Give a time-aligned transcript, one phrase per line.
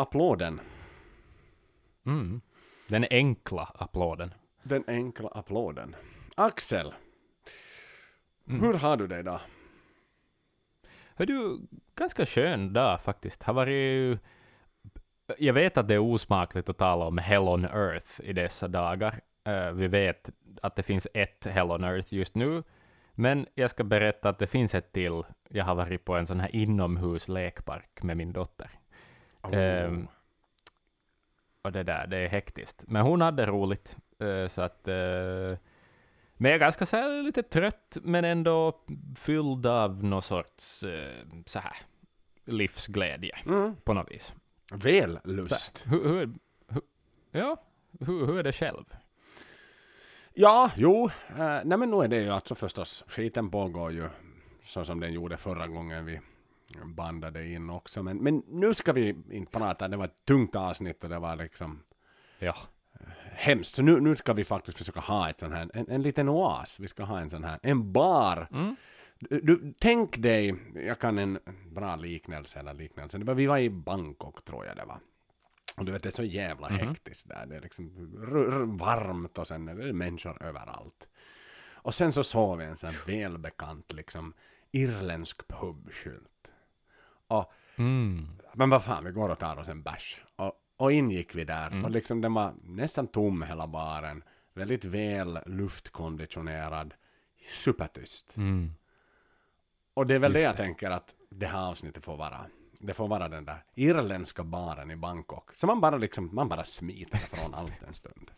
[0.00, 0.60] applåden.
[2.06, 2.40] Mm.
[2.88, 4.34] Den enkla applåden.
[4.62, 5.96] Den enkla applåden.
[6.36, 6.94] Axel,
[8.48, 8.60] Mm.
[8.62, 9.40] hur har du det idag?
[11.14, 11.60] Hör du,
[11.94, 13.42] ganska skön dag faktiskt.
[13.42, 14.18] Har varit...
[15.38, 19.20] Jag vet att det är osmakligt att tala om Hell on Earth i dessa dagar.
[19.44, 20.30] Eh, vi vet
[20.62, 22.62] att det finns ett Hell on Earth just nu,
[23.14, 25.22] men jag ska berätta att det finns ett till.
[25.48, 28.70] Jag har varit på en sån här inomhuslekpark med min dotter.
[29.42, 29.50] Oh.
[29.54, 30.08] Ehm,
[31.62, 32.84] och det där, det är hektiskt.
[32.88, 34.88] Men hon hade roligt, eh, så att...
[34.88, 35.58] eh,
[36.36, 38.80] men jag är ganska så här, lite trött, men ändå
[39.16, 41.76] fylld av någon sorts eh, så här
[42.44, 43.76] livsglädje Mm.
[43.84, 44.34] på något vis.
[44.72, 45.84] Väl lust.
[45.86, 46.34] hur, hur,
[46.68, 46.82] hur,
[47.30, 47.56] ja,
[48.00, 48.84] hur, hur är det själv?
[50.34, 51.10] Ja, jo.
[51.36, 53.04] Nej men nu är det ju alltså förstås.
[53.06, 54.08] Skiten pågår ju
[54.62, 56.20] så som den gjorde förra gången vi
[56.84, 58.02] bandade in också.
[58.02, 59.88] Men, men nu ska vi inte prata.
[59.88, 61.82] Det var ett tungt avsnitt och det var liksom
[62.38, 62.56] Ja,
[63.32, 63.74] hemskt.
[63.74, 66.80] Så nu, nu ska vi faktiskt försöka ha ett sån här, en, en liten oas.
[66.80, 68.48] Vi ska ha en sån här, en bar.
[68.52, 68.76] Mm.
[69.18, 71.38] Du, du, tänk dig, jag kan en
[71.70, 73.18] bra liknelse eller liknelse.
[73.18, 75.00] Det var, vi var i Bangkok tror jag det var.
[75.76, 76.78] Och du vet det är så jävla Mhm.
[76.88, 77.46] hektiskt där.
[77.46, 77.90] Det är liksom
[78.78, 81.08] varmt och sen är det människor överallt.
[81.82, 84.32] Och sen så såg vi en sån här välbekant liksom
[84.72, 86.39] irländsk pubskylt.
[87.30, 88.28] Och mm.
[88.54, 90.20] men vad fan, vi går och tar oss en bärs.
[90.36, 91.66] Och, och in gick vi där.
[91.66, 91.84] Mm.
[91.84, 94.22] Och liksom den var nästan tom hela baren.
[94.54, 96.94] Väldigt väl luftkonditionerad.
[97.64, 98.36] Supertyst.
[98.36, 98.72] Mm.
[99.94, 100.56] Och det är väl Just det jag det.
[100.56, 102.46] tänker att det här avsnittet får vara.
[102.78, 105.54] Det får vara den där irländska baren i Bangkok.
[105.54, 108.30] Så man bara liksom, man bara smiter från allt en stund.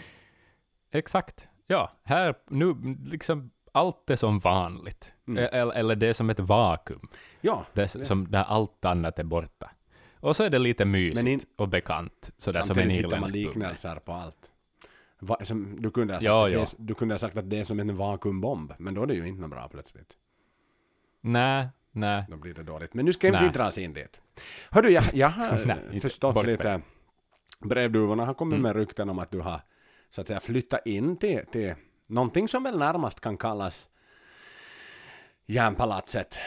[0.90, 1.48] Exakt.
[1.66, 2.74] Ja, här nu
[3.04, 5.12] liksom allt är som vanligt.
[5.28, 5.48] Mm.
[5.52, 7.08] Eller, eller det är som ett vakuum.
[7.40, 9.70] Ja, Det, är som där allt annat är borta.
[10.20, 13.34] Och så är det lite mysigt in- och bekant, sådär som en man irländsk pub.
[13.34, 14.50] liknelser på allt.
[15.18, 17.80] Va, som, du, kunde ha sagt det du kunde ha sagt att det är som
[17.80, 18.72] en vakuumbomb.
[18.78, 20.12] Men då är det ju inte något bra plötsligt.
[21.20, 22.24] Nej, nej.
[22.28, 22.94] Då blir det dåligt.
[22.94, 23.44] Men nu ska Nej.
[23.46, 24.20] inte dras in dit.
[24.70, 26.00] Hördu, jag, jag har Nej, inte.
[26.00, 26.80] förstått med lite.
[27.64, 28.62] Brevduvorna har kommit Mm.
[28.62, 29.60] med rykten om att du har
[30.10, 31.74] så att säga flyttat in till, till
[32.10, 33.88] någonting som väl närmast kan kallas
[35.46, 36.38] järnpalatset.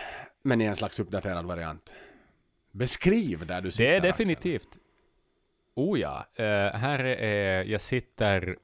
[0.44, 1.94] Men i en slags uppdaterad variant.
[2.72, 3.84] Beskriv där du sitter.
[3.84, 4.12] Det är Axel.
[4.12, 4.78] definitivt.
[5.76, 8.56] Oh ja, eh, här är, jag sitter,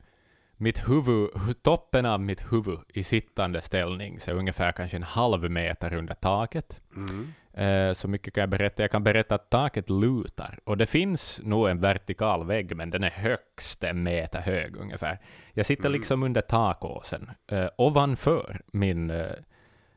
[0.58, 5.52] mitt huvud, hu- toppen av mitt huvud i sittande ställning, så ungefär kanske en halv
[5.52, 6.78] meter under taket.
[6.96, 7.34] Mm.
[7.54, 8.84] Eh, så mycket kan jag berätta.
[8.84, 13.04] Jag kan berätta att taket lutar, och det finns nog en vertikal vägg, men den
[13.04, 15.20] är högst en meter hög ungefär.
[15.54, 16.00] Jag sitter Mm.
[16.00, 19.32] liksom under takåsen, eh, ovanför min eh,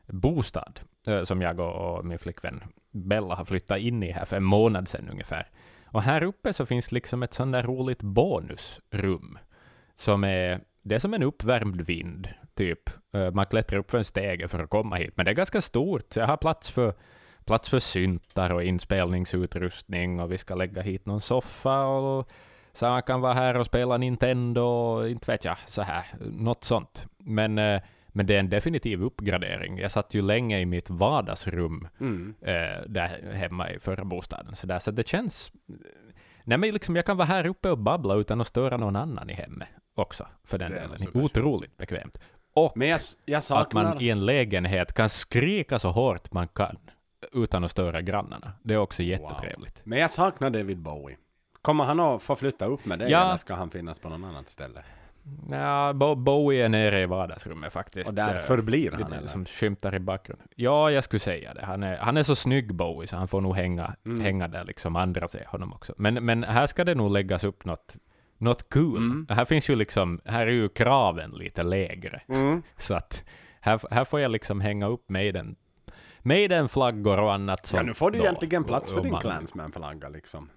[0.07, 4.37] bostad, eh, som jag och, och min flickvän Bella har flyttat in i här för
[4.37, 5.47] en månad sedan ungefär.
[5.85, 9.37] Och här uppe så finns liksom ett sånt där roligt bonusrum,
[9.95, 12.89] som är, det är som en uppvärmd vind, typ.
[13.33, 16.13] Man klättrar upp för en stege för att komma hit, men det är ganska stort,
[16.13, 16.93] så jag har plats för
[17.45, 22.29] plats för syntar och inspelningsutrustning och vi ska lägga hit någon soffa och
[22.73, 26.63] så man kan vara här och spela Nintendo och inte vet jag, så här, något
[26.63, 27.07] sånt.
[27.17, 29.77] Men, eh, men det är en definitiv uppgradering.
[29.77, 32.35] Jag satt ju länge i mitt vardagsrum Mm.
[32.41, 35.51] eh, där hemma i förra bostaden, så, där, så det känns...
[36.43, 39.29] Nej men liksom jag kan vara här uppe och babbla utan att störa någon annan
[39.29, 41.23] i hemmet också, för den Det är delen.
[41.23, 42.19] Otroligt bekvämt.
[42.55, 43.83] Och jag, jag att saknar...
[43.83, 46.77] man i en lägenhet kan skrika så hårt man kan
[47.31, 48.51] utan att störa grannarna.
[48.63, 49.81] Det är också jättetrevligt.
[49.83, 51.17] Men jag saknar David Bowie.
[51.61, 53.25] Kommer han att få flytta upp med dig Ja.
[53.25, 54.83] eller ska han finnas på någon annat ställe?
[55.51, 58.09] Ja, Bo- Bowie är nere i vardagsrummet faktiskt.
[58.09, 59.27] Och där Eh, förblir det han är eller?
[59.27, 60.47] Som skymtar i bakgrunden.
[60.55, 61.65] Ja, jag skulle säga det.
[61.65, 64.21] Han är, han är så snygg Bowie, så han får nog hänga, Mm.
[64.21, 65.93] hänga där liksom andra ser honom också.
[65.97, 67.95] Men, men här ska det nog läggas upp något,
[68.37, 68.97] något cool.
[68.97, 69.27] Mm.
[69.29, 72.21] Här finns ju liksom, här är ju kraven lite lägre.
[72.27, 72.63] Mm.
[72.77, 73.25] Så att
[73.61, 75.55] här, här får jag liksom hänga upp Maiden,
[76.23, 77.77] Maiden-flaggor och annat sånt.
[77.77, 78.23] Ja, nu får du då.
[78.23, 80.49] egentligen plats för din man- Clansman-flagga liksom.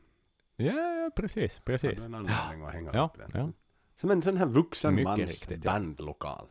[0.56, 1.98] Ja, ja, precis, precis.
[1.98, 3.40] du en anledning att hänga Ja, upp den?
[3.40, 3.48] ja.
[3.96, 5.72] Som en sån här vuxen Mycket mans riktigt, ja.
[5.72, 6.46] bandlokal.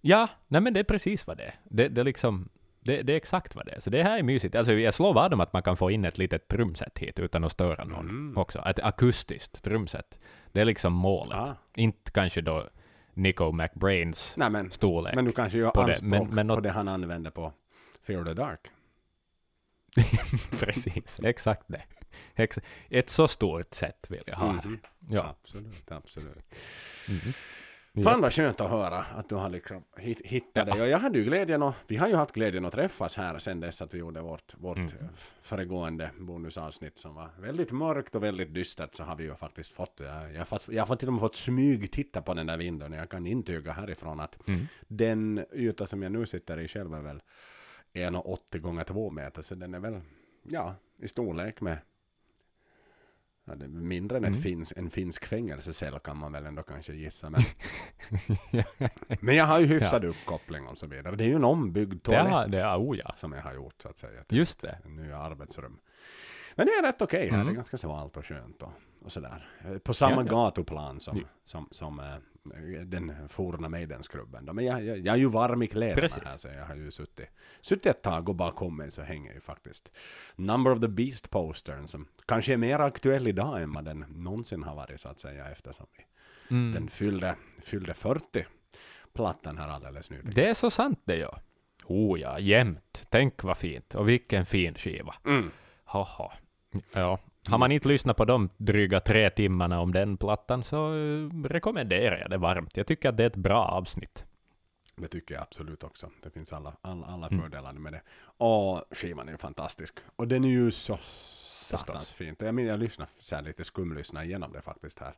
[0.00, 1.54] Ja, nej men det är precis vad det är.
[1.64, 2.48] Det, det, är liksom,
[2.80, 3.80] det, det är exakt vad det är.
[3.80, 4.54] Så det här är mysigt.
[4.54, 7.44] Alltså jag slår vad om att man kan få in ett litet trumset hit utan
[7.44, 8.38] att störa någon Mm.
[8.38, 8.58] också.
[8.58, 10.20] Ett akustiskt trumset.
[10.52, 11.38] Det är liksom målet.
[11.38, 11.56] Ah.
[11.74, 12.64] Inte kanske då
[13.14, 15.14] Nico McBrains Nej men, storlek.
[15.14, 17.52] men du kanske gör på det, anspråk men- men på något- det han använde på
[18.06, 18.60] Fear the Dark.
[20.60, 21.82] precis, exakt det.
[22.90, 24.64] Ett så stort sätt vill jag ha här.
[24.64, 24.78] Mhm.
[25.08, 25.36] Ja.
[25.42, 26.54] Absolut, absolut.
[27.08, 27.32] Mhm.
[28.02, 30.82] Fan vad skönt att höra att du har liksom hit- hittat dig.
[30.82, 33.60] Och jag hade ju glädjen och vi har ju haft glädjen att träffas här sen
[33.60, 34.88] dess att vi gjorde vårt, vårt Mm.
[34.90, 35.06] eh,
[35.42, 39.94] föregående bonusavsnitt som var väldigt mörkt och väldigt dystert så har vi ju faktiskt fått,
[40.00, 42.56] jag, jag, har fått jag har till och med fått smyg titta på den där
[42.56, 44.66] vinden och jag kan intyga härifrån att Mm.
[44.88, 47.22] den yta som jag nu sitter i själv är väl
[47.92, 50.00] 1,80 gånger 2 meter så den är väl
[50.42, 51.78] ja, i storlek med
[53.46, 54.42] Ja, det är mindre än ett Mm.
[54.42, 57.30] finsk, en finsk fängelsecell kan man väl ändå kanske gissa.
[57.30, 57.40] Men,
[59.20, 61.16] men jag har ju hyfsad uppkoppling och så vidare.
[61.16, 63.12] Det är ju en ombyggd det toalett har, det har, oh ja.
[63.16, 64.24] som jag har gjort så att säga.
[64.28, 64.78] Just det.
[64.84, 65.78] Nya arbetsrum.
[66.56, 67.34] Men det är rätt okej här.
[67.34, 67.46] Mm.
[67.46, 68.72] Det är ganska svalt och skönt och,
[69.02, 69.48] och sådär.
[69.64, 70.32] Eh, På samma Ja, ja.
[70.44, 72.14] gatuplan som, som, som eh,
[72.84, 74.44] den forna Maidensklubben.
[74.46, 74.52] då.
[74.52, 76.22] Men jag, jag, jag är ju varm i kläderna Precis.
[76.24, 77.28] här så jag har ju suttit,
[77.60, 79.90] suttit ett tag och bakom mig så hänger ju faktiskt
[80.36, 84.74] Number of the Beast-postern som kanske är mer aktuell idag än vad den någonsin har
[84.74, 86.04] varit så att säga eftersom vi,
[86.50, 86.72] Mm.
[86.74, 88.46] den fyllde, fyllde 40
[89.14, 90.32] plattan här alldeles nyligen.
[90.34, 91.38] Det är så sant det ja.
[91.84, 93.06] Oh ja, jämt.
[93.10, 93.94] Tänk vad fint.
[93.94, 95.14] Och vilken fin skiva.
[95.26, 95.50] Mm.
[95.84, 96.32] Haha.
[96.94, 97.18] Ja.
[97.48, 102.18] Har man inte lyssnat på de dryga tre timmarna om den plattan så eh, rekommenderar
[102.18, 102.76] jag det varmt.
[102.76, 104.24] Jag tycker att det är ett bra avsnitt.
[104.96, 106.10] Det tycker jag absolut också.
[106.22, 107.40] Det finns alla, alla, alla Mm.
[107.42, 108.02] fördelar med det.
[108.44, 109.98] Och skivan är ju fantastisk.
[110.16, 110.98] Och den är ju så
[111.64, 112.40] satans fint.
[112.40, 115.14] Jag, men, jag lyssnar så här lite skumlyssnar igenom det faktiskt här.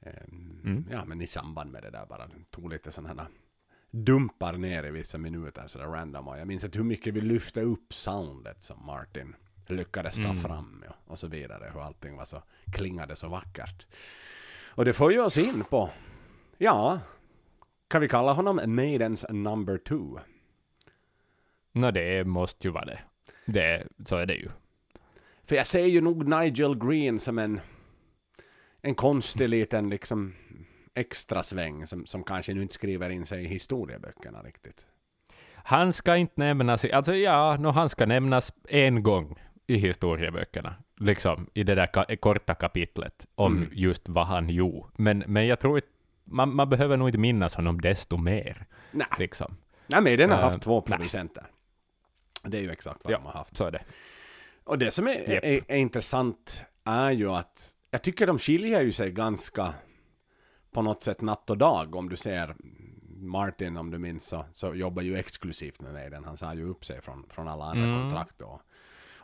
[0.00, 0.84] Ehm, Mm.
[0.90, 3.30] Ja, men i samband med det där bara tog lite sådana här
[3.90, 6.28] dumpar ner i vissa minuter sådär random.
[6.28, 9.36] Och jag minns att hur mycket vi lyfte upp soundet som Martin
[9.70, 10.36] lyckades ta Mm.
[10.36, 11.70] fram ja, och så vidare.
[11.74, 12.42] Hur allting var så,
[12.72, 13.86] klingade så vackert.
[14.68, 15.90] Och det får ju oss in på,
[16.58, 17.00] ja,
[17.88, 20.18] kan vi kalla honom Maidens number two?
[21.72, 23.00] Nå, det måste ju vara det.
[23.46, 23.86] det.
[24.06, 24.48] Så är det ju.
[25.44, 27.60] För jag ser ju nog Nigel Green som en,
[28.82, 30.34] en konstig liten liksom
[30.94, 34.86] extra sväng som, som kanske nu inte skriver in sig i historieböckerna riktigt.
[35.54, 39.38] Han ska inte nämnas, alltså ja, no, han ska nämnas en gång
[39.68, 43.68] i historieböckerna, liksom i det där ka korta kapitlet om Mm.
[43.72, 44.88] just vad han gjorde.
[44.96, 45.88] Men, men jag tror inte,
[46.24, 49.56] man, man behöver nog inte minnas honom desto mer, Nej, liksom.
[49.86, 50.96] Nej men den har Eh, haft två nej.
[50.96, 51.46] producenter.
[52.44, 53.18] Det är ju exakt vad Ja.
[53.18, 53.56] de har haft.
[53.56, 53.82] Så är det.
[54.64, 55.44] Och det som är, Japp.
[55.44, 59.74] är, är intressant är ju att jag tycker de skiljer ju sig ganska
[60.72, 61.94] på något sätt natt och dag.
[61.94, 62.56] Om du ser
[63.20, 66.10] Martin, om du minns, så, så jobbar ju exklusivt med mig.
[66.10, 68.00] Den Han sa ju upp sig från, från alla andra Mm.
[68.00, 68.60] kontrakt och,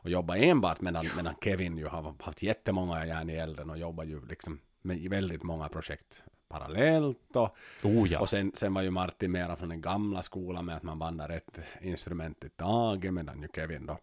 [0.05, 4.05] och jobbar enbart medan, medan Kevin ju har haft jättemånga järn i elden och jobbar
[4.05, 8.21] ju liksom med väldigt många projekt parallellt och, Oh ja.
[8.21, 11.31] och sen, sen var ju Martin mera från den gamla skolan med att man bandar
[11.31, 13.99] ett instrument i taget medan ju Kevin då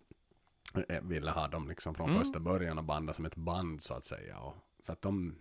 [0.89, 2.21] eh, ville ha dem liksom från Mm.
[2.21, 4.39] första början och banda som ett band så att säga.
[4.39, 5.35] Och, så att de,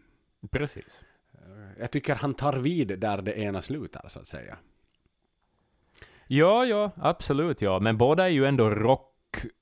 [0.51, 1.03] Precis.
[1.33, 4.59] eh, jag tycker han tar vid där det ena slutar så att säga.
[6.27, 7.81] Ja, ja, absolut, ja.
[7.81, 9.60] Men båda är ju ändå rockproducenter.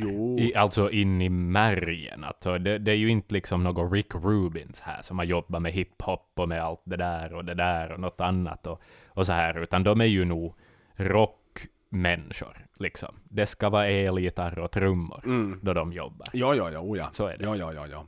[0.00, 0.38] Jo.
[0.38, 2.24] I, alltså in i märgen.
[2.24, 5.72] Alltså, det, det är ju inte liksom någon Rick Rubins här som har jobbat med
[5.72, 9.32] hiphop och med allt det där och det där och något annat och, och så
[9.32, 10.54] här, utan de är ju nog
[10.94, 13.14] rockmänniskor, liksom.
[13.24, 15.60] Det ska vara elgitarr och trummor Mm.
[15.62, 16.28] då de jobbar.
[16.32, 17.08] Ja, ja, ja, oh ja.
[17.12, 17.44] Så är det.
[17.44, 18.06] Ja, ja, ja, ja.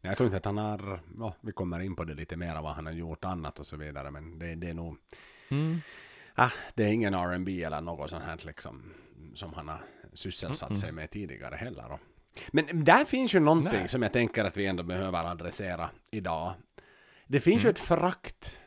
[0.00, 2.62] Nej, jag tror inte att han har, ja, vi kommer in på det lite mer
[2.62, 4.96] vad han har gjort annat och så vidare, men det, det är nog,
[5.50, 5.80] Mm.
[6.34, 8.82] ah, det är ingen R&B eller något sånt här liksom,
[9.34, 9.80] som han har
[10.14, 10.74] sysselsatt Mm-mm.
[10.74, 11.98] sig med tidigare heller.
[12.52, 13.88] Men där finns ju någonting Nej.
[13.88, 16.54] som jag tänker att vi ändå behöver adressera idag.
[17.26, 17.70] Det finns ju Mm.
[17.70, 18.60] ett förakt,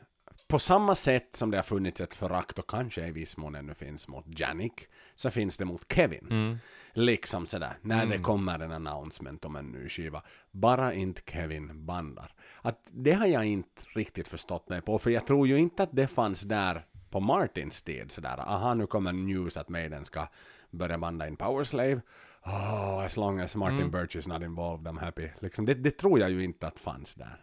[0.48, 3.74] på samma sätt som det har funnits ett förakt och kanske i viss mån ännu
[3.74, 6.27] finns mot Janik, så finns det mot Kevin.
[6.31, 6.57] Mm.
[6.93, 8.24] Liksom sådär, när det Mm.
[8.24, 10.24] kommer en announcement om en ny skiva.
[10.51, 12.33] Bara inte Kevin bandar.
[12.62, 15.89] Att det har jag inte riktigt förstått mig på, för jag tror ju inte att
[15.95, 20.27] det fanns där på Martins tid sådär, aha nu kommer news att Maiden ska
[20.71, 22.01] börja banda in Powerslave.
[22.45, 23.91] Oh, as long as Martin Mm.
[23.91, 25.27] Birch is not involved I'm happy.
[25.39, 27.37] Liksom, det, det tror jag ju inte att fanns där.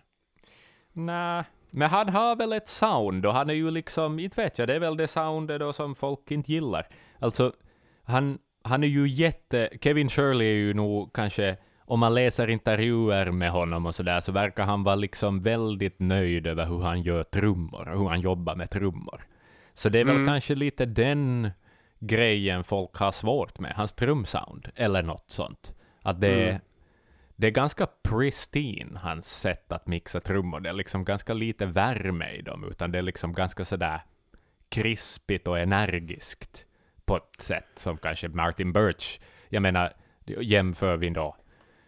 [0.92, 4.68] Nej, men han har väl ett sound och han är ju liksom, inte vet jag,
[4.68, 6.86] det är väl det soundet då som folk inte gillar.
[7.18, 7.52] Alltså,
[8.04, 13.30] han, han är ju jätte, Kevin Shirley är ju nog kanske, om man läser intervjuer
[13.30, 17.22] med honom och sådär, så verkar han vara liksom väldigt nöjd över hur han gör
[17.24, 19.26] trummor och hur han jobbar med trummor.
[19.74, 20.26] Så det är väl Mm.
[20.26, 21.50] kanske lite den
[22.00, 25.74] grejen folk har svårt med, hans trumsound, eller något sånt.
[26.02, 26.60] Att det är, Mm.
[27.36, 30.60] det är ganska pristine, hans sätt att mixa trummor.
[30.60, 34.00] Det är liksom ganska lite värme i dem, utan det är liksom ganska sådär
[34.68, 36.66] krispigt och energiskt
[37.04, 39.92] på ett sätt som kanske Martin Birch, jag menar,
[40.26, 41.36] jämför vi då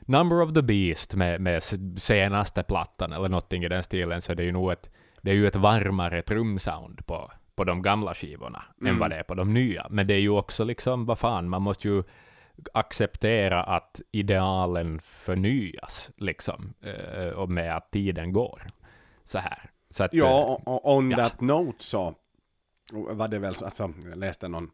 [0.01, 1.63] Number of the Beast med, med
[1.99, 4.91] senaste plattan eller någonting i den stilen, så är det ju nog ett,
[5.23, 8.93] det är ju ett varmare trumsound på, på de gamla skivorna Mm.
[8.95, 9.87] än vad det är på de nya.
[9.91, 12.03] Men det är ju också liksom, vad fan, man måste ju
[12.75, 18.71] acceptera att idealen förnyas, liksom, eh, och med att tiden går.
[19.25, 19.71] Så här.
[19.91, 21.17] Så att, Ja, eh, on ja.
[21.17, 22.15] that note så
[22.93, 24.71] var det väl så, alltså, jag läste någon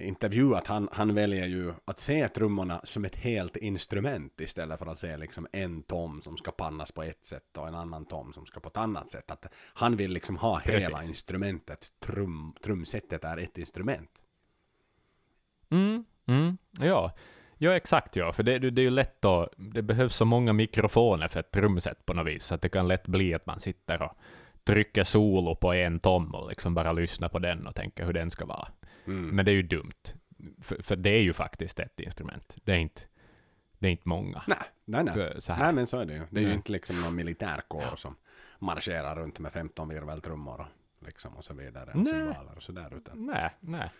[0.00, 4.86] intervju att han, han väljer ju att se trummorna som ett helt instrument istället för
[4.86, 8.32] att se liksom en tom som ska pannas på ett sätt och en annan tom
[8.32, 9.30] som ska på ett annat sätt.
[9.30, 11.08] Att han vill liksom ha hela Precis.
[11.08, 14.10] instrumentet, trum, trumsetet är ett instrument.
[15.70, 17.12] Mm, mm, ja.
[17.58, 18.32] ja, exakt ja.
[18.32, 21.50] För det, det det är ju lätt att, det behövs så många mikrofoner för ett
[21.50, 24.12] trumset på något vis, så att det kan lätt bli att man sitter och
[24.64, 28.30] trycker solo på en tom och liksom bara lyssnar på den och tänker hur den
[28.30, 28.68] ska vara.
[29.06, 29.28] Mm.
[29.28, 30.02] Men det är ju dumt.
[30.62, 32.56] För, för det är ju faktiskt ett instrument.
[32.64, 33.02] Det är inte,
[33.78, 34.42] det är inte många.
[34.46, 35.40] nej, nej, nej.
[35.40, 35.64] Så här.
[35.64, 36.22] Nej men så är det ju.
[36.30, 36.56] Det är ju Nej.
[36.56, 38.16] inte liksom någon militärkår som
[38.58, 41.90] marscherar runt med 15 virveltrummor och liksom och så vidare.
[41.94, 42.96] Och cymbaler och sådär.
[42.96, 43.26] Utan.
[43.26, 43.90] Nej, nej.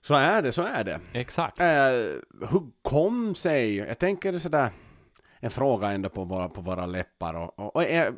[0.00, 1.00] Så är det, så är det.
[1.12, 1.60] Exakt.
[1.60, 1.66] Eh,
[2.50, 4.70] hur kom sig, jag tänker sådär,
[5.40, 8.14] en fråga ändå på våra, på våra läppar och, och, och jag,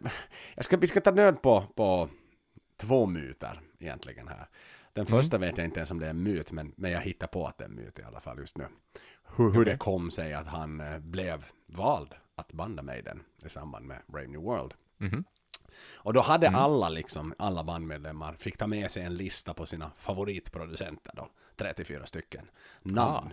[0.54, 2.08] jag ska, vi ska ta nöd på, på
[2.76, 4.46] två myter egentligen här.
[4.92, 5.22] Den Mm.
[5.22, 7.46] första vet jag inte ens om det är en myt, men, men jag hittar på
[7.46, 8.66] att det är en myt i alla fall just nu.
[9.36, 9.72] Hur, hur Okej.
[9.72, 14.26] det kom sig att han eh, blev vald att banda Maiden i samband med Brave
[14.26, 14.74] New World.
[14.98, 15.24] Mhm.
[15.96, 16.60] Och då hade Mm.
[16.60, 22.06] alla, liksom, alla bandmedlemmar fick ta med sig en lista på sina favoritproducenter då, 34
[22.06, 22.50] stycken
[22.82, 23.30] namn.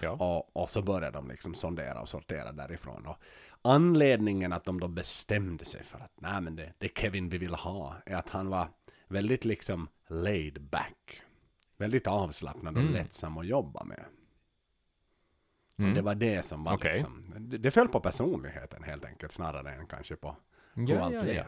[0.00, 0.10] Ja.
[0.10, 3.06] Och, och så började de liksom sondera och sortera därifrån.
[3.06, 3.16] Och
[3.62, 7.54] anledningen att de då bestämde sig för att nej men det, det Kevin vi vill
[7.54, 8.68] ha är att han var
[9.08, 11.22] väldigt liksom laid back.
[11.76, 12.94] Väldigt avslappnad och Mm.
[12.94, 14.04] lättsam att jobba med.
[15.74, 15.94] Och Mm.
[15.94, 16.92] det var det som var Okej.
[16.92, 20.36] liksom, det, det föll på personligheten helt enkelt snarare än kanske på
[20.74, 21.44] Ja, allt ja, ja.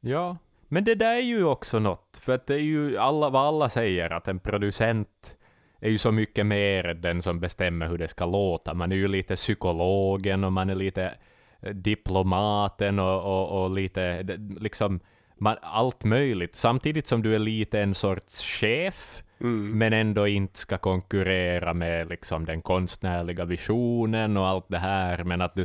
[0.00, 0.36] Ja,
[0.68, 3.68] men det där är ju också något, för att det är ju alla, vad alla
[3.70, 5.36] säger, att en producent
[5.80, 8.74] är ju så mycket mer den som bestämmer hur det ska låta.
[8.74, 11.14] Man är ju lite psykologen och man är lite
[11.60, 14.22] eh, diplomaten och, och, och lite
[14.60, 15.00] liksom
[15.44, 16.54] man, allt möjligt.
[16.54, 19.78] Samtidigt som du är lite en sorts chef, Mm.
[19.78, 25.24] men ändå inte ska konkurrera med liksom den konstnärliga visionen och allt det här.
[25.24, 25.64] Men att du,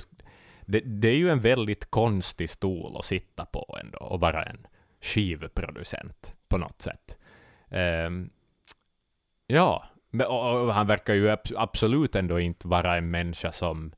[0.66, 4.68] det, det är ju en väldigt konstig stol att sitta på ändå och vara en
[5.02, 7.18] skivproducent på något sätt.
[7.70, 8.30] Ehm,
[9.48, 9.84] ja,
[10.28, 13.92] och, och han verkar ju abs- absolut ändå inte vara en människa som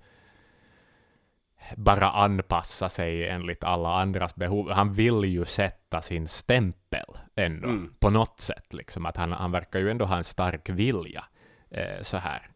[1.77, 4.71] bara anpassa sig enligt alla andras behov.
[4.71, 7.93] Han vill ju sätta sin stämpel ändå, Mm.
[7.99, 8.73] på något sätt.
[8.73, 9.05] Liksom.
[9.05, 11.23] Att han, han verkar ju ändå ha en stark vilja.
[11.71, 12.47] Eh, så här.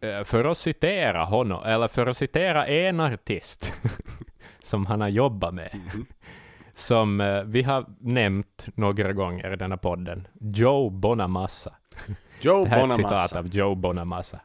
[0.00, 3.74] Eh, för att citera honom, eller för att citera en artist
[4.62, 6.06] som han har jobbat med, Mhm.
[6.72, 11.74] som eh, vi har nämnt några gånger i denna podden, Joe Bonamassa.
[12.40, 13.38] Joe Det här är ett citat Bonamassa.
[13.38, 14.40] av Joe Bonamassa.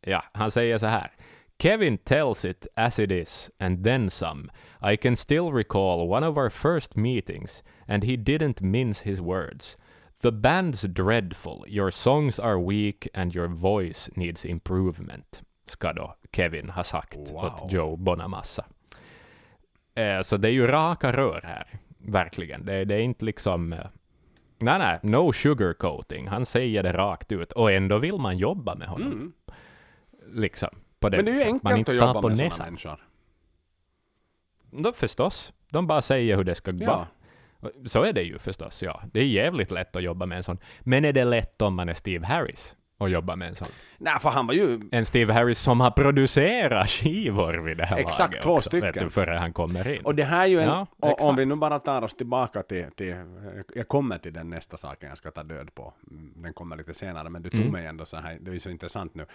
[0.00, 1.10] Ja, han säger så här.
[1.62, 4.50] Kevin tells it as it is, and then some.
[4.80, 9.76] I can still recall one of our first meetings, and he didn't mince his words.
[10.22, 16.70] The band's dreadful, your songs are weak, and your voice needs improvement, ska då Kevin
[16.70, 17.44] ha sagt Wow.
[17.44, 18.64] åt Joe Bonamassa.
[19.94, 21.66] Eh, så det är ju raka rör här,
[21.98, 22.64] verkligen.
[22.64, 23.72] Det, det är inte liksom...
[23.72, 23.86] Eh,
[24.58, 26.28] nej, nej, no sugarcoating.
[26.28, 29.12] Han säger det rakt ut, och ändå vill man jobba med honom.
[29.12, 29.32] Mm.
[30.34, 30.68] Liksom,
[31.02, 31.52] på det Men det är ju.
[31.62, 33.06] Man enkelt att jobba med sådana människor.
[34.70, 35.52] Då förstås.
[35.70, 36.86] De bara säger hur det ska Ja.
[36.86, 37.06] vara.
[37.86, 39.02] Så är det ju förstås, ja.
[39.12, 40.58] Det är jävligt lätt att jobba med en sån.
[40.80, 43.68] Men är det lätt om man är Steve Harris att jobba med en sån?
[43.98, 47.96] Nej, för han var ju En Steve Harris som har producerat skivor vid det här
[47.96, 48.92] Exakt, laget två också, stycken.
[49.04, 50.02] Du, före han kommer in.
[50.04, 52.62] Och det här är ju en, Ja, och om vi nu bara tar oss tillbaka
[52.62, 53.14] till, till,
[53.74, 55.94] jag kommer till den nästa saken jag ska ta död på.
[56.10, 57.72] Mm, Den kommer lite senare, men du tog Mm.
[57.72, 59.26] mig ändå så här, det är så intressant nu.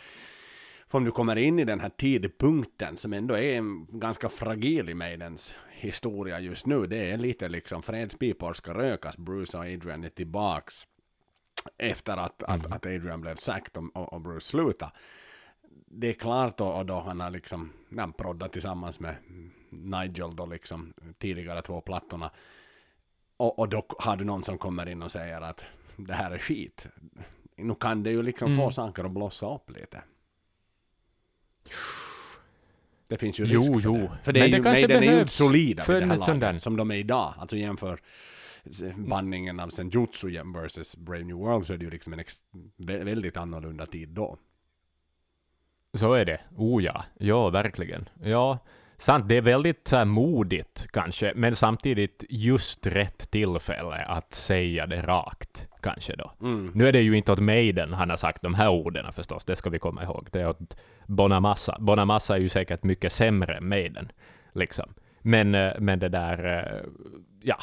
[0.88, 4.90] För om du kommer in i den här tidpunkten som ändå är en ganska fragil
[4.90, 10.04] i Maidens historia just nu, det är lite liksom fredspipor ska rökas, Bruce och Adrian
[10.04, 10.88] är tillbaks
[11.78, 12.74] efter att, att, Mhm.
[12.74, 14.92] att Adrian blev sacked och, och, och Bruce slutade.
[15.86, 19.16] Det är klart då, och då han har liksom ja, proddat tillsammans med
[19.70, 22.32] Nigel då liksom tidigare två plattorna.
[23.38, 25.64] Och, och då har du någon som kommer in och säger att
[25.98, 26.88] det här är skit.
[27.56, 28.72] Nu kan det ju liksom få Mm.
[28.72, 30.02] saker att blossa upp lite.
[33.10, 33.98] Det finns ju Jo, risk för jo.
[33.98, 34.18] det.
[34.24, 36.24] För det Men är det ju, kanske Maiden är ju inte solida för vid det
[36.26, 37.34] här laget som de är idag.
[37.38, 38.00] Alltså jämför
[38.96, 42.24] bandningen av Senjutsu versus Brave New World så är det ju liksom en
[42.78, 44.38] väldigt annorlunda tid då.
[45.94, 46.42] Så är det.
[46.56, 47.06] Oh ja.
[47.18, 48.10] Ja, verkligen.
[48.24, 48.60] Ja.
[49.00, 54.86] Sant, det är väldigt så här, modigt kanske, men samtidigt just rätt tillfälle att säga
[54.86, 56.32] det rakt, kanske då.
[56.42, 56.72] Mm.
[56.76, 59.56] Nu är det ju inte åt Maiden han har sagt de här orden förstås, det
[59.56, 60.28] ska vi komma ihåg.
[60.32, 60.78] Det är åt
[61.08, 61.78] Bonamassa.
[61.80, 64.12] Bonamassa är ju säkert mycket sämre än Maiden,
[64.54, 64.94] liksom.
[65.22, 66.90] Men, eh, men det där, eh,
[67.42, 67.58] ja.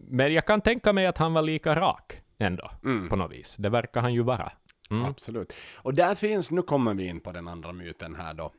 [0.00, 3.08] Men jag kan tänka mig att han var lika rak ändå, Mm.
[3.08, 3.56] på något vis.
[3.58, 4.52] Det verkar han ju vara.
[4.90, 5.04] Mm.
[5.04, 5.52] Absolut.
[5.76, 8.52] Och där finns, nu kommer vi in på den andra myten här då.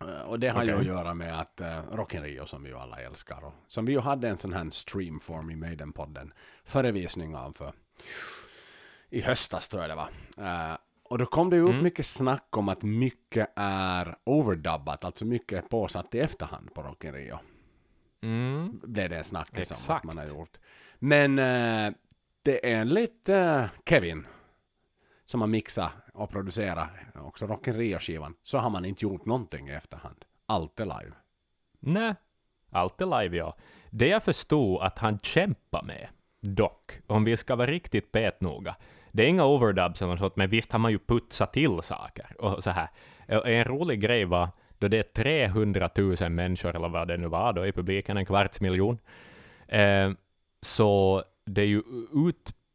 [0.00, 0.80] Eh, Och det har ju Okej.
[0.80, 3.84] att göra med att uh, Rock in Rio som vi ju alla älskar och som
[3.84, 6.32] vi ju hade en sån här streamform i Maiden-podden
[6.64, 7.72] förevisning av för
[9.10, 10.08] i höstas tror jag det var.
[10.46, 11.82] Eh, och då kom det ju upp Mm.
[11.84, 17.04] mycket snack om att mycket är overdubbat, alltså mycket är påsatt i efterhand på Rock
[17.04, 17.38] in Rio.
[18.22, 18.80] Mm.
[18.82, 20.58] Blev det en snackis om att man har gjort.
[20.98, 21.92] Men eh,
[22.42, 24.26] det är enligt uh, Kevin
[25.24, 29.72] som har mixat och producera också Rockin' Rio-skivan, så har man inte gjort någonting i
[29.72, 30.24] efterhand.
[30.46, 31.16] Allt är live.
[31.80, 32.14] Nej,
[32.70, 33.56] allt är live ja.
[33.90, 36.08] Det jag förstod att han kämpar med,
[36.40, 38.76] dock, om vi ska vara riktigt petnoga,
[39.12, 42.64] det är inga overdubs eller sånt, men visst har man ju putsat till saker och
[42.64, 42.88] så här.
[43.26, 47.52] En rolig grej var då det är 300 000 människor, eller vad det nu var
[47.52, 48.98] då, i publiken, en kvarts miljon,
[49.68, 50.10] eh,
[50.60, 51.82] så det är ju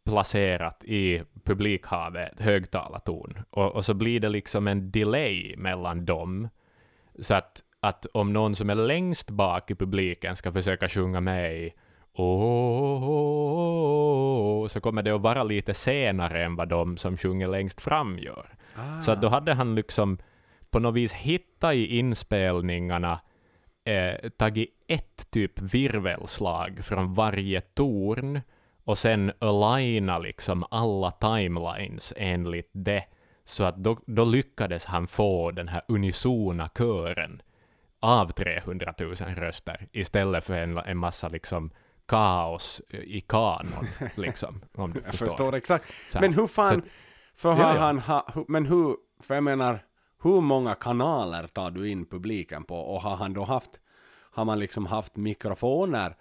[0.10, 6.50] utplacerat i publikhavet högtalartorn, och, och så blir det liksom en delay mellan dem,
[7.20, 11.58] så att, att om någon som är längst bak i publiken ska försöka sjunga med
[11.58, 11.74] i
[12.14, 12.28] Åh,
[14.68, 18.56] så kommer det att vara lite senare än vad de som sjunger längst fram gör.
[19.02, 20.18] Så att då hade han liksom
[20.70, 23.20] på något vis hittat i inspelningarna
[23.86, 28.42] eh, tagit ett typ virvelslag från varje torn
[28.90, 33.04] och sen aligna liksom alla timelines enligt det.
[33.46, 37.42] Så att då, då lyckades han få den här unisona kören
[38.00, 41.72] av 300 000 röster istället för en, en massa liksom
[42.08, 43.86] kaos i kanon,
[44.16, 45.26] liksom, om du Jag förstår.
[45.26, 45.94] förstår exakt.
[45.94, 46.20] Så.
[46.22, 46.88] Men hur fan, Så-
[47.36, 49.80] för har Ja, han, ha, men hur, för jag menar,
[50.24, 53.72] hur många kanaler tar du in publiken på och har han då haft,
[54.32, 56.16] har man liksom haft mikrofoner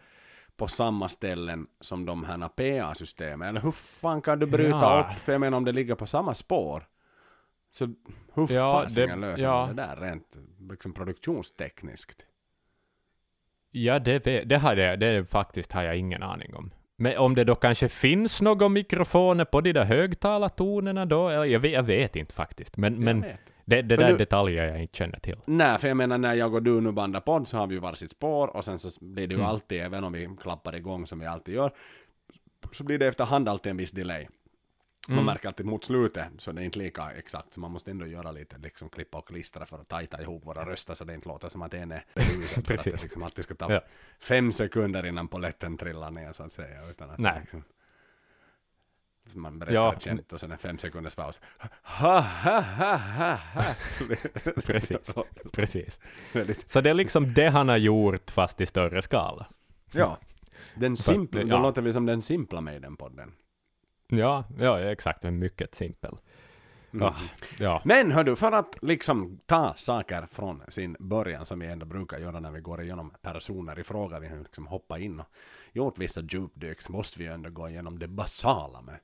[0.59, 3.49] på samma ställen som de här PA-systemen?
[3.49, 5.01] Eller hur fan kan du bryta Ja.
[5.13, 6.83] upp, för jag menar om det ligger på samma spår,
[7.71, 7.85] så
[8.35, 9.67] hur Ja, fasiken löser ja.
[9.75, 10.37] det där rent
[10.71, 12.27] liksom produktionstekniskt?
[13.71, 16.71] Ja, det, det, har jag, det faktiskt har jag ingen aning om.
[16.97, 21.47] Men om det då kanske finns några mikrofoner på de där högtalartonerna då?
[21.47, 22.77] Jag vet, jag vet inte faktiskt.
[22.77, 23.41] Men, men Jag vet.
[23.69, 25.37] Det, det där nu- detaljer jag inte känner till.
[25.45, 27.81] Nej, för jag menar när jag och du nu bandar podd så har vi ju
[27.81, 29.51] varsitt spår och sen så blir det ju Mm.
[29.51, 31.73] alltid, även om vi klappar igång som vi alltid gör,
[32.73, 34.27] så blir det efterhand alltid en viss delay.
[35.09, 35.27] Man Mm.
[35.27, 38.33] märker alltid mot slutet så det är inte lika exakt så man måste ändå göra
[38.33, 41.49] lite liksom klippa och klistra för att tajta ihop våra röster så det inte låter
[41.49, 42.67] som att en är beruset.
[42.67, 43.81] för att det liksom alltid ska ta Ja.
[44.21, 46.89] fem sekunder innan poletten trillar ner så att säga.
[46.91, 47.41] Utan att Nej.
[47.41, 47.63] Liksom,
[49.35, 51.41] man berättar Ja, ett skämt och sen en fem sekunders paus.
[51.83, 53.65] Ha, ha, ha, ha, ha.
[54.67, 55.15] Precis.
[55.53, 56.01] Precis.
[56.67, 59.47] Så det är liksom det han har gjort fast i större skala.
[59.93, 60.19] Ja.
[60.75, 61.47] Den simpla, ja.
[61.47, 63.33] då låter vi som den simpla Maiden-podden.
[64.09, 65.25] Ja, ja exakt.
[65.25, 66.17] Mycket simpel.
[66.93, 67.05] Mm.
[67.05, 67.15] Ja,
[67.59, 67.83] ja.
[67.85, 72.41] Men hördu, för att liksom ta saker från sin början som vi ändå brukar göra
[72.41, 75.27] när vi går igenom personer i fråga, vi har liksom hoppat in och
[75.73, 78.99] gjort vissa djupdyk, så måste vi ju ändå gå igenom det basala med,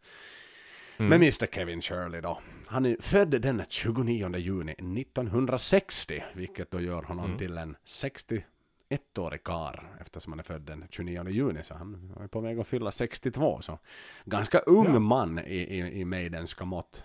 [0.96, 1.08] Mm.
[1.08, 2.38] med Mr Kevin Shirley då.
[2.66, 7.38] Han är född den 29 juni 1960, vilket då gör honom Mm.
[7.38, 12.40] till en 61-årig karl eftersom han är född den 29 juni, så han är på
[12.40, 13.78] väg att fylla 62, så
[14.24, 14.98] ganska ung Ja.
[14.98, 17.04] man i, i, i Maidenska mått.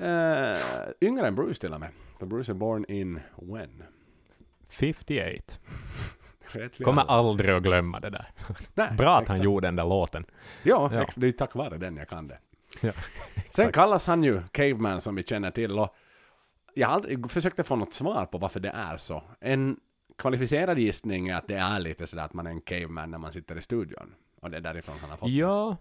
[0.00, 0.56] Uh,
[1.00, 1.88] yngre än Bruce till och med.
[2.18, 3.82] För Bruce är born in when?
[4.68, 5.54] 58.
[6.46, 8.30] Rätt Kommer aldrig att glömma det där.
[8.74, 9.36] Nej, Bra att exakt.
[9.38, 10.24] han gjorde den där låten.
[10.62, 11.06] Ja, Ja.
[11.16, 12.38] det är ju tack vare den jag kan det.
[12.82, 12.92] Ja,
[13.50, 15.94] Sen kallas han ju Caveman som vi känner till och
[16.74, 19.22] jag aldrig försökte få något svar på varför det är så.
[19.40, 19.76] En
[20.18, 23.32] kvalificerad gissning är att det är lite sådär att man är en caveman när man
[23.32, 24.14] sitter i studion.
[24.40, 25.28] Och det är därifrån han har fått.
[25.30, 25.76] Ja,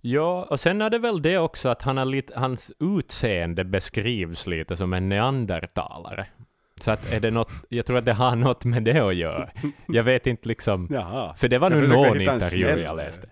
[0.00, 4.46] ja, och sen är det väl det också att han har lite, hans utseende beskrivs
[4.46, 6.26] lite som en neandertalare.
[6.80, 9.50] Så att är det något, jag tror att det har något med det att göra.
[9.88, 11.34] Jag vet inte liksom, Jaha.
[11.34, 13.28] för det var nu någon intervju jag läste.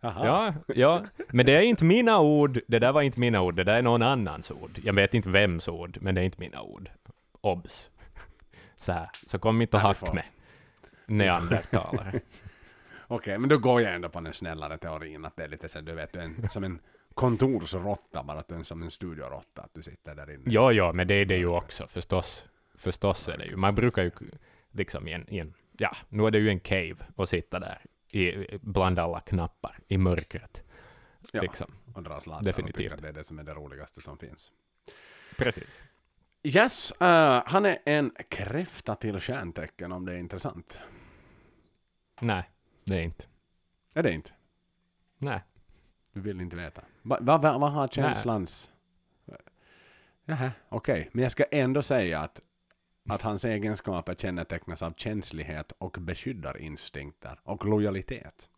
[0.00, 0.26] Jaha.
[0.26, 3.64] Ja, ja, men det är inte mina ord, det där var inte mina ord, det
[3.64, 4.70] där är någon annans ord.
[4.84, 6.90] Jag vet inte vems ord, men det är inte mina ord.
[7.40, 7.90] Obs.
[8.76, 10.24] Så här, så kom inte och hack med.
[11.06, 12.20] Neandertalare.
[13.10, 15.80] Okej, men då går jag ändå på den snällare teorin att det är lite så
[15.80, 16.80] du vet, en, som en
[17.14, 20.42] kontorsrotta bara att du är som en studiorotta, att du sitter där inne.
[20.46, 22.46] Ja, ja, men det är det ju också förstås.
[22.74, 23.56] Förstås är det ju.
[23.56, 24.10] Man brukar ju
[24.70, 27.78] liksom i en, i en, ja, nu är det ju en cave och sitta där
[28.12, 30.62] i, bland alla knappar i mörkret.
[31.32, 31.72] Ja, Liksom.
[31.94, 32.76] och dra sladdar och definitivt.
[32.76, 34.52] tycka att det är det som är det roligaste som finns.
[35.38, 35.82] Precis.
[36.42, 40.80] Yes, eh, han är en kräfta till stjärntecken om det är intressant.
[42.20, 42.50] Nej,
[42.88, 43.24] det är inte.
[43.94, 44.30] Är det inte?
[45.18, 45.42] Nej.
[46.12, 46.82] Du vill inte veta.
[47.02, 48.70] Vad va, va, vad har känslans...
[50.24, 51.10] Jaha, okej.
[51.12, 52.40] Men jag ska ändå säga att,
[53.08, 58.48] att hans egenskaper kännetecknas av känslighet och beskyddarinstinker och lojalitet.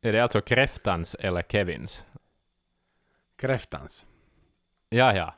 [0.00, 2.04] Är det alltså kräftans eller Kevins?
[3.36, 4.06] Kräftans.
[4.88, 5.34] Ja, ja.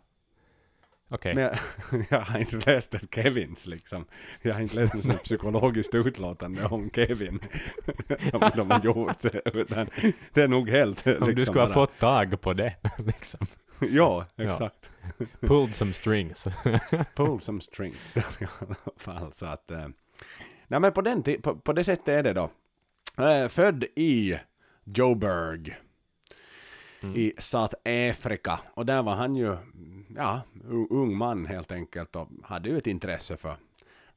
[1.09, 1.35] Okej.
[1.35, 1.55] Men
[2.11, 4.05] jag, har inte läst ett Kevins liksom.
[4.43, 7.39] Jag har inte läst något psykologiskt utlåtande om Kevin.
[8.31, 9.25] som de har gjort.
[9.55, 9.89] Utan
[10.33, 11.07] det är nog helt...
[11.07, 13.47] Om du liksom skulle ha bara- fått tag på det, liksom.
[13.81, 14.51] Ja, Ja.
[14.51, 14.91] exakt.
[15.41, 16.47] Pulled some strings.
[17.17, 19.33] Pull some strings där i alla fall.
[19.33, 19.89] Så att, eh,
[20.69, 22.51] nej men på, den på, på det sättet är det då.
[23.25, 24.39] Eh, född i
[24.85, 25.77] Joburg
[27.07, 27.17] Mm.
[27.17, 28.61] i South Africa.
[28.75, 29.57] Och där var han ju,
[30.17, 30.41] ja,
[30.91, 33.57] ung man helt enkelt och hade ju ett intresse för,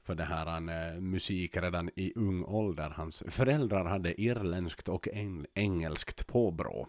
[0.03, 2.89] för det här han, eh, musik redan i ung ålder.
[2.89, 6.87] Hans föräldrar hade irländskt och eng- engelskt påbrå.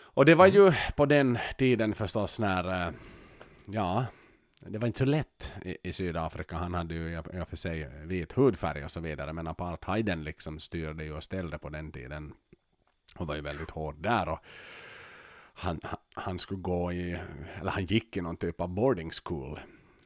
[0.00, 2.92] Och det var ju på den tiden förstås när, eh,
[3.66, 4.06] ja,
[4.60, 6.56] det var inte så lätt i, i Sydafrika.
[6.56, 10.24] Han hade ju i i och för sig vit hudfärg och så vidare, men apartheiden
[10.24, 12.32] liksom styrde ju och ställde på den tiden
[13.18, 14.28] och var ju väldigt hård där.
[14.28, 14.38] Och
[15.54, 15.80] han,
[16.14, 17.18] han, skulle gå i,
[17.60, 19.60] eller han gick i någon typ av boarding school.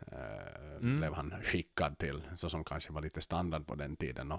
[0.06, 0.96] Eh, Mm.
[0.98, 4.32] Blev han skickad till, så som kanske var lite standard på den tiden.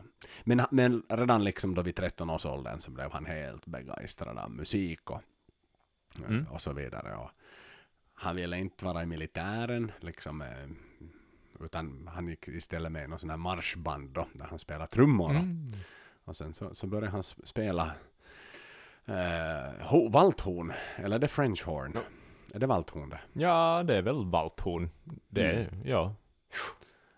[0.43, 4.51] Men, men redan liksom då vid 13 års åldern så blev han helt begeistrad av
[4.51, 5.21] musik och,
[6.19, 6.47] eh, Mm.
[6.47, 7.15] och så vidare.
[7.15, 7.29] Och
[8.13, 10.69] han ville inte vara i militären, liksom, eh,
[11.59, 15.29] utan han gick istället med i någon sån här marschband då, där han spelade trummor.
[15.29, 15.65] och- Mm.
[16.25, 17.91] och sen så, så började han spela
[19.05, 21.91] eh, ho- valthorn, eller är det French horn?
[21.95, 22.01] Ja.
[22.53, 23.19] Är det valthorn det?
[23.33, 24.89] Ja, det är väl valthorn.
[25.29, 25.87] Det är, Mm.
[25.87, 26.15] ja.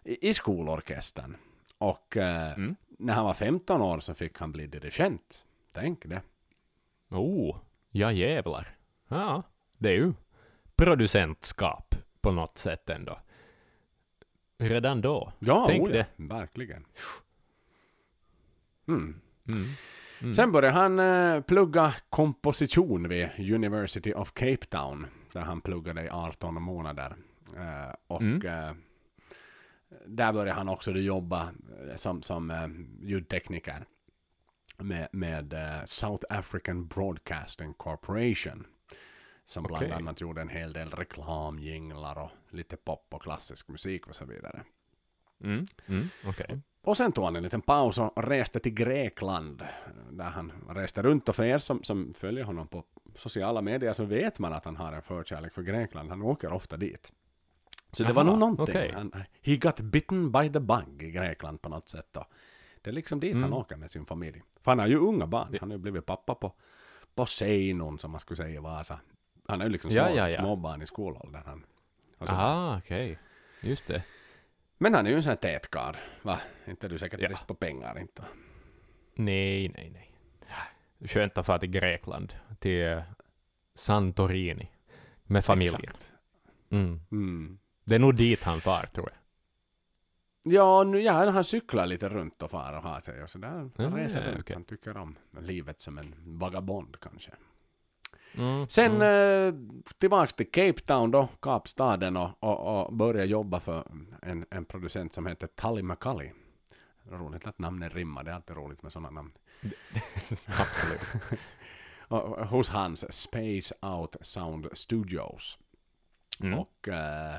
[0.04, 1.38] I, I skolorkestern.
[1.78, 2.76] Och eh, Mm.
[2.88, 5.46] när han var 15 år så fick han bli dirigent.
[5.74, 6.22] Tänk det.
[7.10, 7.58] Oh,
[7.92, 8.76] ja jävlar.
[9.08, 9.44] Ja,
[9.78, 10.14] det är ju
[10.76, 13.20] producentskap på något sätt ändå.
[14.58, 15.32] Redan då.
[15.40, 16.06] Ja, Tänk oh, det.
[16.16, 16.86] ja, verkligen.
[18.88, 19.22] Mm.
[19.48, 19.66] Mm.
[20.26, 20.34] Mm.
[20.34, 25.08] Sen började han eh, plugga komposition vid University of Cape Town.
[25.34, 27.16] Där han pluggade i 18 månader.
[27.58, 28.46] Eh, och Mm.
[28.48, 28.74] eh,
[30.06, 31.50] där började han också jobba
[31.90, 32.68] eh, som, som eh,
[33.10, 33.86] ljudtekniker.
[34.78, 38.66] Med, med eh, South African Broadcasting Corporation.
[39.46, 39.92] Som bland Okej.
[39.96, 44.64] annat gjorde en hel del reklamjinglar och lite pop och klassisk musik och så vidare.
[45.44, 45.66] Mm.
[45.86, 46.08] Mm.
[46.26, 46.62] Okej.
[46.86, 49.64] Och sen tog han en liten paus och reste till Grekland.
[50.12, 52.84] Där han reste runt och för er som, som följer honom på
[53.16, 56.10] sociala medier så vet man att han har en förkärlek för Grekland.
[56.10, 57.12] Han åker ofta dit.
[57.92, 58.64] Så det var nog någonting.
[58.64, 58.92] okej.
[58.96, 62.08] Han, he got bitten by the bug i Grekland på något sätt.
[62.12, 62.26] Då.
[62.82, 63.54] Det är liksom dit han Mm.
[63.54, 64.42] åker med sin familj.
[64.62, 65.58] För han har ju unga barn.
[65.60, 66.54] Han har ju blivit pappa på,
[67.16, 69.00] på Seinon som man skulle säga i Vasa.
[69.48, 70.40] Han har ju liksom små, Ja, ja, ja.
[70.40, 71.42] småbarn i skolåldern.
[71.46, 71.66] Han,
[72.18, 73.20] och Ah, okej.
[73.62, 74.04] Just det.
[74.78, 76.40] Men han är ju en sån här tät karl, va?
[76.68, 77.28] Inte du säkert Ja.
[77.28, 78.24] brist på pengar inte.
[79.16, 80.12] Nej, nej, nej.
[81.10, 82.34] Skönt att fara till Grekland.
[82.60, 83.02] Till
[83.76, 84.72] Santorini.
[85.24, 85.94] Med familjen.
[86.70, 87.00] Mm.
[87.12, 87.60] Mm.
[87.84, 89.18] Det är nog dit han far, tror jag.
[90.54, 93.50] Ja, nu, ja, han cyklar lite runt och far och har sig och sådär.
[93.50, 94.40] Han Ja, reser ja, runt.
[94.40, 94.54] okej.
[94.56, 97.32] Han tycker om livet som en vagabond kanske.
[98.38, 98.68] Mm.
[98.68, 99.48] Sen mm.
[99.48, 99.54] eh,
[99.98, 103.88] tillbaks till Cape Town då, Kapstaden och, och, och började jobba för
[104.22, 106.32] en, en producent som heter Tully McCully.
[107.12, 109.32] Roligt att namnet rimmar, det är alltid roligt med sådana namn.
[110.46, 111.02] Absolut.
[112.08, 115.58] Och, hos hans Space Out Sound Studios.
[116.42, 116.60] Mm.
[116.60, 117.36] Och eh,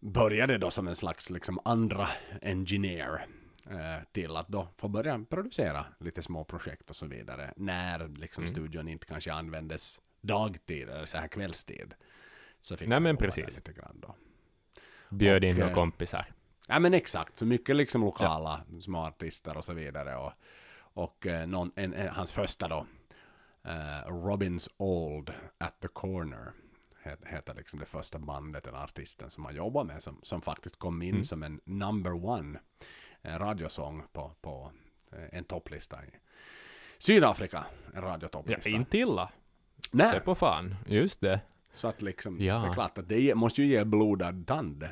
[0.00, 2.08] började då som en slags liksom andra
[2.42, 3.26] engineer
[4.12, 7.52] till att då få börja producera lite små projekt och så vidare.
[7.56, 8.54] När liksom Mm.
[8.54, 11.94] studion inte kanske användes dagtid eller så här kvällstid.
[12.60, 13.56] Så fick Nej, men precis.
[13.56, 14.14] Lite grann då.
[15.10, 16.26] Bjöd in Och, några eh, kompisar.
[16.68, 20.16] Ja men exakt, så mycket liksom lokala små artister och så vidare.
[20.16, 20.32] Och,
[20.78, 22.86] och eh, någon, en, en, hans första då,
[23.64, 26.52] eh, Robins Old at the Corner,
[27.02, 30.76] het- heter liksom det första bandet eller artisten som han jobbar med, som, som faktiskt
[30.78, 31.24] kom in Mm.
[31.24, 32.58] som en number one
[33.22, 34.72] eh, radiosång på, på
[35.12, 36.08] eh, en topplista i
[36.98, 38.70] Sydafrika, en Ja, radiotopplista.
[38.70, 39.30] inte illa.
[39.82, 40.74] Se Nej, på fan.
[40.86, 41.40] Just det.
[41.72, 42.58] så att liksom, Ja.
[42.58, 44.88] det är klart att det måste ju ge blodad tand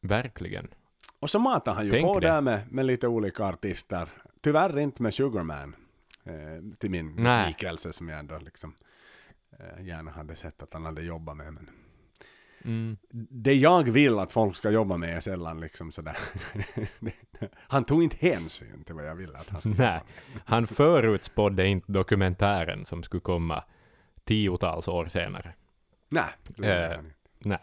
[0.00, 0.68] Verkligen.
[1.18, 2.26] Och så matar han ju Tänk på det.
[2.28, 4.08] där med, med lite olika artister.
[4.40, 5.76] Tyvärr inte med Sugarman.
[6.24, 8.74] Eh, till min besvikelse som jag ändå liksom
[9.58, 11.52] eh, gärna hade sett att han hade jobbat med.
[11.52, 11.70] Men
[12.66, 12.96] Mm.
[13.30, 16.16] det jag vill att folk ska jobba med är sällan liksom sådär.
[17.56, 20.00] han tog inte hänsyn till vad jag ville att han skulle Nej.
[20.44, 23.64] Han förutspådde inte dokumentären som skulle komma
[24.24, 25.54] tiotals år senare.
[26.08, 27.16] Nej, det gjorde Eh, han inte.
[27.38, 27.58] Nej.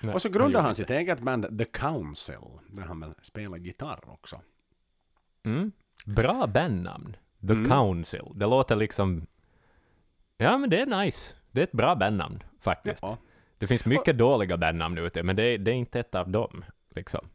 [0.00, 3.58] Nej, Och så grundade han inte sitt eget band The Council, där han väl spelar
[3.58, 4.40] gitarr också.
[5.44, 5.72] Mm.
[6.06, 7.16] Bra bandnamn.
[7.40, 7.70] The Mm.
[7.70, 8.24] Council.
[8.34, 9.26] Det låter liksom...
[10.36, 11.34] Ja, men det är nice.
[11.50, 13.02] Det är ett bra bandnamn, faktiskt.
[13.02, 13.18] Ja.
[13.62, 16.64] Det finns mycket dåliga bandnamn ute, men det är, det är inte ett av dem.
[16.94, 17.28] Liksom.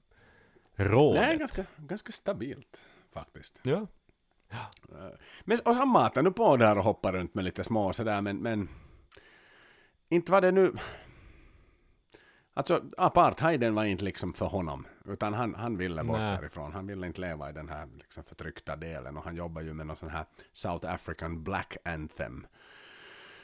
[0.75, 1.21] Rådet.
[1.21, 3.59] Det är ganska, ganska stabilt faktiskt.
[3.63, 3.87] Ja.
[5.43, 8.37] Men och han matar nu på där och hoppar runt med lite små sådär, men,
[8.37, 8.69] men
[10.09, 10.73] inte var det nu...
[12.53, 16.37] Alltså apartheiden var inte liksom för honom, utan han, han ville bort Nej.
[16.37, 16.71] därifrån.
[16.73, 19.87] Han ville inte leva i den här liksom förtryckta delen och han jobbar ju med
[19.87, 22.47] någon sån här South African Black Anthem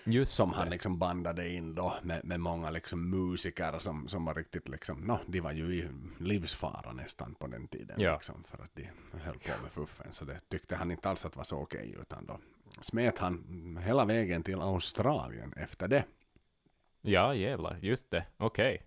[0.05, 0.55] Just som det.
[0.55, 4.99] han liksom bandade in då med, med många liksom musiker som, som var riktigt liksom,
[4.99, 5.87] no, de var ju i
[6.19, 8.13] livsfara nästan på den tiden Ja.
[8.13, 8.89] liksom för att de
[9.23, 12.25] höll på med fuffen så det tyckte han inte alls att var så okej utan
[12.25, 12.39] då
[12.81, 16.05] smet han hela vägen till Australien efter det.
[17.01, 17.77] Ja, jävlar.
[17.81, 18.25] Just det.
[18.37, 18.83] Okej.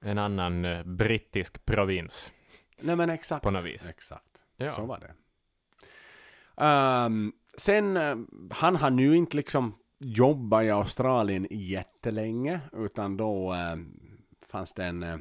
[0.00, 2.32] En annan eh, brittisk provins.
[2.80, 3.42] Nej men exakt.
[3.42, 3.86] På något vis.
[3.86, 4.42] Exakt.
[4.56, 4.70] Ja.
[4.70, 5.14] Så var det.
[6.56, 8.16] Ehm, sen, eh,
[8.50, 13.76] han har nu inte liksom jobbat i Australien jättelänge, utan då eh,
[14.46, 15.18] fanns det en, eh,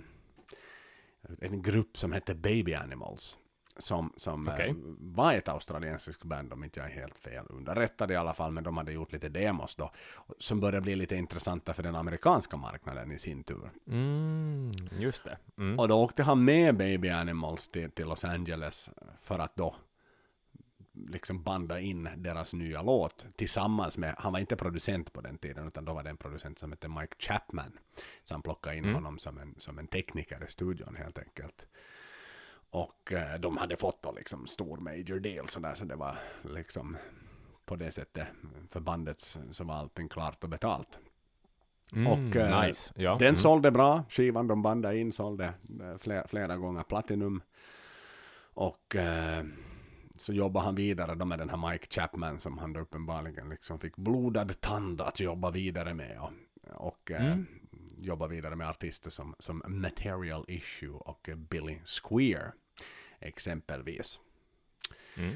[1.39, 3.37] en grupp som hette Baby Animals.
[3.77, 4.75] Som, som eh, Okej.
[4.99, 8.63] var ett australiensiskt band om inte jag är helt fel underrättad i alla fall, men
[8.63, 9.91] de hade gjort lite demos då,
[10.37, 13.71] som började bli lite intressanta för den amerikanska marknaden i sin tur.
[13.87, 15.37] Mm, just det.
[15.57, 15.79] Mm.
[15.79, 18.89] Och då åkte han med Baby Animals till, till Los Angeles
[19.21, 19.75] för att då
[20.93, 25.67] liksom banda in deras nya låt tillsammans med, han var inte producent på den tiden
[25.67, 27.79] utan då var det en producent som hette Mike Chapman.
[28.23, 28.95] Så han plockade in Mm.
[28.95, 31.67] honom som en, som en tekniker i studion helt enkelt.
[32.69, 36.97] Och eh, de hade fått då liksom stor major deal sådär så det var liksom
[37.65, 38.27] på det sättet
[38.69, 40.99] för bandet så var allting klart och betalt.
[41.95, 42.93] Mm, och, eh, nice.
[42.95, 43.15] Ja.
[43.15, 43.35] Den mm.
[43.35, 45.45] sålde bra, skivan de bandade in sålde
[45.81, 47.41] eh, flera, flera gånger platinum.
[48.53, 49.43] Och eh,
[50.23, 53.79] så jobbade han vidare då med den här Mike Chapman som han då uppenbarligen liksom
[53.79, 56.19] fick blodad tand att jobba vidare med.
[56.19, 56.31] Och,
[56.87, 57.45] och eh, Mm.
[57.97, 62.53] jobba vidare med artister som, som Material Issue och eh, Billy Squeer
[63.19, 64.19] exempelvis.
[65.17, 65.35] Mm.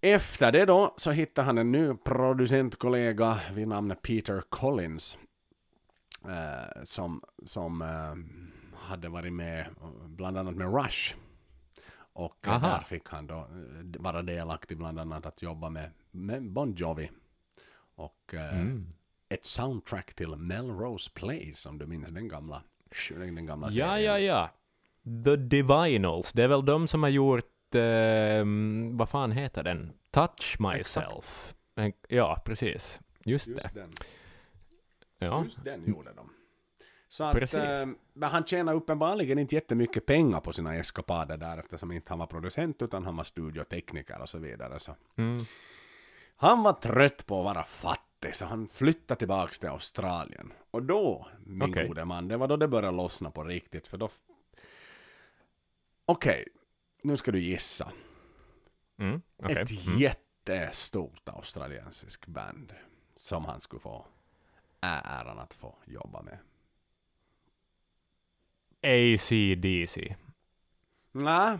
[0.00, 5.18] Efter det då så hittade han en ny producentkollega vid namn Peter Collins.
[6.24, 11.14] Eh, som som eh, hade varit med eh, bland annat med Rush.
[12.18, 12.68] Och eh, Aha.
[12.68, 17.10] där fick han då eh, vara delaktig bland annat att jobba med, med Bon Jovi.
[17.94, 18.86] Och eh, Mm.
[19.28, 22.62] ett soundtrack till Melrose Place om du minns den gamla,
[23.08, 24.04] den gamla Ja, serien.
[24.04, 24.50] ja, ja.
[25.24, 26.32] The Divinals.
[26.32, 29.92] Det är väl de som har gjort, ehm, vad fan heter den?
[30.10, 31.54] Touch Myself.
[31.74, 33.00] En, ja, precis.
[33.24, 33.52] Just, det.
[33.52, 33.92] Just den.
[35.18, 35.44] Ja.
[35.44, 36.30] Just den gjorde de.
[37.08, 41.92] Så att, eh, men han tjänar uppenbarligen inte jättemycket pengar på sina eskapader där eftersom
[41.92, 44.80] inte han var producent utan han var studiotekniker och så vidare.
[44.80, 44.94] Så.
[45.16, 45.44] Mm.
[46.36, 50.52] Han var trött på att vara fattig så han flyttade tillbaks till Australien.
[50.70, 51.88] Och då, min Okej.
[51.88, 54.08] gode man, det var då det började lossna på riktigt för då...
[56.04, 56.48] Okej,
[57.02, 57.92] nu ska du gissa.
[58.98, 59.22] Mm.
[59.36, 59.56] okej.
[59.62, 59.98] Ett Mm.
[59.98, 62.72] jättestort australiensiskt band
[63.14, 64.06] som han skulle få
[64.80, 66.38] äran att få jobba med.
[68.82, 70.16] ACDC.
[71.12, 71.58] Nej.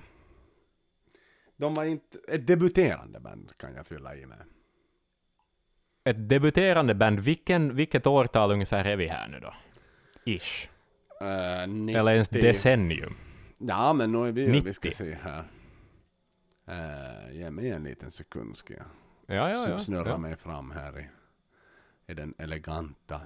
[1.56, 2.18] De var inte...
[2.28, 4.42] Ett debuterande band kan jag fylla i med.
[6.04, 7.20] Ett debuterande band.
[7.20, 9.54] Vilken, vilket årtal ungefär är vi här nu då?
[10.24, 10.68] Ish.
[11.22, 11.96] Uh, 90...
[11.98, 13.16] Eller ens decennium.
[13.58, 14.46] Ja, men nu är vi ju...
[14.46, 14.72] Vi 90.
[14.72, 15.44] ska se här.
[16.68, 18.86] Uh, ge mig en liten sekund ska jag
[19.30, 19.78] Ja, ja, ja.
[19.78, 20.18] snurra ja.
[20.18, 21.08] mig fram här i,
[22.12, 23.20] i den eleganta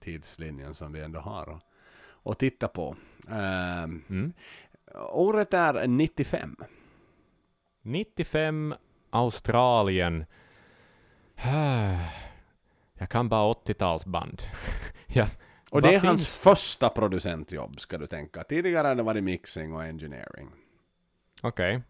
[0.00, 1.60] tidslinjen som vi ändå har
[2.24, 2.96] och, titta på.
[3.30, 4.32] Ehm, Mm.
[5.12, 6.56] året är 95.
[7.82, 8.74] 95,
[9.10, 10.24] Australien.
[12.98, 14.42] Jag kan bara 80-talsband.
[15.06, 15.24] ja.
[15.24, 15.28] Och
[15.70, 18.44] Vad det är hans finns- första producentjobb ska du tänka.
[18.44, 20.48] Tidigare hade det varit mixing och engineering.
[21.42, 21.82] Okej.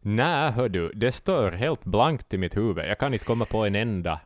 [0.00, 2.84] Nej, hör du, det står helt blankt i mitt huvud.
[2.84, 4.20] Jag kan inte komma på en enda.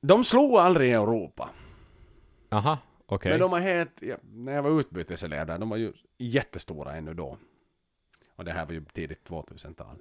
[0.00, 1.50] De slog aldrig i Europa.
[2.50, 2.78] Aha,
[3.14, 3.30] Okej.
[3.30, 7.36] Men de var helt, ja, när jag var utbytesledare, de var ju jättestora ännu då.
[8.36, 9.96] Och det här var ju tidigt 2000-tal.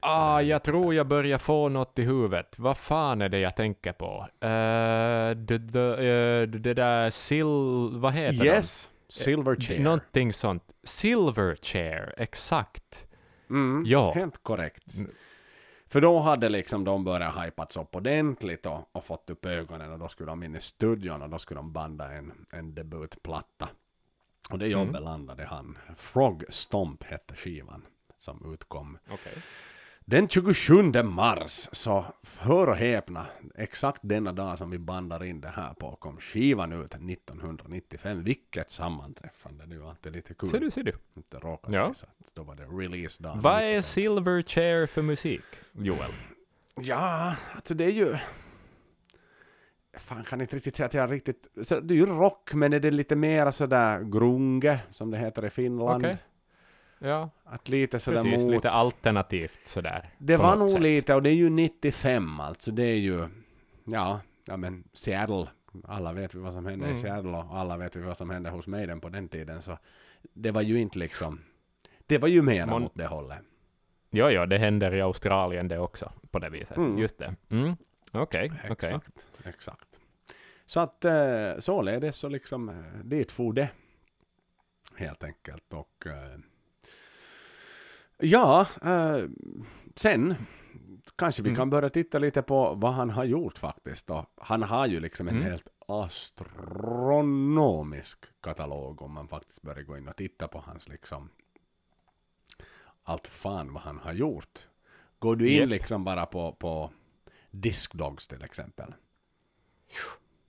[0.00, 2.58] Ah, jag tror jag börjar få något i huvudet.
[2.58, 4.20] Vad fan är det jag tänker på?
[4.44, 7.50] Uh, det, det, eh, det där sil...
[7.92, 8.90] Vad heter Yes!
[9.06, 9.12] de?
[9.14, 9.80] Silverchair.
[9.80, 10.64] Någonting sånt.
[10.82, 13.06] Silverchair, exakt.
[13.50, 14.12] Mm, Ja.
[14.14, 14.94] Helt korrekt.
[15.92, 15.92] Mm.
[15.92, 19.98] För då hade liksom de börjat hypats upp ordentligt och, och fått upp ögonen och
[19.98, 23.68] då skulle de in i studion och då skulle de banda en, en debutplatta.
[24.50, 25.04] Och det jobbet Mm.
[25.04, 25.78] landade han.
[25.96, 27.82] Frog Stomp hette skivan
[28.18, 29.32] som utkom Okej.
[30.04, 31.68] Den 27 mars.
[31.72, 32.04] Så
[32.38, 36.72] hör och häpna, exakt denna dag som vi bandar in det här på kom skivan
[36.72, 38.24] ut 1995.
[38.24, 40.48] Vilket sammanträffande, det är lite kul.
[40.50, 40.92] Ser du, ser du.
[41.16, 41.94] Inte råka Ja.
[41.94, 43.36] sig så då var det release dag.
[43.40, 43.82] Vad är 95.
[43.82, 46.10] Silverchair för musik, Joel?
[46.74, 48.16] Ja, alltså det är ju...
[49.98, 51.48] Fan kan inte riktigt säga att jag riktigt...
[51.62, 55.44] Så det är ju rock, men är det lite mer sådär grunge, som det heter
[55.46, 56.04] i Finland?
[56.04, 56.16] Okej.
[57.02, 58.40] Ja, Att lite sådär precis.
[58.42, 58.50] mot...
[58.54, 60.10] Lite alternativt sådär.
[60.18, 60.80] det var nog sätt.
[60.82, 63.28] lite, och det är ju 95 alltså, det är ju...
[63.84, 65.46] Ja, ja men Seattle,
[65.84, 66.96] alla vet vi vad som hände Mm.
[66.96, 69.78] i Seattle och alla vet vi vad som hände hos Maiden på den tiden, så
[70.34, 71.40] det var ju inte liksom...
[72.06, 73.38] Det var ju mer Mon- mot det hållet.
[74.10, 76.76] Jo, jo, det händer i Australien det också, på det viset.
[76.76, 76.98] Mm.
[76.98, 77.34] Just det.
[77.50, 77.76] Mm.
[78.12, 78.70] Okej, okej.
[78.72, 79.88] Exakt, exakt.
[80.66, 83.68] Så att eh, således så liksom eh, dit for det.
[84.96, 85.72] Helt enkelt.
[85.72, 86.38] Och eh,
[88.22, 89.18] ja, eh,
[89.96, 90.34] sen
[91.16, 91.56] kanske vi Mm.
[91.56, 94.06] kan börja titta lite på vad han har gjort faktiskt.
[94.06, 94.26] Då.
[94.36, 95.48] Han har ju liksom en Mm.
[95.48, 101.28] helt astronomisk katalog om man faktiskt börjar gå in och titta på hans liksom
[103.02, 104.66] allt fan vad han har gjort.
[105.18, 105.70] Går du in Japp.
[105.70, 106.90] liksom bara på, på
[107.50, 108.94] Discdogs till exempel.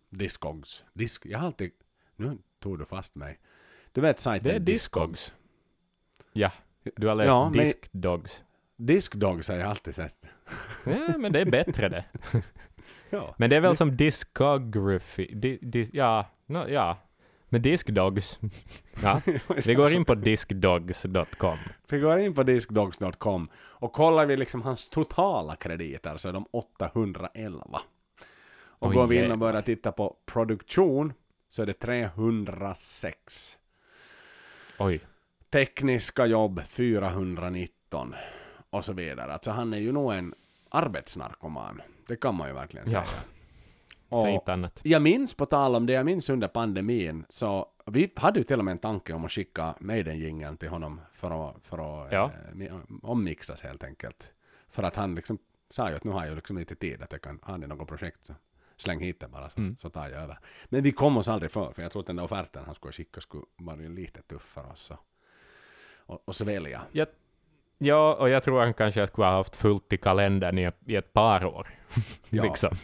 [0.09, 0.83] Discogs.
[0.93, 1.71] Disc, jag har alltid...
[2.15, 3.39] Nu tog du fast mig.
[3.91, 5.33] Du vet sajten Det är Discogs.
[6.33, 6.51] Ja,
[6.96, 8.43] du har läst Ja, men- Discdogs.
[8.78, 10.17] Discdogs har jag alltid sett.
[10.86, 12.06] Ja, men det är bättre det.
[13.10, 13.36] Ja.
[13.38, 15.26] Men det är väl som discography.
[15.36, 16.98] Di, di, ja, no, ja.
[17.50, 18.39] Men Discdogs.
[19.04, 19.22] Ja,
[19.65, 21.58] vi går in på discdogs.com.
[21.89, 26.46] Vi går in på discdogs.com och kollar vi liksom hans totala krediter så är de
[26.52, 27.82] 811.
[28.56, 31.13] Och Oj, går vi in och börjar titta på produktion
[31.50, 33.58] så är det 306.
[34.80, 35.02] Oj.
[35.54, 38.16] Tekniska jobb 419
[38.70, 39.34] och så vidare.
[39.34, 40.34] Alltså han är ju nog en
[40.70, 41.82] arbetsnarkoman.
[42.08, 42.92] Det kan man ju verkligen Ja.
[42.92, 43.04] säga.
[44.10, 44.80] Säg Och inte annat.
[44.84, 48.60] jag minns på tal om det, jag minns under pandemin så vi hade ju till
[48.60, 52.26] och med en tanke om att skicka Maiden-jingeln till honom för att, för att Ja.
[52.50, 54.34] eh, mi- ommixas helt enkelt.
[54.70, 55.38] För att han liksom
[55.70, 57.88] sa ju att nu har jag liksom lite tid att jag kan, har ni något
[57.88, 58.34] projekt så
[58.78, 59.76] släng hit det bara så, Mm.
[59.78, 60.39] så tar jag över.
[60.66, 62.92] Men vi kom oss aldrig för, för jag tror att den där offerten han skulle
[62.94, 64.98] skicka skulle vara lite tuff för oss och,
[66.06, 66.82] och, och svälja.
[67.78, 70.96] Ja, och jag tror han kanske skulle ha haft fullt i kalendern i ett, i
[70.96, 71.68] ett par år.
[72.30, 72.44] Ja.
[72.44, 72.76] liksom.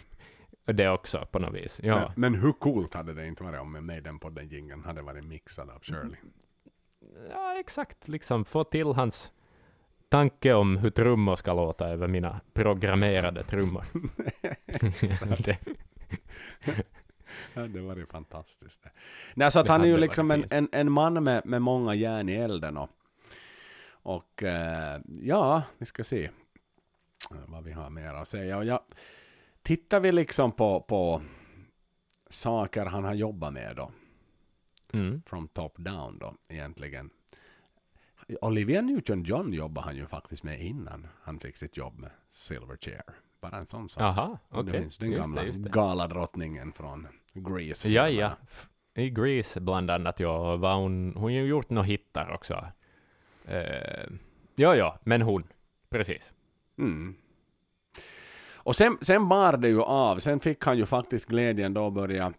[0.66, 1.82] Det också på något vis.
[1.84, 1.96] Ja.
[1.96, 5.24] Men, men hur coolt hade det inte varit om Maiden på den jingeln hade varit
[5.24, 6.18] mixad av Shirley?
[7.30, 8.08] ja, exakt.
[8.08, 9.32] Liksom få till hans
[10.10, 13.84] tanke om hur trummor ska låta över mina programmerade trummor.
[15.44, 15.58] det,
[17.54, 18.88] Ja, det var ju fantastiskt.
[19.36, 21.62] Nej, så att han är ju hade liksom en, varit en, en man med, med
[21.62, 22.78] många järn i elden.
[22.78, 22.90] Och,
[24.10, 26.24] och eh, ja, vi ska se
[27.32, 28.58] eh, vad vi har mer att säga.
[28.58, 28.86] Och ja,
[29.62, 31.22] tittar vi liksom på, på
[32.30, 33.92] saker han har jobbat med då,
[34.94, 35.22] mm.
[35.26, 37.10] from top down då egentligen.
[38.42, 43.04] Olivia Newton-John jobbade han ju faktiskt med innan han fick sitt jobb med Silverchair.
[43.42, 44.04] Bara en sån sak.
[44.04, 45.70] Aha, Om du minns den gamla just det.
[45.70, 47.90] galadrottningen från Grease.
[47.90, 48.32] Ja, ja.
[48.96, 50.58] I Grease bland annat, ja.
[50.58, 52.66] Var hon, hon har ju gjort några hittar också.
[53.50, 54.18] Uh,
[54.56, 55.44] ja, ja, men hon.
[55.90, 56.34] Precis.
[56.78, 57.16] Mm.
[58.70, 60.20] Och sen, sen bar det ju av.
[60.20, 62.34] Sen fick han ju faktiskt glädjen då att börja,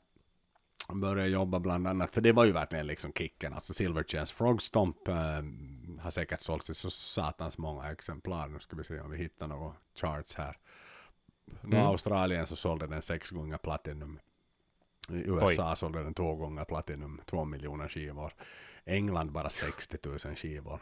[0.88, 2.10] börja jobba bland annat.
[2.10, 3.54] För det var ju verkligen liksom kicken.
[3.54, 5.14] Alltså Silverchairs Frog Stomp eh,
[6.00, 8.48] har säkert sålts i så satans många exemplar.
[8.48, 10.56] Nu ska vi se om vi hittar några charts här.
[11.64, 11.78] Mm.
[11.78, 11.86] Mm.
[11.86, 14.18] Australien så sålde den sex gånger platinum.
[15.08, 18.32] I USA sålde den två gånger platinum, två miljoner skivor.
[18.84, 20.80] England bara 60 000 skivor.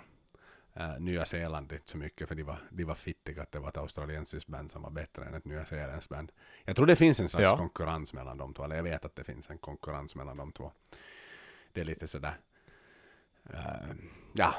[0.80, 3.68] Uh, Nya Zeeland inte så mycket för de var, de var fittiga att det var
[3.68, 6.32] ett australiensiskt band som var bättre än ett Nya Zeelands band.
[6.64, 7.56] Jag tror det finns en slags Ja.
[7.56, 10.72] konkurrens mellan de två, eller jag vet att det finns en konkurrens mellan de två.
[11.72, 12.34] Det är lite sådär,
[13.54, 13.92] uh,
[14.32, 14.54] ja,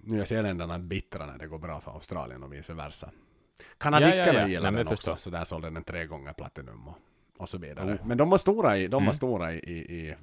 [0.00, 3.10] Nya Zeeländarna är bittra när det går bra för Australien och vice versa.
[3.78, 4.48] Kanadickerna Ja, ja, ja.
[4.48, 6.88] gillar Nej, den också, så där sålde den tre gånger platinum.
[6.88, 6.96] Och
[7.38, 7.94] och så vidare.
[7.94, 8.06] Oh.
[8.06, 9.14] Men de var stora, i, de var Mm.
[9.14, 10.16] stora i, i,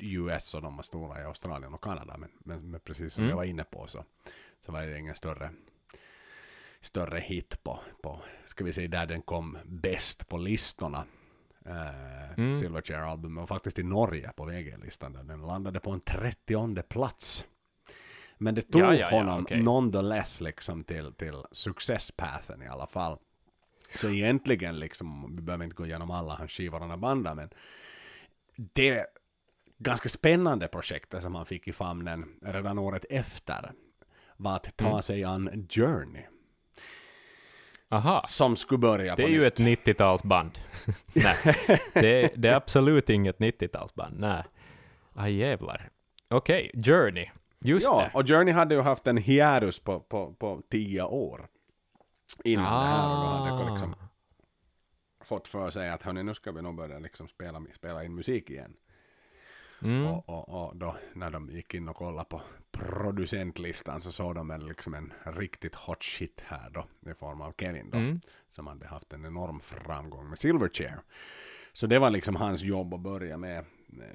[0.00, 2.16] i US och de var stora i Australien och Kanada.
[2.18, 3.30] Men, men, men precis som Mm.
[3.30, 4.04] jag var inne på så,
[4.60, 5.50] så var det ingen större,
[6.80, 11.04] större hit på, på, ska vi säga, där den kom bäst på listorna.
[11.66, 12.56] Uh, Mm.
[12.56, 17.46] Silverchair-albumet och faktiskt i Norge på VG-listan där den landade på en 30 plats.
[18.36, 19.62] Men det tog Ja, ja, ja, honom okej.
[19.62, 23.18] nonetheless liksom till, till successpathen i alla fall.
[23.94, 27.50] Så egentligen liksom, vi behöver inte gå igenom alla hans skivor och banden, men
[28.56, 29.06] det
[29.78, 33.72] ganska spännande projektet som han fick i famnen redan året efter
[34.38, 35.02] var att ta Mm.
[35.02, 36.22] sig an Journey,
[37.90, 38.22] Aha.
[38.26, 39.60] som skulle börja Det är ju nytt.
[39.60, 39.60] ett
[39.98, 40.50] 90-talsband.
[41.14, 41.36] Nej,
[41.94, 44.18] det, det är absolut inget 90-talsband.
[44.18, 44.42] Nej.
[45.14, 45.90] Ah, jävlar.
[46.28, 47.26] Okej, Journey.
[47.60, 48.18] Just ja, det.
[48.18, 51.48] och Journey hade ju haft en hiatus på, på, på tio år
[52.44, 53.94] innan det här och då hade jag liksom
[55.24, 58.50] fått för sig att hörni, nu ska vi nog börja liksom spela, spela in musik
[58.50, 58.74] igen.
[59.82, 60.06] Mm.
[60.06, 64.48] Och, och, och då när de gick in och kollade på producentlistan så såg de
[64.48, 68.20] väl liksom en riktigt hot shit här då i form av Kevin då Mm.
[68.48, 70.98] som hade haft en enorm framgång med Silverchair.
[71.72, 73.64] Så det var liksom hans jobb att börja med,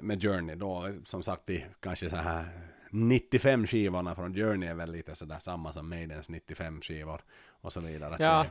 [0.00, 0.88] med Journey då.
[1.04, 2.48] Som sagt, i kanske så här
[2.90, 7.80] 95 skivorna från Journey är väl lite sådär samma som Maidens 95 skivor och så
[7.80, 8.16] vidare.
[8.18, 8.46] Ja.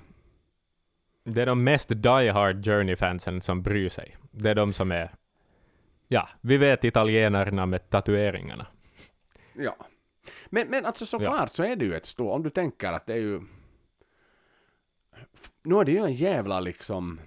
[1.24, 4.18] Det är de mest die-hard Journey-fansen som bryr sig.
[4.32, 5.12] Det är de som är...
[6.08, 8.68] Ja, vi vet italienarna med tatueringarna.
[9.54, 9.76] Ja.
[10.50, 13.14] Men, men alltså såklart så är det ju ett stort, om du tänker att det
[13.14, 13.42] är ju...
[15.64, 17.20] Nu är det ju en jävla liksom...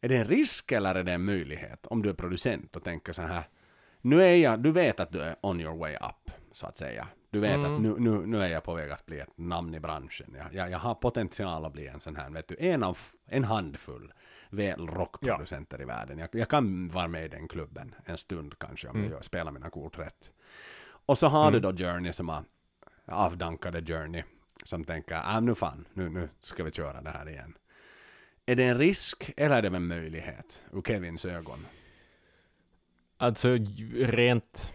[0.00, 3.12] Är det en risk eller är det en möjlighet om du är producent och tänker
[3.12, 3.42] så här.
[4.00, 7.08] Nu är jag, du vet att du är on your way up, så att säga.
[7.30, 7.74] Du vet Mm.
[7.74, 10.34] att nu, nu, nu är jag på väg att bli ett namn i branschen.
[10.38, 13.44] Jag, jag, jag har potential att bli en sån här, vet du, en av en
[13.44, 14.12] handfull
[14.50, 16.18] väl rockproducenter i världen.
[16.18, 19.10] Jag, jag kan vara med i den klubben en stund kanske om Mm.
[19.10, 20.30] jag spelar mina kort rätt.
[21.06, 21.52] Och så har Mm.
[21.62, 22.44] du då Journey som har
[23.06, 24.22] avdankade Journey
[24.64, 27.54] som tänker, ah, nu fan, nu, nu ska vi köra det här igen.
[28.46, 31.66] Är det en risk eller är det en möjlighet ur Kevins ögon?
[33.16, 33.48] Alltså
[33.94, 34.72] rent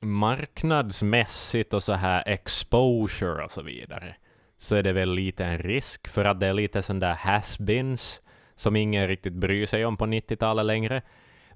[0.00, 4.16] marknadsmässigt och så här exposure och så vidare,
[4.56, 8.22] så är det väl lite en risk för att det är lite sån där has-beens
[8.54, 11.02] som ingen riktigt bryr sig om på 90-talet längre.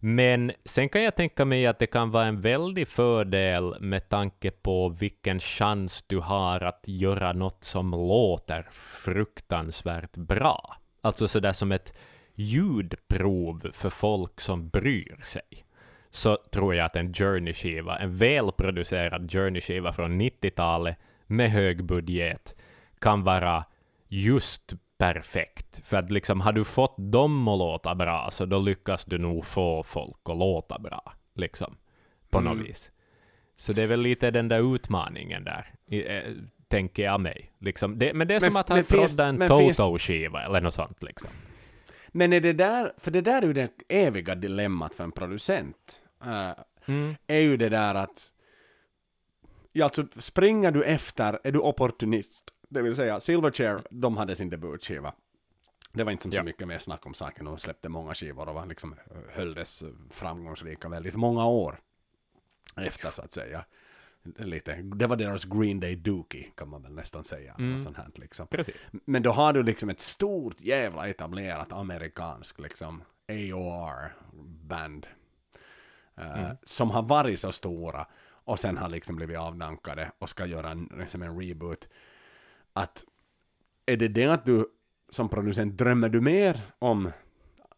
[0.03, 4.51] Men sen kan jag tänka mig att det kan vara en väldig fördel med tanke
[4.51, 10.76] på vilken chans du har att göra något som låter fruktansvärt bra.
[11.01, 11.93] Alltså sådär som ett
[12.34, 15.64] ljudprov för folk som bryr sig.
[16.11, 20.97] Så tror jag att en Journey-skiva, en välproducerad Journey-skiva från 90-talet
[21.27, 22.55] med hög budget
[22.99, 23.65] kan vara
[24.09, 25.81] just perfekt.
[25.85, 29.45] För att liksom, har du fått dem att låta bra, så då lyckas du nog
[29.45, 31.13] få folk att låta bra.
[31.35, 31.77] Liksom.
[32.31, 32.57] På Mm.
[32.59, 32.91] något vis.
[33.57, 36.23] Så det är väl lite den där utmaningen där, i- eh,
[36.69, 37.53] tänker jag mig.
[37.59, 37.99] Liksom.
[37.99, 41.03] Det, men det är Men- som att han finns- prodda en Toto-skiva eller något sånt.
[41.03, 41.31] Liksom.
[42.13, 46.01] Men är det där, för det där är ju det eviga dilemmat för en producent.
[46.25, 46.51] eh,
[46.87, 47.15] Mm.
[47.27, 48.33] är ju det där att
[49.73, 52.45] ja, alltså springer du efter, är du opportunist.
[52.69, 55.13] Det vill säga Silverchair, de hade sin debutskiva.
[55.93, 56.43] Det var inte som så Ja.
[56.43, 58.95] mycket mer snack om saken, de släppte många skivor och var liksom
[59.31, 61.81] hölldes framgångsrika väldigt många år
[62.77, 63.65] efter så att säga.
[64.23, 67.55] Lite, det var deras Green Day Dookie kan man väl nästan säga.
[67.59, 67.79] Mm.
[67.79, 68.47] Sånt här, liksom.
[68.47, 68.89] Precis.
[69.05, 75.07] Men då har du liksom ett stort jävla etablerat amerikanskt liksom AOR-band.
[76.16, 76.57] eh, Mm.
[76.62, 78.07] Som har varit så stora
[78.45, 81.89] och sen har liksom blivit avdankade och ska göra en, liksom en reboot.
[82.73, 83.05] Att
[83.87, 84.66] är det det att du
[85.09, 87.11] som producent drömmer du mer om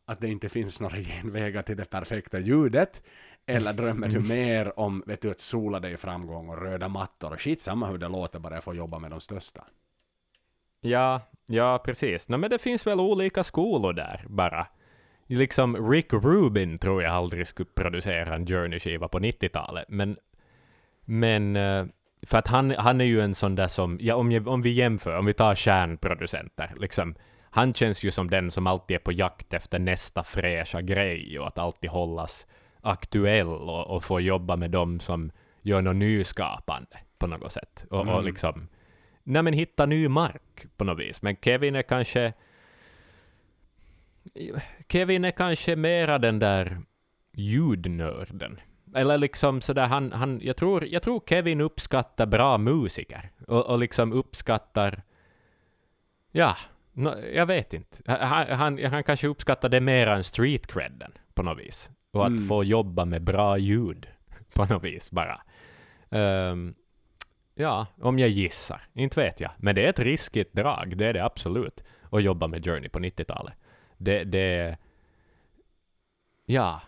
[0.05, 3.03] att det inte finns några genvägar till det perfekta ljudet?
[3.47, 7.33] Eller drömmer du mer om vet du, att sola dig i framgång och röda mattor
[7.33, 9.65] och skit samma hur det låter bara jag får jobba med de största?
[10.81, 12.29] Ja, ja precis.
[12.29, 14.67] No, men det finns väl olika skolor där bara.
[15.27, 20.17] Liksom Rick Rubin tror jag aldrig skulle producera en Journey-skiva på 90-talet, men,
[21.05, 21.87] men eh,
[22.27, 24.71] för att han, han är ju en sån där som, ja om, jag, om vi
[24.71, 27.15] jämför, om vi tar kärnproducenter, liksom,
[27.51, 31.47] han känns ju som den som alltid är på jakt efter nästa fräscha grej och
[31.47, 32.47] att alltid hållas
[32.83, 35.31] aktuell och, och få jobba med dem som
[35.63, 37.87] gör något nyskapande på något sätt.
[37.91, 38.25] Och, och Mm.
[38.25, 38.69] liksom
[39.25, 41.23] nej men hitta ny mark på något vis.
[41.23, 42.33] Men Kevin är kanske...
[44.89, 46.79] Kevin är kanske mera den där
[47.33, 48.61] ljudnörden.
[48.95, 53.31] Eller liksom sådär, han, han, jag, tror, jag tror Kevin uppskattar bra musiker.
[53.49, 55.03] Och, och liksom uppskattar,
[56.33, 56.57] ja,
[56.95, 58.03] Nå, jag vet inte.
[58.07, 61.91] Han, han, han kanske uppskattar det mer än street credden på något vis.
[62.13, 62.49] Och att Mm.
[62.49, 64.07] få jobba med bra ljud
[64.55, 65.41] på något vis bara.
[66.11, 66.75] Ehm,
[67.55, 68.83] ja, om jag gissar.
[68.95, 69.51] Inte vet jag.
[69.57, 71.85] Men det är ett riskigt drag, det är det absolut.
[72.11, 73.55] Att jobba med Journey på 90-talet.
[73.97, 74.77] Det, det...
[76.47, 76.81] Ja.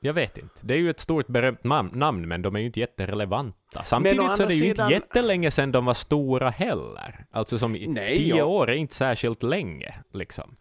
[0.00, 0.54] Jag vet inte.
[0.62, 3.84] Det är ju ett stort berömt nam- namn, men de är ju inte jätterelevanta.
[3.84, 7.26] Samtidigt så är det ju sidan- inte jättelänge sedan de var stora heller.
[7.30, 8.44] Alltså som i- Nej, tio ja.
[8.44, 10.54] år är inte särskilt länge, liksom.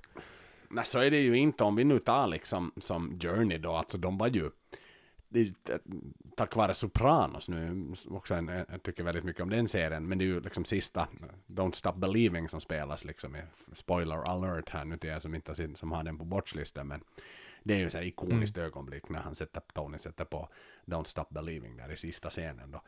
[0.69, 1.63] Nej, så är det ju inte.
[1.63, 4.51] Om vi nu tar liksom som Journey då, alltså de var ju
[6.35, 10.23] tack vare Sopranos nu, också en, jag tycker väldigt mycket om den serien, men det
[10.23, 11.07] är ju liksom sista
[11.47, 13.37] Don't Stop Believing som spelas liksom
[13.73, 17.03] spoiler alert här nu till er som inte som har den på bortslistan, men
[17.63, 20.49] det är ju så här ikoniskt ögonblick när han sätter, Tony sätter på
[20.85, 22.81] Don't Stop Believing där i sista scenen då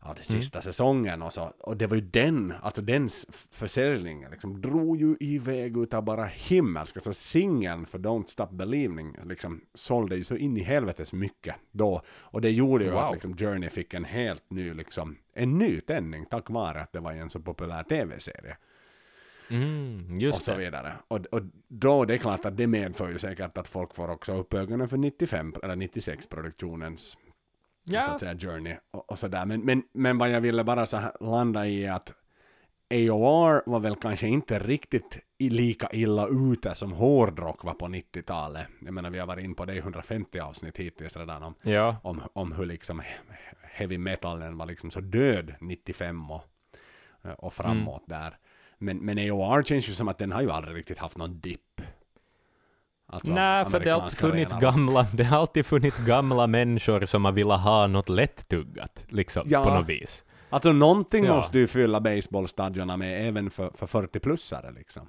[0.00, 0.42] av den Mm.
[0.42, 1.52] sista säsongen och så.
[1.58, 3.08] Och det var ju den, alltså den
[3.50, 7.00] försäljningen liksom drog ju iväg utav bara himmelska.
[7.00, 12.02] Så singeln för Don't Stop Believing liksom sålde ju så in i helvetes mycket då.
[12.08, 12.98] Och det gjorde ju Wow.
[13.00, 17.00] att liksom Journey fick en helt ny liksom, en ny tändning tack vare att det
[17.00, 18.56] var en så populär tv-serie.
[19.50, 20.58] Mm, och just så det.
[20.58, 20.92] vidare.
[21.08, 24.32] Och, och då det är klart att det medför ju säkert att folk får också
[24.34, 27.16] upp ögonen för 95 eller 96 produktionens
[27.88, 29.44] så Ja, att säga journey och, och sådär.
[29.44, 32.12] Men, men, men vad jag ville bara så landa i att
[32.90, 38.66] AOR var väl kanske inte riktigt lika illa ute som hårdrock var på 90-talet.
[38.84, 41.96] Jag menar vi har varit in på det i 150 avsnitt hittills redan om, ja.
[42.02, 43.02] om, om hur liksom
[43.62, 46.42] heavy metalen var liksom så död 95 och,
[47.38, 48.38] och framåt där.
[48.78, 51.82] Men, men AOR känns ju som att den har ju aldrig riktigt haft någon dipp.
[53.12, 57.04] Alltså, Nej, för det har alltid funnits rena- gamla, det har alltid funnits gamla människor
[57.04, 59.64] som har velat ha något lättuggat, liksom, Ja.
[59.64, 60.24] på något vis.
[60.50, 61.34] Alltså någonting Ja.
[61.36, 65.08] måste du fylla baseballstadierna med även för, för 40-plussare liksom.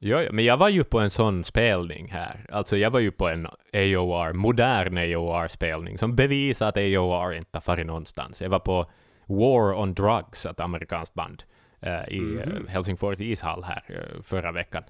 [0.00, 2.46] Jo, jo, men jag var ju på en sån spelning här.
[2.52, 7.60] Alltså jag var ju på en AOR, modern AOR-spelning, som bevisar att AOR inte har
[7.60, 8.42] farit någonstans.
[8.42, 8.86] Jag var på
[9.26, 11.42] War on Drugs, ett amerikanskt band,
[11.80, 12.38] eh, i Mhm.
[12.38, 14.82] eh, Helsingfors ishall här eh, förra veckan.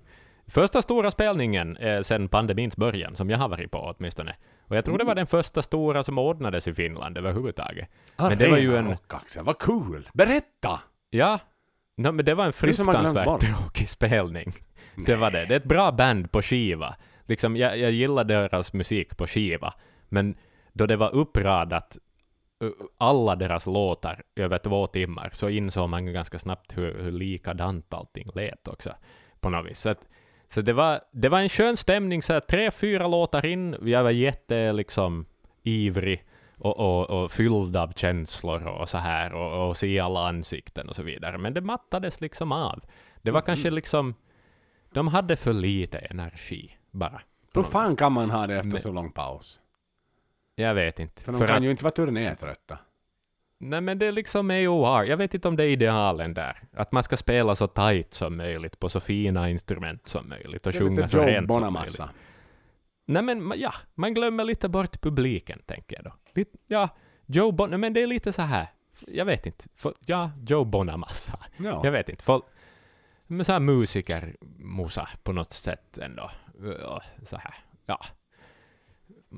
[0.47, 4.37] Första stora spelningen eh, sedan pandemins början, som jag har varit på åtminstone.
[4.61, 7.89] Och jag tror det var den första stora som ordnades i Finland överhuvudtaget.
[8.17, 10.09] Men det var ju en- Rock, Axel, vad cool!
[10.13, 10.81] Berätta!
[11.11, 11.39] Ja,
[11.97, 14.53] no, men det var en fruktansvärt tråkig spelning.
[15.07, 15.45] Det var det.
[15.47, 16.97] Det är ett bra band på skiva.
[17.27, 19.75] Liksom, jag, jag gillar deras musik på skiva,
[20.09, 20.37] men
[20.73, 21.99] då det var uppradat
[22.65, 27.95] uh, alla deras låtar över två timmar, så insåg man ganska snabbt hur, hur likadant
[27.95, 28.95] allting lät också,
[29.41, 29.81] på något vis.
[29.81, 30.09] Så, att,
[30.55, 34.03] så det, var, det var en skön stämning, så här, tre, fyra låtar in, jag
[34.03, 35.27] var jätte, liksom,
[35.63, 36.25] ivrig
[36.59, 40.97] och, och, och fylld av känslor och så här, och, och se alla ansikten och
[40.97, 41.39] så vidare.
[41.39, 42.85] Men det mattades liksom av.
[43.23, 44.15] Det var kanske liksom,
[44.93, 47.23] de hade för lite energi, bara.
[47.55, 49.61] Hur fan kan man ha det efter Men- så lång paus?
[50.55, 51.23] Jag vet inte.
[51.23, 52.79] För de För kan att, ju inte vara turnétrötta.
[53.65, 55.05] Nej men det är liksom AOR.
[55.05, 56.63] Jag vet inte om det är idealen där.
[56.73, 60.75] Att man ska spela så tight som möjligt på så fina instrument som möjligt och
[60.75, 61.49] sjunga så rent som möjligt.
[61.49, 62.11] Bonamassa.
[63.07, 66.13] Nej men ja, man glömmer lite bort publiken tänker jag då.
[66.35, 66.89] Lite, ja,
[67.27, 67.81] Joe Bon...
[67.81, 68.67] Men det är lite så här.
[69.07, 69.65] Jag vet inte.
[69.75, 71.39] För, ja, Joe Bonamassa.
[71.57, 71.81] Ja.
[71.85, 72.25] Jag vet inte.
[72.25, 72.45] Folk,
[73.27, 76.31] men så här musiker-musa på något sätt ändå.
[77.23, 77.55] Så här.
[77.87, 78.01] Ja.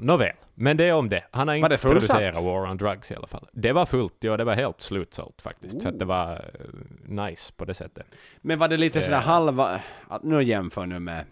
[0.00, 1.24] Nåväl, men det är om det.
[1.30, 2.44] Han har Var introducerat fullsatt?
[2.44, 3.48] War on Drugs i alla fall.
[3.52, 5.82] Det var fullt, ja det var helt slutsålt faktiskt.
[5.82, 6.08] Så att det Oh.
[6.08, 8.06] var eh, nice på det sättet.
[8.40, 9.22] Men var det lite sådär Eh.
[9.24, 9.80] halva...
[10.08, 11.24] Att nu jämför nu med...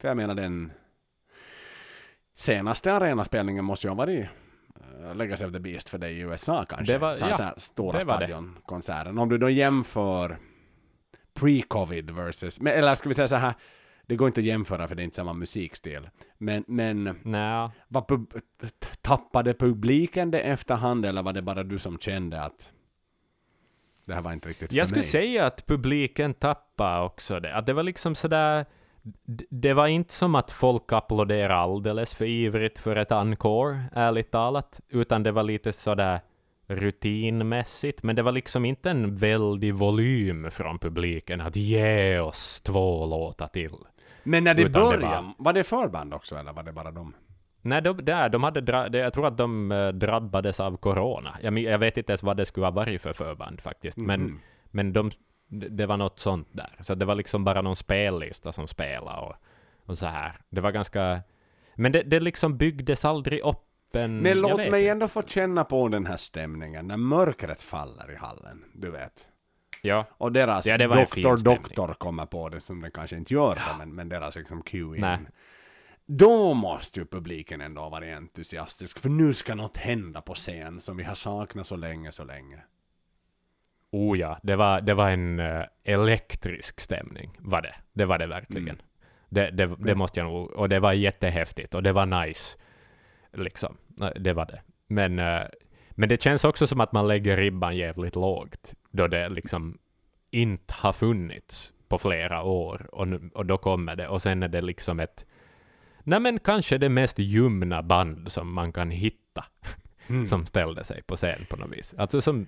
[0.00, 0.72] För jag menar den...
[2.38, 4.26] Senaste arenaspelningen måste ju ha varit
[5.00, 6.92] uh, Legacy of the Beast för dig i USA kanske.
[6.92, 9.18] Det var- så ja, så här stora stadionkonserten.
[9.18, 10.38] Om du då jämför
[11.34, 12.60] pre-covid versus...
[12.60, 13.54] Men, eller ska vi säga så här,
[14.06, 16.08] det går inte att jämföra för det är inte samma musikstil.
[16.38, 17.04] Men, men
[17.88, 18.32] var pub,
[19.02, 22.70] tappade publiken det efterhand eller var det bara du som kände att
[24.06, 25.08] det här var inte riktigt för Jag skulle mig?
[25.08, 27.54] säga att publiken tappade också det.
[27.54, 28.66] Att det var liksom sådär...
[29.50, 34.80] Det var inte som att folk applåderade alldeles för ivrigt för ett encore, ärligt talat.
[34.88, 36.20] Utan det var lite sådär
[36.66, 38.02] rutinmässigt.
[38.02, 43.48] Men det var liksom inte en väldig volym från publiken att ge oss två låtar
[43.48, 43.76] till.
[44.26, 45.52] Men när det Utan det började, var- var...
[45.52, 47.14] det förband också eller var det bara de?
[47.62, 51.36] Nej, de, där, de hade dra, jag tror att de eh, drabbades av corona.
[51.42, 53.96] Jag, jag vet inte ens vad det skulle ha varit för förband faktiskt.
[53.98, 54.40] Men Mhm.
[54.70, 55.10] Men de,
[55.48, 56.76] det var något sånt där.
[56.80, 59.34] Så det var liksom bara någon spellista som spelade och,
[59.86, 60.40] och så här.
[60.50, 61.20] Det var ganska...
[61.74, 63.62] Men det, det liksom byggdes aldrig upp
[63.94, 64.18] en...
[64.18, 68.64] Men låt mig ändå få känna på den här stämningen när mörkret faller i hallen,
[68.74, 69.28] du vet.
[69.82, 73.60] Ja, Och deras Ja, doktor doktor kommer på det som den kanske inte gör det,
[73.78, 75.18] men, men deras liksom cue.
[76.06, 80.96] Då måste ju publiken ändå vara entusiastisk, för nu ska något hända på scen som
[80.96, 82.58] vi har saknat så länge, så länge.
[83.92, 87.74] oh ja, det var, det var en eh, elektrisk stämning, var det.
[87.92, 88.68] Det var det verkligen.
[88.68, 88.80] Mm.
[89.28, 92.58] Det, det, det Men- måste jag nog, och det var jättehäftigt, och det var nice.
[93.32, 93.76] Liksom,
[94.20, 94.60] det var det.
[94.86, 95.42] Men, eh,
[95.90, 99.78] men det känns också som att man lägger ribban jävligt lågt, då det liksom
[100.30, 104.60] inte har funnits på flera år, och, och då kommer det, och sen är det
[104.60, 105.26] liksom ett
[106.02, 109.44] Nej men kanske det mest ljumna band som man kan hitta,
[110.08, 110.24] Mm.
[110.26, 111.94] som ställde sig på scen på något vis.
[111.98, 112.46] Alltså som,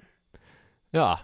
[0.90, 1.18] ja,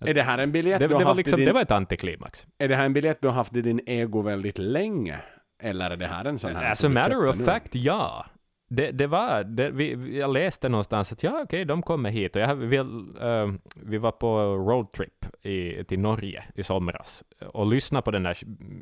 [0.00, 1.62] Är det här en biljett det, du har det, var haft liksom, din, det var
[1.62, 2.46] ett antiklimax.
[2.58, 5.18] Är det här en biljett du har haft i din ego väldigt länge?
[5.62, 7.44] Eller är det här en sån här As a matter of nu?
[7.44, 8.26] fact, ja.
[8.74, 12.36] Det, det var, det, vi, vi- jag läste någonstans att ja, okej, de kommer hit.
[12.36, 12.80] Och jag, vill,
[13.20, 18.38] eh, vi var på roadtrip i, till Norge i somras och lyssnade på den där,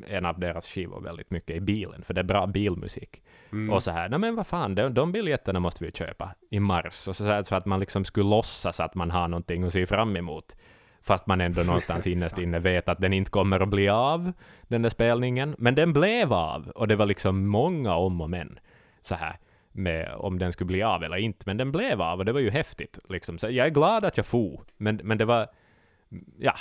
[0.07, 3.21] en av deras skivor väldigt mycket i bilen, för det är bra bilmusik.
[3.51, 3.73] Mm.
[3.73, 7.07] Och så här, nej men vad fan, de, de biljetterna måste vi köpa i mars.
[7.07, 9.85] Och så, här, så att man liksom skulle låtsas att man har någonting att se
[9.85, 10.55] fram emot.
[11.03, 14.31] Fast man ändå någonstans innerst inne vet att den inte kommer att bli av,
[14.67, 15.55] den där spelningen.
[15.57, 18.59] Men den blev av, och det var liksom många om och men.
[19.01, 19.37] Så här,
[19.71, 21.43] med om den skulle bli av eller inte.
[21.45, 22.99] Men den blev av, och det var ju häftigt.
[23.09, 23.37] Liksom.
[23.37, 25.47] Så jag är glad att jag for, men, men det var,
[26.37, 26.55] ja,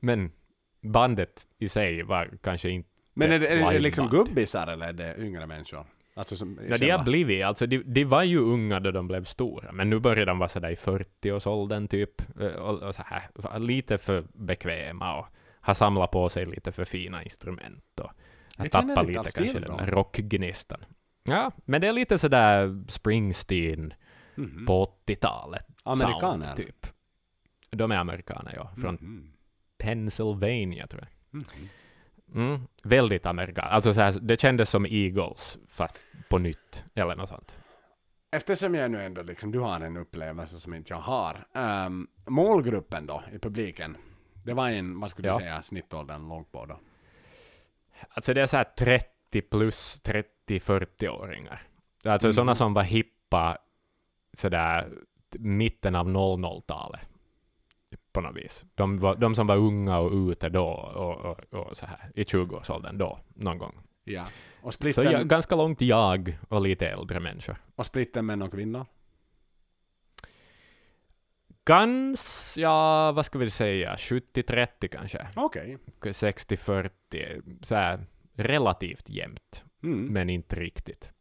[0.00, 0.32] men
[0.80, 4.92] bandet i sig var kanske inte Men är det, är det liksom gubbisar eller är
[4.92, 5.86] det yngre människor?
[6.16, 9.24] Alltså som Ja, de har blivit, alltså de, de var ju unga då de blev
[9.24, 13.58] stora, men nu börjar de vara sådär i 40-årsåldern typ, eh, och, och så här,
[13.58, 15.26] lite för bekväma och
[15.60, 18.10] har samlat på sig lite för fina instrument och
[18.56, 20.84] har tappat lite kanske den där rockgnistan.
[21.24, 23.94] Ja, men det är lite sådär Springsteen
[24.34, 24.66] Mhm.
[24.66, 25.66] på 80-talet.
[25.82, 26.46] Amerikaner?
[26.46, 26.86] sound, typ.
[27.70, 28.70] De är amerikaner, ja.
[28.80, 29.32] Från Mhm.
[29.78, 31.34] Pennsylvania, tror jag.
[31.38, 31.44] Mhm.
[32.34, 33.72] Mm, väldigt amerikanskt.
[33.72, 37.56] Alltså så här, det kändes som Eagles, fast på nytt, eller något sånt.
[38.30, 41.46] Eftersom jag nu ändå liksom, du har en upplevelse som inte jag har.
[41.86, 43.96] Um, målgruppen då, i publiken.
[44.44, 45.38] Det var en, vad skulle du Ja.
[45.40, 46.78] säga, snittåldern låg på då?
[48.08, 50.00] Alltså det är så här 30 plus
[50.48, 51.62] 30-40-åringar.
[52.04, 52.34] Alltså Mm.
[52.34, 53.58] sådana som var hippa
[54.32, 54.92] sådär
[55.38, 57.00] mitten av 00-talet.
[58.12, 58.64] På något vis.
[58.74, 62.22] De, var, de som var unga och ute då och, och, och så här i
[62.22, 63.74] 20-årsåldern då, någon gång.
[64.04, 64.26] Ja.
[64.62, 67.56] Och Så splitten, jag, ganska långt jag och lite äldre människor.
[67.74, 68.86] och splitten män och kvinnor?
[71.64, 75.26] Gans, ja vad ska vi säga, 70-30 kanske.
[75.36, 75.78] Okej.
[76.00, 79.64] 60-40, så här relativt jämnt.
[79.84, 80.12] Mm.
[80.12, 81.12] men inte riktigt.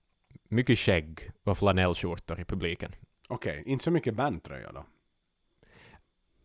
[0.49, 2.91] Mycket skägg och flanellskjortor i publiken.
[3.29, 4.85] Okej, inte så mycket bandtröjor då?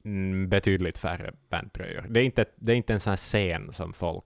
[0.04, 2.06] Mm, betydligt färre bandtröjor.
[2.08, 4.24] Det är, inte, det är inte en sån här scen som folk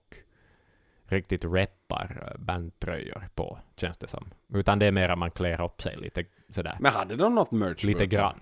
[1.05, 4.33] riktigt reppar eh, bandtröjor på, känns det som.
[4.53, 7.51] Utan det är mer att man klär upp sig lite sådär, Men hade de något
[7.51, 7.83] merch?
[7.83, 8.39] lite grann.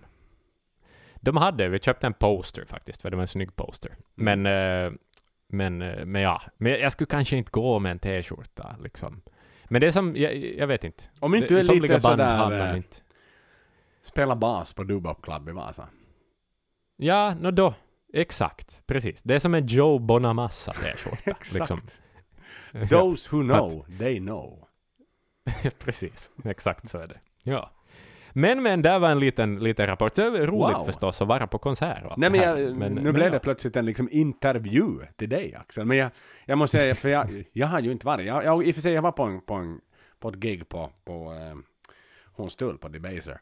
[1.16, 3.96] De hade, vi köpte en poster faktiskt, för det var en snygg poster.
[4.16, 4.92] Men, eh,
[5.48, 9.22] men, eh, men ja, men jag skulle kanske inte gå med en t-skjorta liksom.
[9.72, 11.04] Men det är som, jag, jag vet inte.
[11.20, 12.98] Om inte Det- du är lite sådär, eh, inte.
[14.02, 15.88] spela bas på Dubop Club i Vasa.
[16.98, 17.74] Ja, nå då.
[18.14, 19.24] Exakt, precis.
[19.24, 21.38] Det är som en Joe Bonamassa t-skjorta.
[21.60, 21.82] Liksom.
[22.90, 24.68] Those who know, they know.
[25.80, 27.20] precis, exakt så är det.
[27.44, 27.72] Ja.
[28.34, 30.16] Men, men, där var en liten, liten rapport.
[30.16, 30.86] Det är roligt Wow.
[30.86, 33.32] förstås att vara på konsert och allt Nej men, jag, Men- nu men blev ja.
[33.32, 35.86] det plötsligt en liksom intervju till dig Axel.
[35.86, 36.12] Men jag,
[36.46, 38.82] jag måste säga, för jag, jag har ju inte varit, jag, jag, i och för
[38.82, 39.82] sig jag var på, en, på, en,
[40.20, 41.58] på ett gig på, på eh,
[42.34, 43.40] Hornstull på Debaser.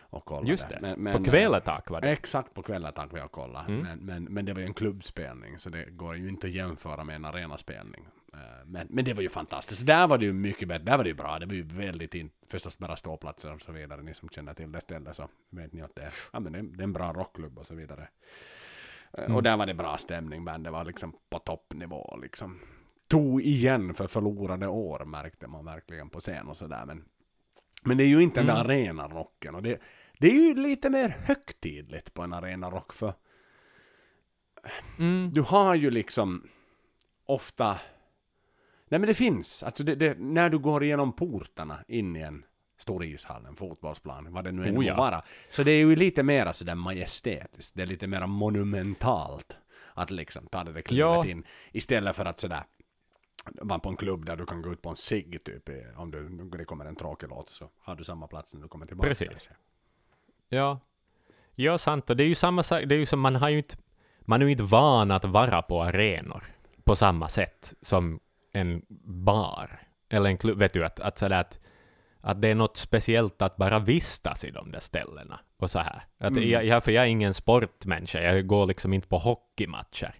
[0.00, 0.50] Och kollade.
[0.50, 2.10] Just det, Men, men, på Kväletak var det.
[2.10, 3.68] Exakt, på kvällen tack vi har kollat.
[3.68, 3.80] Mm.
[3.82, 7.04] Men, men, men det var ju en klubbspelning, så det går ju inte att jämföra
[7.04, 8.06] med en arenaspelning.
[8.34, 9.86] Eh, Men, men det var ju fantastiskt.
[9.86, 11.38] Där var det ju mycket bättre, där var det ju bra.
[11.38, 14.02] Det var ju väldigt in, förstås bara ståplatser och så vidare.
[14.02, 16.58] Ni som känner till det stället så vet ni att det är, ja, men det
[16.58, 18.02] är, en bra rockklubb och så vidare.
[18.02, 19.36] Eh, Mm.
[19.36, 22.60] Och där var det bra stämning, men det var liksom på toppnivå liksom.
[23.08, 26.86] Tog igen för förlorade år märkte man verkligen på scen och sådär.
[26.86, 27.04] Men,
[27.82, 28.66] men det är ju inte den där Mm.
[28.66, 29.54] arenarocken.
[29.54, 29.80] Och det,
[30.18, 33.14] det är ju lite mer högtidligt på en arenarock för
[34.98, 35.30] Mm.
[35.32, 36.48] du har ju liksom
[37.26, 37.78] ofta...
[38.92, 42.44] Nej men det finns, alltså det, det, när du går igenom portarna in i en
[42.78, 44.96] stor ishall, en fotbollsplan, vad det nu än Oh må ja.
[44.96, 45.22] vara.
[45.50, 49.56] Så det är ju lite mera sådär majestätiskt, det är lite mera monumentalt
[49.94, 51.26] att liksom ta det där klivet Ja.
[51.26, 51.44] in.
[51.72, 52.62] Istället för att sådär
[53.44, 56.28] vara på en klubb där du kan gå ut på en cigg typ, om du,
[56.58, 59.08] det kommer en tråkig låt så har du samma plats när du kommer tillbaka.
[59.08, 59.28] Precis.
[59.28, 59.50] kanske.
[60.48, 60.80] Ja.
[61.54, 62.10] Ja, sant.
[62.10, 62.82] Och det är ju samma sak.
[62.86, 63.76] Det är ju som, man har ju inte...
[64.20, 66.44] man är ju inte van att vara på arenor
[66.84, 68.20] på samma sätt som
[68.52, 70.58] en bar eller en klubb.
[70.58, 71.60] Vet du, att, att, sådär att,
[72.20, 75.40] att det är något speciellt att bara vistas i de där ställena.
[75.56, 76.02] Och så här.
[76.18, 76.48] Att Mm.
[76.50, 80.14] jag, jag, för jag är ingen sportmänniska, jag går liksom inte på hockeymatcher.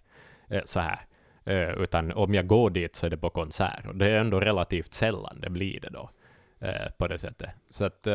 [0.49, 1.05] eh, Så här.
[1.45, 3.87] Eh, Utan om jag går dit så är det på konsert.
[3.87, 6.09] Och det är ändå relativt sällan det blir det då.
[6.59, 7.49] eh, På det sättet.
[7.69, 8.07] Så att,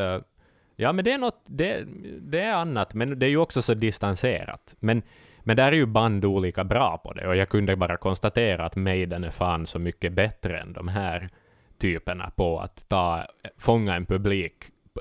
[0.75, 1.83] ja men det är något, det,
[2.21, 4.75] det är annat, men det är ju också så distanserat.
[4.79, 5.01] Men,
[5.43, 8.75] men där är ju band olika bra på det, och jag kunde bara konstatera att
[8.75, 11.29] Maiden är fan så mycket bättre än de här
[11.77, 13.25] typerna på att ta,
[13.57, 14.53] fånga en publik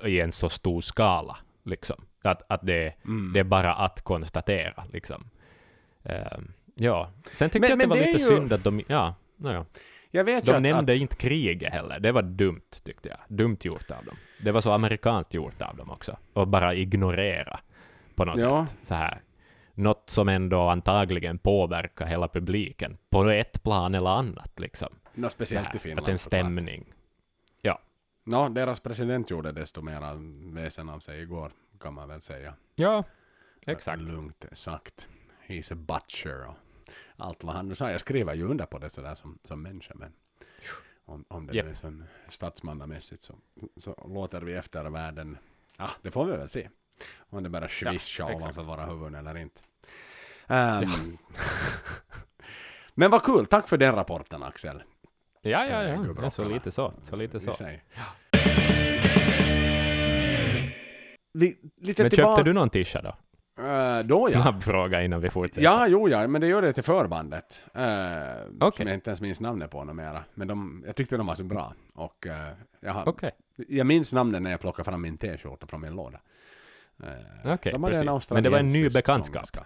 [0.04, 1.36] i en så stor skala.
[1.64, 2.04] Liksom.
[2.22, 3.32] Att, att det, Mm.
[3.32, 4.84] det är bara att konstatera.
[4.92, 5.30] Liksom.
[6.04, 6.38] Eh,
[6.74, 7.10] ja.
[7.34, 8.82] Sen tyckte Men- jag att det var det lite ju- synd att de...
[8.88, 9.64] Ja, ja.
[10.10, 12.00] Jag vet De att, nämnde att, inte kriget heller.
[12.00, 13.18] Det var dumt, tyckte jag.
[13.28, 14.16] Dumt gjort av dem.
[14.42, 16.16] Det var så amerikanskt gjort av dem också.
[16.32, 17.60] Och bara ignorera
[18.14, 18.66] på något Ja.
[18.66, 18.78] sätt.
[18.82, 19.18] Så här.
[19.78, 24.60] Något som ändå antagligen påverkar hela publiken på ett plan eller annat.
[24.60, 24.88] Liksom.
[25.14, 26.04] Nå, Så speciellt här, i Finland.
[26.04, 26.40] att en såklart.
[26.40, 26.94] stämning.
[28.24, 30.00] Nå, deras president gjorde desto mer
[30.54, 32.54] väsen av sig igår, kan man väl säga.
[32.74, 33.04] Ja,
[33.66, 34.02] exakt.
[34.02, 35.08] Lugnt sagt.
[35.46, 36.54] He's a butcher och
[37.16, 37.90] allt vad han nu sa.
[37.90, 40.12] Jag skriver ju under på det sådär som, som människa, men
[41.04, 43.34] om, om det nu är som statsmannamässigt så,
[43.76, 45.38] så låter vi efter världen.
[45.78, 46.68] Ja, det får vi väl se.
[47.18, 48.42] Om det bara svischar exakt.
[48.42, 49.62] ovanför våra huvuden eller inte.
[50.48, 51.18] Ehm,
[52.94, 54.82] men vad kul, tack för den rapporten Axel.
[55.42, 56.14] Ja, ja, Eh, ja.
[56.22, 56.92] ja så lite så.
[57.02, 57.52] Så lite så.
[61.34, 63.16] Li, lite Men köpte du någon tisha då?
[63.62, 64.42] Eh, då ja.
[64.42, 65.62] Snabb fråga innan vi fortsätter.
[65.62, 67.62] Ja, jo, ja, men det gör det till förbandet.
[67.76, 67.82] Uh,
[68.60, 68.72] Okej.
[68.72, 70.24] Som jag inte ens minns namnet på numera.
[70.34, 71.74] Men de, jag tyckte de var så bra.
[71.94, 73.30] Och eh, jag, har, Okej,
[73.68, 76.20] jag minns namnen när jag plockade fram min t-skjorta från min låda.
[77.02, 78.30] Uh, Okej, en precis.
[78.30, 79.46] Men det var en ny bekantskap.
[79.46, 79.64] sångerska.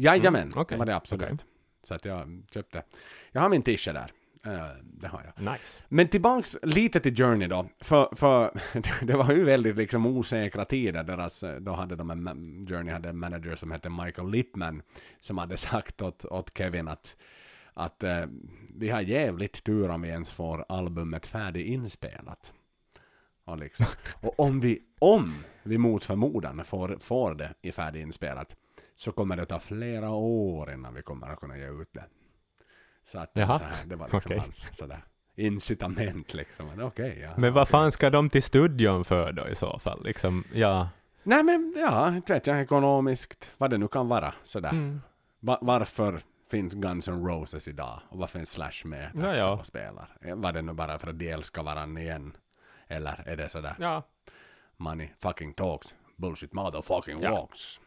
[0.00, 1.46] Jajamän, Mm, okej, det var det absolut.
[1.82, 2.82] Så att jag köpte.
[3.32, 4.12] Jag har min t-shirt där.
[4.46, 5.52] Eh, det har jag.
[5.52, 5.82] nice.
[5.88, 7.68] Men tillbaks lite till Journey då.
[7.80, 8.60] För, för
[9.06, 11.04] det var ju väldigt liksom osäkra tider.
[11.04, 14.82] Deras, eh, då hade de en, Journey hade en manager som hette Michael Lippman.
[15.20, 17.16] Som hade sagt åt, åt Kevin att,
[17.74, 18.24] att eh,
[18.74, 22.52] vi har jävligt tur om vi ens får albumet färdiginspelat.
[23.44, 23.86] Och, liksom.
[24.20, 28.56] och om vi, om vi mot förmodan får, får det i färdiginspelat
[28.98, 32.04] så kommer det ta flera år innan vi kommer att kunna ge ut det.
[33.04, 34.38] Så att Jaha, så här, det var liksom okej.
[34.38, 35.04] hans sådär
[35.36, 36.66] incitament liksom.
[36.82, 37.30] Okej, ja.
[37.36, 37.70] Men vad okej.
[37.70, 40.04] fan ska de till studion för då i så fall?
[40.04, 40.88] Liksom, ja.
[41.22, 44.70] Nej men ja, inte vet jag, ekonomiskt, vad det nu kan vara sådär.
[44.70, 45.00] Mm.
[45.40, 46.20] Va- varför
[46.50, 48.00] finns Guns N' Roses idag?
[48.08, 49.50] Och varför finns Slash med Ja, ja.
[49.50, 50.16] och spelar?
[50.20, 52.36] Eh, Var det nu bara för att de älskar varandra igen?
[52.88, 54.02] Eller är det sådär Ja,
[54.76, 57.30] money fucking talks, bullshit motherfucking Ja.
[57.30, 57.80] walks?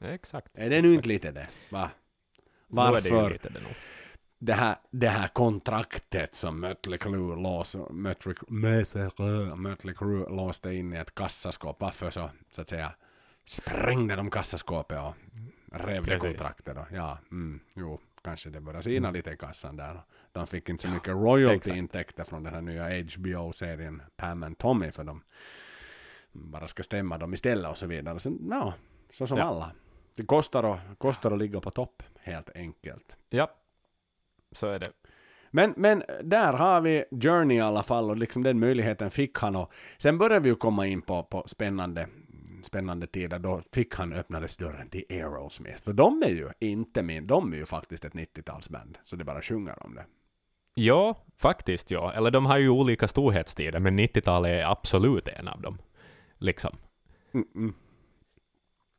[0.00, 0.50] Exakt.
[0.54, 1.48] Är det nu inte lite det?
[1.70, 1.82] Va?
[1.82, 1.90] Är det
[2.66, 3.60] Varför lite det
[4.38, 10.92] det här, det här kontraktet som Mötley Crüe lås, Mötley, Mötley, Mötley Crüe låste in
[10.92, 11.80] i ett kassaskåp.
[11.80, 12.92] Varför så, så att säga,
[13.44, 15.14] sprängde de kassaskåpet och
[15.72, 16.86] rev det kontraktet då?
[16.92, 20.00] Ja, mm, jo, kanske det började sina lite i kassan där.
[20.32, 25.04] De fick inte så mycket royalty-intäkter från den här nya HBO-serien Pam and Tommy för
[25.04, 25.22] de
[26.32, 28.20] bara ska stämma dem istället och så vidare.
[28.20, 28.74] Så, ja,
[29.12, 29.44] så som Ja.
[29.44, 29.72] alla.
[30.16, 33.16] Det kostar att, kostar att ligga på topp, helt enkelt.
[33.30, 33.50] Ja,
[34.52, 34.90] så är det.
[35.50, 39.56] Men, men där har vi Journey i alla fall och liksom den möjligheten fick han
[39.56, 42.08] och sen började vi ju komma in på, på spännande,
[42.62, 43.38] spännande tider.
[43.38, 45.82] Då fick han öppnades dörren till Aerosmith.
[45.82, 48.96] För de är ju inte min, de är ju faktiskt ett 90-talsband.
[49.04, 50.04] Så det bara sjunger om det.
[50.74, 52.12] Ja, faktiskt ja.
[52.12, 55.78] Eller de har ju olika storhetstider, men 90-talet är absolut en av dem.
[56.38, 56.76] Liksom.
[57.34, 57.72] Mm -mm.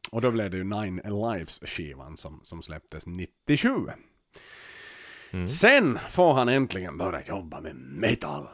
[0.10, 3.70] Och då blev det ju Nine Lives skivan som, som släpptes 97.
[5.32, 5.48] Mm.
[5.48, 8.48] Sen får han äntligen börja jobba med metal.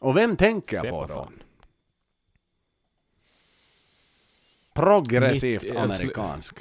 [0.00, 1.14] Och vem tänker jag på då?
[1.14, 1.42] fan.
[4.74, 6.58] Progressivt Mitt- sl- amerikansk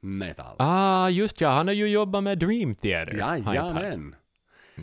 [0.00, 0.56] metal.
[0.58, 1.48] Ah, just ja.
[1.50, 3.14] Han har ju jobbat med Dream Theater.
[3.18, 4.14] Jajamän.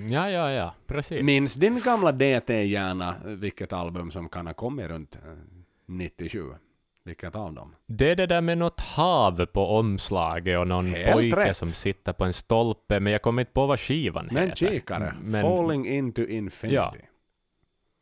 [0.10, 0.76] Ja, ja, ja.
[0.88, 1.24] Precis.
[1.24, 5.22] Minns din gamla DT-hjärna vilket album som kan ha kommit runt eh,
[5.86, 6.54] 97?
[7.06, 7.76] Vilket av dem?
[7.86, 11.58] Det är det där med något hav på omslaget och någon Helt pojke rätt.
[11.58, 14.56] som sitter på en stolpe, men jag kommer inte på vad skivan Men heter.
[14.56, 15.14] kikare.
[15.22, 16.76] Men- Falling into infinity.
[16.76, 16.94] Ja.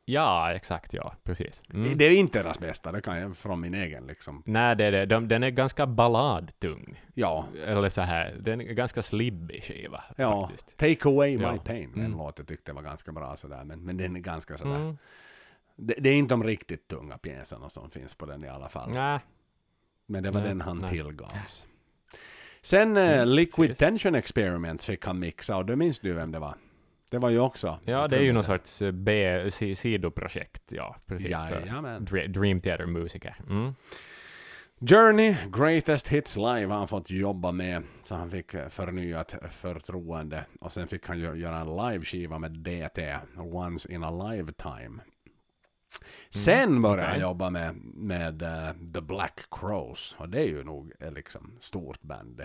[0.05, 1.13] Ja, exakt ja.
[1.23, 1.63] Precis.
[1.73, 1.97] Mm.
[1.97, 4.43] Det är inte deras bästa, det kan jag från min egen liksom.
[4.45, 5.05] Nej, det är det.
[5.05, 7.01] De, den är ganska balladtung.
[7.13, 10.03] Ja, Eller så här, den är ganska slibbig skiva.
[10.17, 10.41] ja.
[10.47, 10.77] Faktiskt.
[10.77, 11.57] Take away my Ja.
[11.65, 11.91] pain.
[11.95, 12.17] En Mm.
[12.17, 14.75] låt jag tyckte var ganska bra sådär, men, men den är ganska sådär.
[14.75, 14.97] Mm.
[15.75, 18.91] Det, det är inte de riktigt tunga pjäserna som finns på den i alla fall.
[18.93, 19.19] Nej,
[20.05, 20.89] Men det var Nej, den han nej.
[20.91, 21.65] tillgavs.
[22.61, 23.77] Sen eh, Liquid precis.
[23.77, 26.55] Tension Experiments fick han mixa och det minns du vem det var?
[27.11, 27.79] Det var ju också...
[27.85, 32.07] Ja, det är ju någon sorts eh, B, si- sidoprojekt, ja, precis, för Jajamän.
[32.07, 33.35] Dre- Dream Theater-musiker.
[33.49, 33.73] Mm.
[34.89, 37.83] Journey, Greatest Hits Live har han fått jobba med.
[38.03, 40.45] Så han fick eh, förnyat förtroende.
[40.59, 45.01] Och sen fick han ju göra en liveskiva med DT, Once in a Lifetime.
[46.29, 47.21] Sen började han okej.
[47.21, 50.15] jobba med, med eh, The Black Crows.
[50.19, 52.41] Och det är ju nog eh, liksom stort band.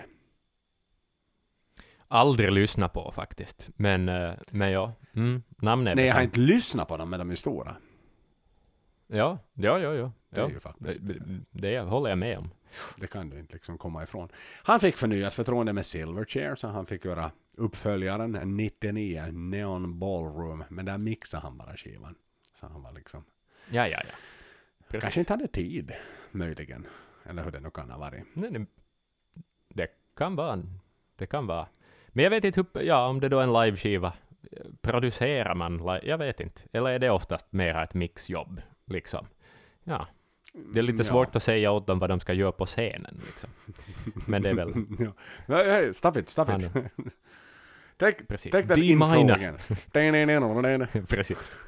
[2.07, 5.43] Aldrig lyssnat på faktiskt, men, eh, men ja, mm.
[5.57, 7.75] namnet är Nej, jag har inte lyssnat på dem, men de är stora.
[9.07, 10.11] Ja, ja, ja, ja.
[10.29, 10.99] Det är ju faktiskt...
[11.07, 12.49] Det, det håller jag med om.
[12.97, 14.29] Det kan du inte liksom komma ifrån.
[14.63, 20.63] Han fick förnyat förtroende med Silverchair, så han fick göra uppföljaren 99, Neon Ballroom.
[20.69, 22.15] Men där mixade han bara skivan.
[22.59, 23.23] Så han var liksom...
[23.69, 24.13] Ja, ja, ja.
[24.87, 25.01] Precis.
[25.01, 25.91] Kanske inte hade tid,
[26.31, 26.87] möjligen.
[27.25, 28.23] Eller hur det nu kan ha varit.
[28.33, 28.65] Nej, nej.
[29.69, 29.87] Det
[30.17, 30.63] kan vara.
[31.15, 31.67] Det kan vara.
[32.07, 34.13] Men jag vet inte hur, ja, om det då är en liveskiva.
[34.81, 36.61] Producerar man Jag vet inte.
[36.71, 39.27] Eller är det oftast mer ett mixjobb, liksom?
[39.83, 40.07] Ja.
[40.73, 41.03] Det är lite Ja.
[41.03, 43.49] svårt att säga åt dem vad de ska göra på scenen, liksom.
[44.27, 44.73] Men det är väl...
[45.47, 45.93] ja.
[45.93, 46.69] Stop it, stop it.
[47.97, 48.51] take, Precis.
[48.51, 49.35] take that D intro minor.
[49.35, 49.57] again.
[51.07, 51.51] Precis.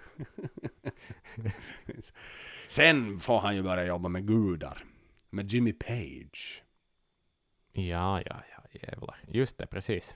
[2.68, 4.84] Sen får han ju börja jobba med gudar.
[5.30, 6.64] Med Jimmy Page.
[7.72, 9.18] Ja, ja, ja, jävlar.
[9.28, 10.16] Just det, precis.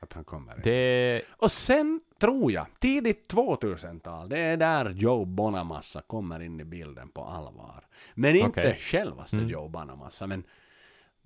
[0.00, 0.60] Att han kommer.
[0.64, 1.22] Det...
[1.30, 7.08] Och sen tror jag, tidigt 2000-tal, det är där Joe Bonamassa kommer in i bilden
[7.08, 7.86] på allvar.
[8.14, 8.78] Men inte Okej.
[8.80, 9.48] självaste Mm.
[9.48, 10.42] Joe Bonamassa, men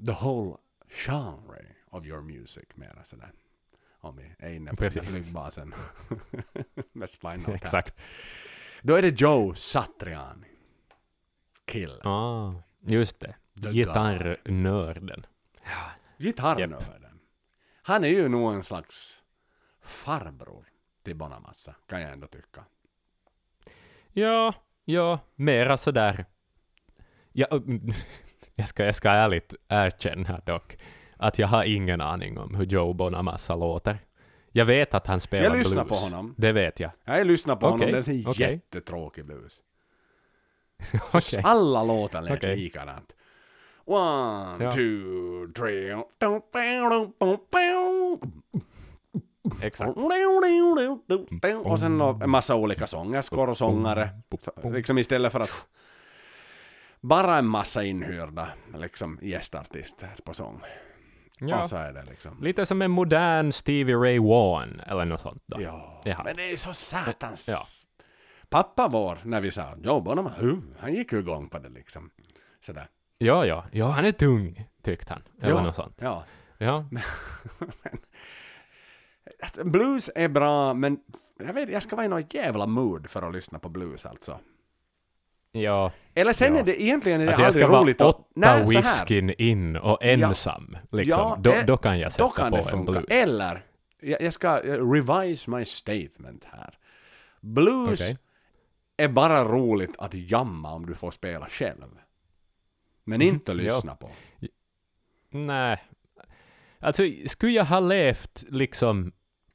[0.06, 0.56] the whole
[0.88, 3.32] genre of your music, mera sådär.
[4.06, 5.12] Om vi är inne på Precis.
[5.12, 5.74] flygbasen.
[6.92, 7.54] med Spinal.
[7.54, 8.00] Exakt.
[8.82, 10.46] Då är det Joe Satriani.
[11.64, 12.06] Killen.
[12.06, 13.34] Ah, just det.
[13.54, 15.26] Gitarrnörden.
[16.18, 17.20] Gitarrnörden.
[17.82, 19.22] Han är ju nog en slags
[19.80, 20.64] farbror
[21.02, 22.64] till Bonamassa, kan jag ändå tycka.
[24.12, 24.54] Ja,
[24.84, 26.24] ja, mera sådär.
[27.32, 27.46] Ja,
[28.54, 30.76] jag, ska, jag ska ärligt erkänna dock
[31.16, 33.98] att jag har ingen aning om hur Joe Bonamassa låter.
[34.52, 35.88] Jag vet att han spelar Jag lyssnar blues.
[36.00, 36.34] på honom.
[36.38, 36.90] Det vet jag.
[37.04, 38.50] Jag lyssnar på honom, Okej, det är en okej.
[38.52, 39.58] jättetråkig blues.
[41.12, 41.40] Okej.
[41.44, 42.56] Alla låtar lät Okej.
[42.56, 43.12] likadant.
[43.84, 44.72] One, Ja.
[44.72, 45.96] two, three.
[49.62, 49.96] Exakt.
[51.64, 54.08] Och sen en massa olika sångerskor och sångare.
[54.64, 55.66] Liksom istället för att
[57.00, 58.48] bara en massa inhyrda
[58.78, 60.60] liksom, gästartister på sång.
[61.38, 62.42] Ja, Och så är det liksom.
[62.42, 65.62] lite som en modern Stevie Ray Vaughan eller något sånt då.
[65.62, 66.22] Ja, Jaha.
[66.24, 67.48] men det är så satans...
[67.48, 67.58] Ja.
[68.48, 72.10] Pappa vår, när vi sa Joe Bonham, han gick ju igång på det liksom.
[72.66, 72.88] Sådär.
[73.18, 75.22] ja, ja, ja, han är tung, tyckte han.
[75.42, 75.62] Eller Ja.
[75.62, 75.98] något sånt.
[76.02, 76.24] Ja.
[76.58, 76.84] Ja,
[79.64, 80.98] Blues är bra, men
[81.38, 84.40] jag vet, jag ska vara i någon jävla mood för att lyssna på blues alltså.
[85.60, 85.92] Ja.
[86.14, 86.60] Eller sen Ja.
[86.60, 89.76] är det egentligen är det Alltså jag aldrig ska vara roligt åtta Nej, whiskyn in
[89.76, 90.76] och ensam.
[90.92, 91.20] Liksom.
[91.20, 93.04] Ja, då, eh, då kan jag sätta kan på en blues.
[93.08, 93.64] Eller,
[94.00, 96.78] jag, jag ska eh, revise my statement här.
[97.40, 98.18] Blues Okej.
[98.96, 101.98] är bara roligt att jamma om du får spela själv.
[103.04, 103.56] Men inte Ja.
[103.56, 104.10] lyssna på.
[105.30, 105.82] Nej.
[106.80, 109.12] Alltså, skulle jag ha levt liksom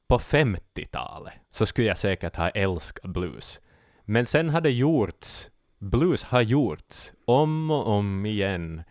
[0.08, 3.60] på 50-talet så skulle jag säkert ha älskat blues.
[4.04, 5.50] Men sen har det gjorts,
[5.82, 8.82] blues har gjorts om och om igen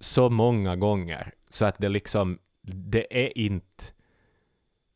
[0.00, 3.84] så många gånger så att det liksom, det är inte,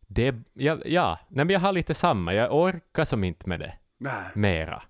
[0.07, 3.75] det, ja, ja, nej men jag har lite samma, jag orkar som inte med det
[3.99, 4.83] Nej, mera.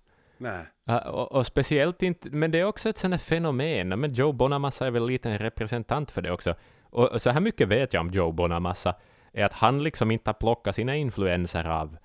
[0.84, 4.32] Ja, och, och speciellt inte, men det är också ett sånt här fenomen, men Joe
[4.32, 6.54] Bonamassa är väl lite en representant för det också.
[6.82, 8.94] Och, och så här mycket vet jag om Joe Bonamassa,
[9.32, 11.96] är att han liksom inte har plockat sina influenser av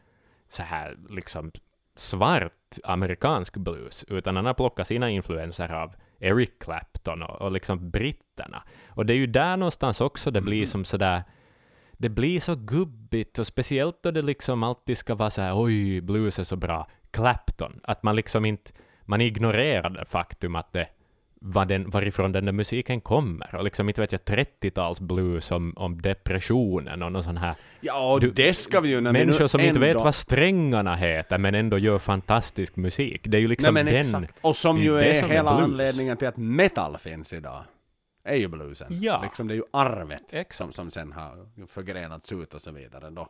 [0.49, 1.51] så här liksom
[1.95, 2.51] svart
[2.83, 8.63] amerikansk blues, utan han har plockat sina influenser av Eric Clapton och, och liksom britterna.
[8.87, 11.23] Och det är ju där någonstans också det blir som sådär,
[11.97, 16.01] det blir så gubbigt och speciellt då det liksom alltid ska vara så här oj,
[16.01, 16.87] blues är så bra.
[17.11, 18.71] Clapton, att man liksom inte,
[19.01, 20.87] man ignorerar det faktum att det
[21.47, 23.55] var den, varifrån den där musiken kommer.
[23.55, 28.13] Och liksom inte vet jag 30-tals blues om, om depressionen och någon sån här Ja,
[28.13, 31.37] och Du- det ska vi ju när människor som inte vet ändå- vad strängarna heter
[31.37, 33.21] men ändå gör fantastisk musik.
[33.27, 34.01] Det är ju liksom Nej, men den...
[34.01, 34.35] exakt.
[34.41, 35.63] Och som är ju är som är hela blues.
[35.63, 37.63] anledningen till att metal finns idag.
[38.23, 38.87] Är ju bluesen.
[39.01, 39.19] Ja.
[39.23, 40.55] Liksom det är ju arvet Exakt.
[40.55, 43.27] som, som sen har förgrenats ut och så vidare då.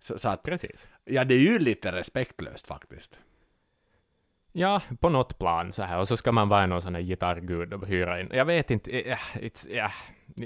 [0.00, 0.86] Så, så att, Precis.
[1.04, 3.18] ja det är ju lite respektlöst faktiskt.
[4.52, 5.98] Ja, på något plan så här.
[5.98, 8.28] Och så ska man vara någon sån här gitarrgud och hyra in.
[8.32, 9.90] Jag vet inte, ja, it's, ja,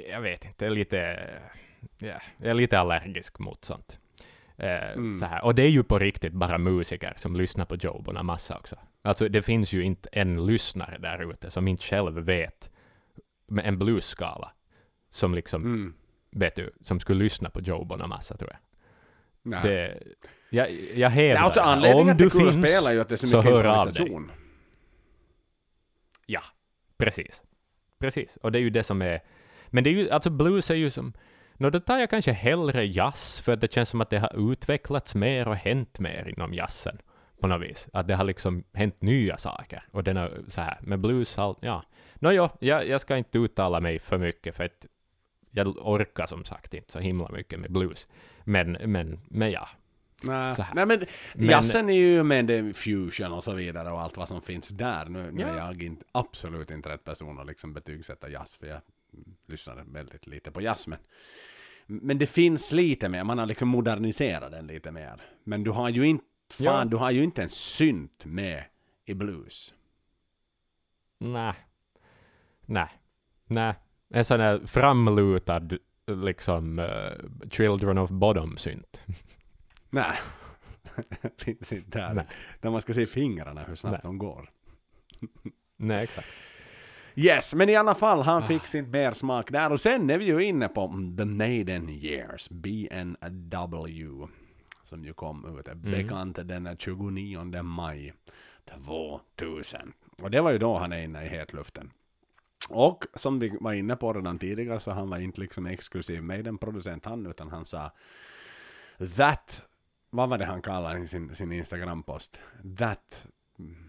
[0.08, 1.30] jag vet inte, jag är lite,
[1.98, 3.98] ja, jag är lite allergisk mot sånt.
[4.56, 5.16] Eh, Mm.
[5.18, 5.44] så här.
[5.44, 8.76] Och det är ju på riktigt bara musiker som lyssnar på Joe Bonamassa också.
[9.02, 12.70] Alltså det finns ju inte en lyssnare där ute som inte själv vet
[13.48, 14.52] med en bluesskala
[15.10, 15.94] som liksom, Mm.
[16.30, 18.58] vet du, som skulle lyssna på Joe Bonamassa tror jag.
[19.44, 19.62] Nej.
[19.62, 20.02] Det,
[20.50, 23.26] jag, jag hävdar, Nej, alltså anledningen om du finns, spela är ju att det är
[23.26, 24.18] så, mycket hör av dig.
[26.26, 26.42] Ja,
[26.96, 27.42] precis.
[27.98, 29.20] Precis, och det är ju det som är...
[29.68, 31.12] Men det är ju, alltså blues är ju som...
[31.54, 34.52] Nå, då tar jag kanske hellre jazz, för att det känns som att det har
[34.52, 36.98] utvecklats mer och hänt mer inom jazzen,
[37.40, 37.88] på något vis.
[37.92, 39.88] Att det har liksom hänt nya saker.
[39.90, 41.84] Och den är så här, med blues, ja.
[42.14, 44.86] Nåjo, jag, jag ska inte uttala mig för mycket, för att
[45.56, 48.08] jag orkar som sagt inte så himla mycket med blues.
[48.44, 49.68] Men, men, men ja.
[50.22, 50.54] Nej.
[50.74, 54.28] Nej men, Men- jazzen är ju med det fusion och så vidare och allt vad
[54.28, 55.04] som finns där.
[55.08, 55.48] Nu, nu Ja.
[55.48, 58.80] är jag inte, absolut inte rätt person att liksom betygsätta jazz för jag
[59.46, 60.86] lyssnar väldigt lite på jazz.
[60.86, 60.98] Men,
[61.86, 65.20] men det finns lite mer, man har liksom moderniserat den lite mer.
[65.44, 66.84] Men du har ju inte, fan Ja.
[66.84, 68.64] du har ju inte en synt med
[69.04, 69.74] i blues.
[71.18, 71.54] Nej.
[72.66, 72.88] Nej.
[73.46, 73.74] Nej.
[74.14, 75.68] En sån här framlutad,
[76.06, 79.02] liksom, eh, Children of Bodom-synt.
[79.90, 80.16] Nej.
[81.38, 82.14] finns inte där.
[82.14, 82.26] Nej.
[82.60, 84.10] Där man ska se fingrarna hur snabbt Nej.
[84.10, 84.50] de går.
[85.76, 86.28] Nej, exakt.
[87.14, 89.72] Yes, men i alla fall, han fick sin mer smak där.
[89.72, 94.26] Och sen är vi ju inne på mm, The Maiden Years, BNW,
[94.84, 98.14] som ju kom ut, är bekant den 29 maj
[99.36, 99.92] 2000.
[100.22, 101.90] Och det var ju då han är inne i hetluften.
[102.68, 107.04] Och som vi var inne på redan tidigare så han var inte liksom exklusiv Maiden-producent
[107.04, 107.90] han, utan han sa
[109.16, 109.64] That,
[110.10, 112.40] vad var det han kallade sin, sin Instagram-post?
[112.78, 113.26] That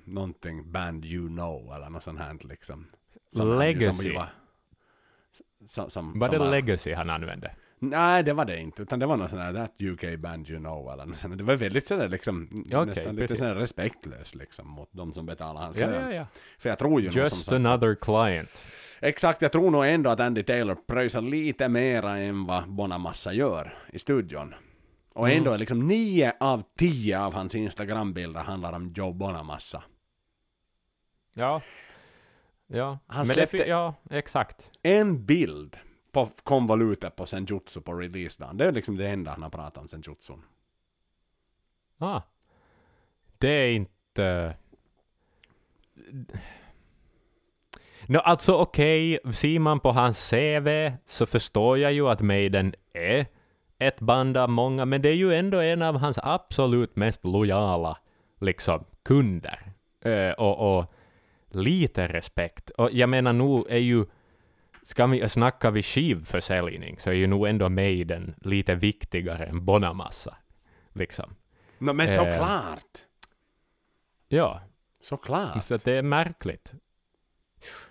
[0.06, 2.88] någonting band you know eller något sånt här liksom.
[3.36, 4.14] ju- Legacy.
[4.14, 4.30] var,
[5.66, 7.56] som, som, Var som det Legacy han använde?
[7.80, 8.82] Nej, det var det inte.
[8.82, 11.38] Utan det var någon sån här That UK Band You Know eller något sånt.
[11.38, 15.62] Det var väldigt sådär liksom, Okej, nästan lite sådär respektlös liksom mot de som betalar
[15.62, 16.04] hans Ja, lön.
[16.12, 16.28] ja, ja.
[16.60, 18.50] För jag tror ju Just another client.
[19.00, 23.78] Exakt, jag tror nog ändå att Andy Taylor pröjsar lite mera än vad Bonamassa gör
[23.94, 24.54] i studion.
[25.14, 25.38] Och Mm.
[25.38, 29.84] ändå är liksom nio av tio av hans Instagram-bilder handlar om Joe Bonamassa.
[31.34, 31.62] Ja.
[32.68, 33.00] Ja.
[33.08, 34.70] Han släppte- ja, exakt.
[34.84, 35.78] En bild
[36.16, 38.58] på konvolutet på Senjutsu på releasedagen.
[38.58, 40.42] Det är liksom det enda han har pratat om Senjutsun.
[41.98, 42.22] Ah.
[43.38, 44.56] Det är inte...
[48.08, 53.26] Nå, alltså okej, ser man på hans CV så förstår jag ju att Maiden är
[53.78, 57.98] ett band av många, men det är ju ändå en av hans absolut mest lojala
[58.42, 59.72] liksom, kunder.
[60.02, 60.94] Eh, och, och
[61.50, 62.70] lite respekt.
[62.70, 64.06] Och jag menar, nu är ju...
[64.86, 70.38] Ska vi snacka vi skivförsäljning så är ju nog ändå Maiden lite viktigare än Bonamassa.
[70.94, 71.36] Liksom.
[71.78, 72.16] No, men Eh.
[72.16, 72.98] såklart!
[74.28, 74.62] Ja,
[75.02, 75.64] Såklart!
[75.64, 76.74] så det är märkligt.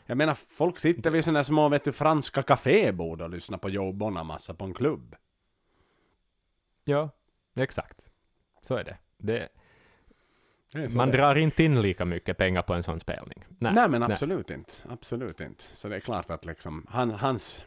[0.06, 3.92] Jag menar, folk sitter vid sådana små, vet du, franska kafébord och lyssnar på Joe
[3.92, 5.16] Bonamassa på en klubb.
[6.84, 7.10] Ja,
[7.56, 8.00] exakt.
[8.62, 8.96] Så är det.
[9.18, 9.48] det
[10.96, 13.44] man det drar inte in lika mycket pengar på en sån spelning.
[13.58, 14.72] Nej, Nej, men absolut inte.
[14.88, 15.64] Absolut inte.
[15.64, 17.64] Så det är klart att liksom, han, hans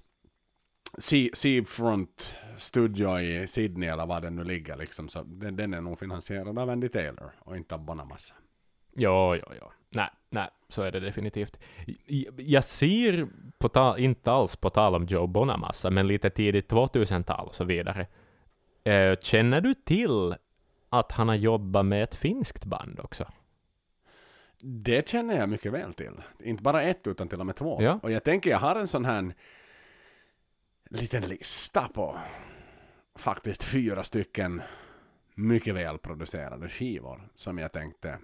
[0.98, 5.82] Sea- Seafront studio i Sydney eller var den nu ligger liksom, så den, den är
[5.82, 8.36] nog finansierad av Andy Taylor och inte av Bonamassa.
[8.96, 9.72] Jo, jo, jo.
[9.90, 11.60] Nej, nej, så är det definitivt.
[12.38, 13.28] Jag ser,
[13.58, 17.64] på tal, inte alls på tal om Joe Bonamassa, men lite tidigt 2000-tal och så
[17.64, 18.08] vidare.
[18.84, 20.36] Eh, känner du till
[20.90, 23.32] att han har jobbat med ett finskt band också?
[24.60, 26.22] Det känner jag mycket väl till.
[26.40, 27.82] Inte bara ett utan till och med två.
[27.82, 28.00] Ja.
[28.04, 29.34] Och jag tänker jag har en sån här
[30.90, 32.18] liten lista på
[33.16, 34.62] faktiskt fyra stycken
[35.36, 38.20] mycket välproducerade skivor som jag tänkte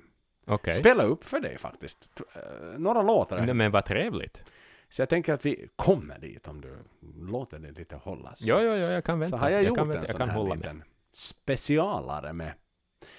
[0.45, 0.74] Okej.
[0.74, 2.22] spela upp för dig faktiskt.
[2.36, 3.41] Eh, Några låtar.
[3.45, 4.43] Nej, Men vad trevligt.
[4.89, 6.78] Så jag tänker att vi kommer dit om du
[7.18, 8.39] låter det lite hållas.
[8.41, 9.38] Jo, jo, jo, jag kan vänta.
[9.38, 10.03] Så har jag, gjort kan, en vänta.
[10.03, 10.82] jag sån kan här hålla med.
[11.14, 12.53] Specialare med,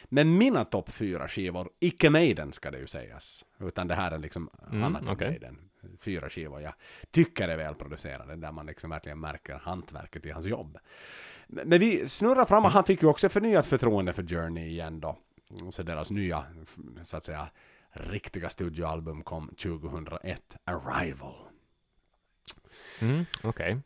[0.04, 1.70] med mina topp fyra skivor.
[1.80, 3.44] Icke Maiden ska det ju sägas.
[3.60, 5.28] Utan det här är liksom Mm, annat än okej.
[5.28, 5.58] Maiden.
[6.00, 6.74] Fyra skivor jag
[7.10, 8.36] tycker är välproducerade.
[8.36, 10.78] Där man liksom verkligen märker hantverket i hans jobb.
[11.46, 15.00] Men men vi snurrar fram och han fick ju också förnyat förtroende för Journey igen
[15.00, 15.18] då.
[15.70, 16.44] Så deras nya,
[17.02, 17.48] så att säga,
[17.92, 21.34] riktiga studioalbum kom 2001, Arrival.
[23.00, 23.78] Mm, Okej.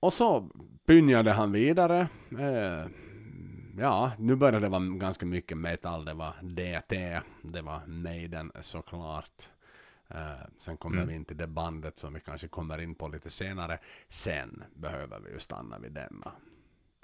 [0.00, 0.50] Och så
[0.86, 2.08] bynjade han vidare.
[2.30, 2.86] Eh,
[3.78, 6.04] ja, nu började det vara ganska mycket metal.
[6.04, 9.50] Det var DT, det var Maiden såklart.
[10.10, 11.08] Uh, sen kommer Mm.
[11.08, 13.78] vi in till det bandet som vi kanske kommer in på lite senare.
[14.08, 16.32] Sen behöver vi ju stanna vid denna.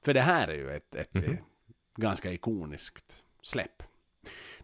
[0.04, 1.24] För det här är ju ett, ett Mhm.
[1.24, 1.36] eh,
[1.96, 3.82] ganska ikoniskt släpp.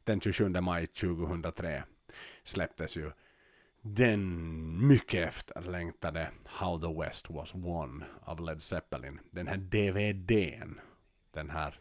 [0.04, 1.84] Den 27 maj 2003
[2.44, 3.12] släpptes ju
[3.82, 9.20] den mycket efterlängtade How the West Was Won av Led Zeppelin.
[9.30, 10.80] Den här DVDn.
[11.30, 11.78] Den här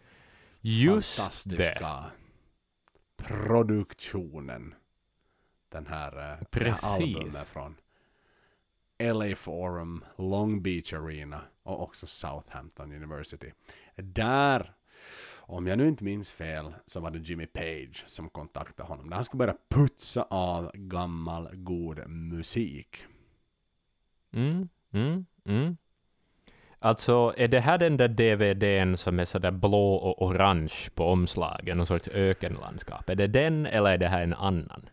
[0.67, 2.11] Just det.
[3.17, 4.75] produktionen.
[5.69, 6.83] Den här, eh, det här Precis.
[6.83, 7.75] albumet från
[8.99, 13.51] LA Forum, Long Beach Arena och också Southampton University.
[13.95, 14.73] Där,
[15.35, 19.09] om jag nu inte minns fel, så var det Jimmy Page som kontaktade honom.
[19.09, 23.03] Där han skulle börja putsa av gammal god musik.
[24.31, 25.77] Mm, mm, mm.
[26.85, 31.77] Alltså, är det här den där DVDn som är sådär blå och orange på omslagen,
[31.77, 33.09] någon sorts ökenlandskap?
[33.09, 34.89] Är det den eller är det här en annan?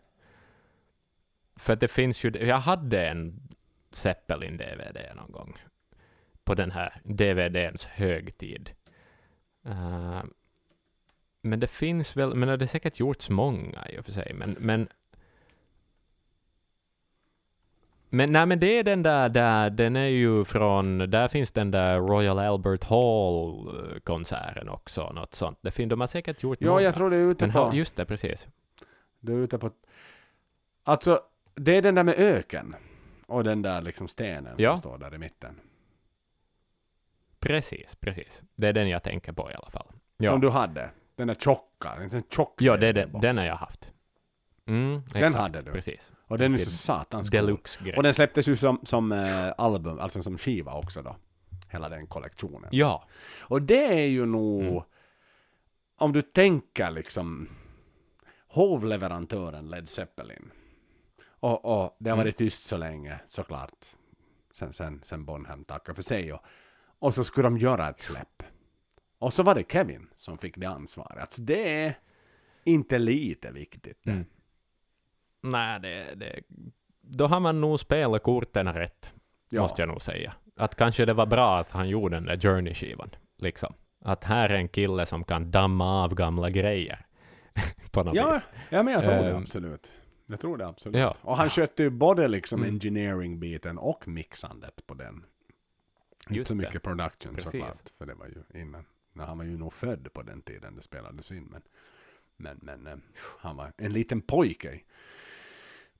[1.55, 3.49] För att det finns ju, jag hade en
[3.91, 5.57] Zeppelin-DVD någon gång
[6.43, 8.71] på den här DVDns högtid.
[9.67, 10.23] Uh,
[11.41, 14.55] men det finns väl, men det har säkert gjorts många i och för sig, men,
[14.59, 14.87] men
[18.13, 21.71] men nej, men det är den där, där, den är ju från, där finns den
[21.71, 25.57] där Royal Albert Hall-konserten också, något sånt.
[25.61, 26.81] Det fin, de har säkert gjort Ja, många.
[26.81, 27.71] jag tror det är ute men på...
[27.73, 28.47] just det, precis.
[29.19, 29.71] Du är ute på...
[30.83, 31.21] Alltså,
[31.55, 32.75] det är den där med öken.
[33.27, 34.71] Och den där liksom stenen Ja.
[34.71, 35.59] som står där i mitten.
[37.39, 38.41] Precis, precis.
[38.55, 39.87] Det är den jag tänker på i alla fall.
[40.17, 40.89] Ja, Som du hade.
[41.15, 41.89] Den där tjocka.
[42.01, 43.89] En sån tjock ja det är den, den har jag haft.
[44.65, 45.71] Mm, Den exakt, hade du.
[45.71, 46.11] Precis.
[46.27, 47.29] Och den är så satans.
[47.29, 47.97] Deluxe-grej.
[47.97, 51.15] Och den släpptes ju som, som eh, album, alltså som skiva också då.
[51.69, 52.69] Hela den kollektionen.
[52.71, 53.07] Ja,
[53.41, 54.61] Och det är ju nog...
[54.63, 54.83] Mm.
[55.97, 57.49] Om du tänker liksom...
[58.47, 60.51] Hovleverantören Led Zeppelin.
[61.39, 62.25] Och, och det har Mm.
[62.25, 63.85] varit tyst så länge såklart.
[64.53, 66.33] Sen, sen, sen Bonham tackade för sig.
[66.33, 66.39] Och,
[66.99, 68.43] och så skulle de göra ett släpp.
[69.19, 71.17] Och så var det Kevin som fick det ansvaret.
[71.21, 71.99] Alltså det är
[72.63, 74.05] inte lite viktigt.
[74.07, 74.25] Mm.
[75.43, 76.39] Nej, det, det,
[77.01, 79.13] då har man nog spelat korten rätt,
[79.49, 79.61] Ja.
[79.61, 80.33] måste jag nog säga.
[80.55, 83.09] Att kanske det var bra att han gjorde den där Journey-skivan.
[83.37, 83.73] Liksom.
[84.01, 87.05] Att här är en kille som kan damma av gamla grejer.
[87.91, 88.47] på något Ja, vis.
[88.69, 89.91] ja, men jag tror det Ehm, absolut.
[90.25, 90.99] Jag tror det absolut.
[90.99, 91.15] ja.
[91.21, 92.73] Och han skötte ju både liksom Mm.
[92.75, 95.15] engineering-biten och mixandet på den.
[96.29, 96.57] Inte Just så det.
[96.57, 97.51] mycket production Precis.
[97.51, 98.85] såklart, för det var ju innan.
[99.13, 101.43] när han var ju nog född på den tiden det spelades in.
[101.51, 101.61] Men,
[102.37, 102.99] men, men eh,
[103.39, 104.79] han var en liten pojke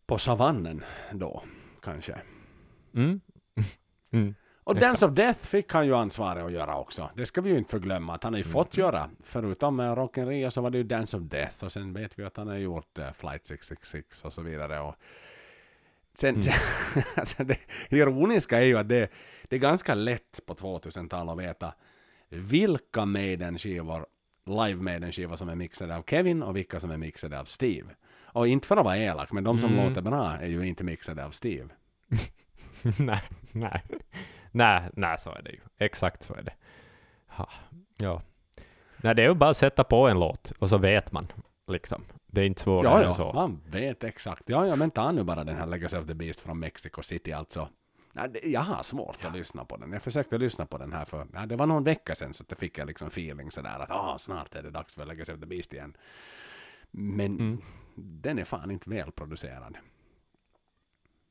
[0.05, 1.43] på savannen då,
[1.81, 2.21] kanske.
[2.95, 3.21] Mm.
[4.11, 4.35] mm.
[4.65, 4.89] Och Exakt.
[4.89, 7.09] Dance of Death fick han ju ansvaret att göra också.
[7.15, 8.85] Det ska vi ju inte förglömma att han har ju fått Mm.
[8.85, 9.09] göra.
[9.23, 9.81] Förutom
[10.15, 12.57] Rio så var det ju Dance of Death och sen vet vi att han har
[12.57, 14.79] gjort eh, Flight 666 och så vidare.
[14.79, 14.95] Och
[16.13, 17.03] sen, Mm.
[17.15, 17.57] alltså det
[17.89, 19.11] ironiska är ju att det,
[19.47, 21.73] det är ganska lätt på 2000-talet att veta
[22.29, 24.05] vilka Maiden-skivor,
[24.45, 27.87] live Maiden-skivor som är mixade av Kevin och vilka som är mixade av Steve.
[28.25, 29.87] Och inte för att vara elak, men de som Mm.
[29.89, 31.69] låter bra är ju inte mixade av Steve.
[32.99, 33.21] nej,
[33.51, 33.83] nej.
[34.51, 35.59] Nej, nej, så är det ju.
[35.77, 36.53] Exakt så är det.
[37.27, 37.49] Ha,
[37.99, 38.21] ja.
[38.97, 41.27] Nej, det är ju bara att sätta på en låt och så vet man.
[41.67, 42.03] Liksom.
[42.27, 43.33] Det är inte svårare Ja, än ja, så.
[43.33, 44.49] man vet exakt.
[44.49, 47.31] Ja, ja, men ta nu bara den här Legacy of the Beast från Mexico City
[47.33, 47.69] alltså.
[48.13, 49.91] Nej, jag har svårt att lyssna på den.
[49.93, 52.49] Jag försökte lyssna på den här för, ja, det var någon vecka sedan så att
[52.49, 55.39] det fick jag liksom feeling sådär att ah, snart är det dags för Legacy of
[55.39, 55.97] the Beast igen.
[56.91, 57.61] Men Mm.
[57.95, 59.77] den är fan inte välproducerad.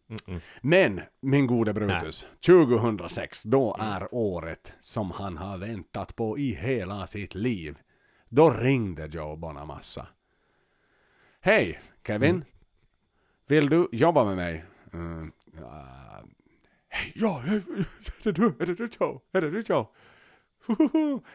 [0.08, 0.40] Mm-mm.
[0.60, 7.06] Men, min gode Brutus, 2006, då är året som han har väntat på i hela
[7.06, 7.78] sitt liv.
[8.28, 10.06] Då ringde Joe Bonamassa.
[11.40, 12.30] Hej, Kevin.
[12.30, 12.44] Mm.
[13.46, 14.64] Vill du jobba med mig?
[14.92, 15.86] Mm, ja,
[16.94, 17.62] Hej, ja, är
[18.22, 18.46] det du?
[18.60, 19.20] Är det du Joe?
[19.32, 19.86] Är det du Joe?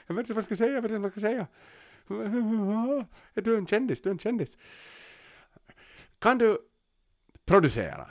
[0.07, 1.47] Jag vet inte vad jag ska säga, jag vet inte vad jag ska säga.
[3.34, 4.01] Är du en kändis?
[4.01, 4.57] Du är en kändis.
[6.19, 6.57] Kan du
[7.45, 8.09] producera?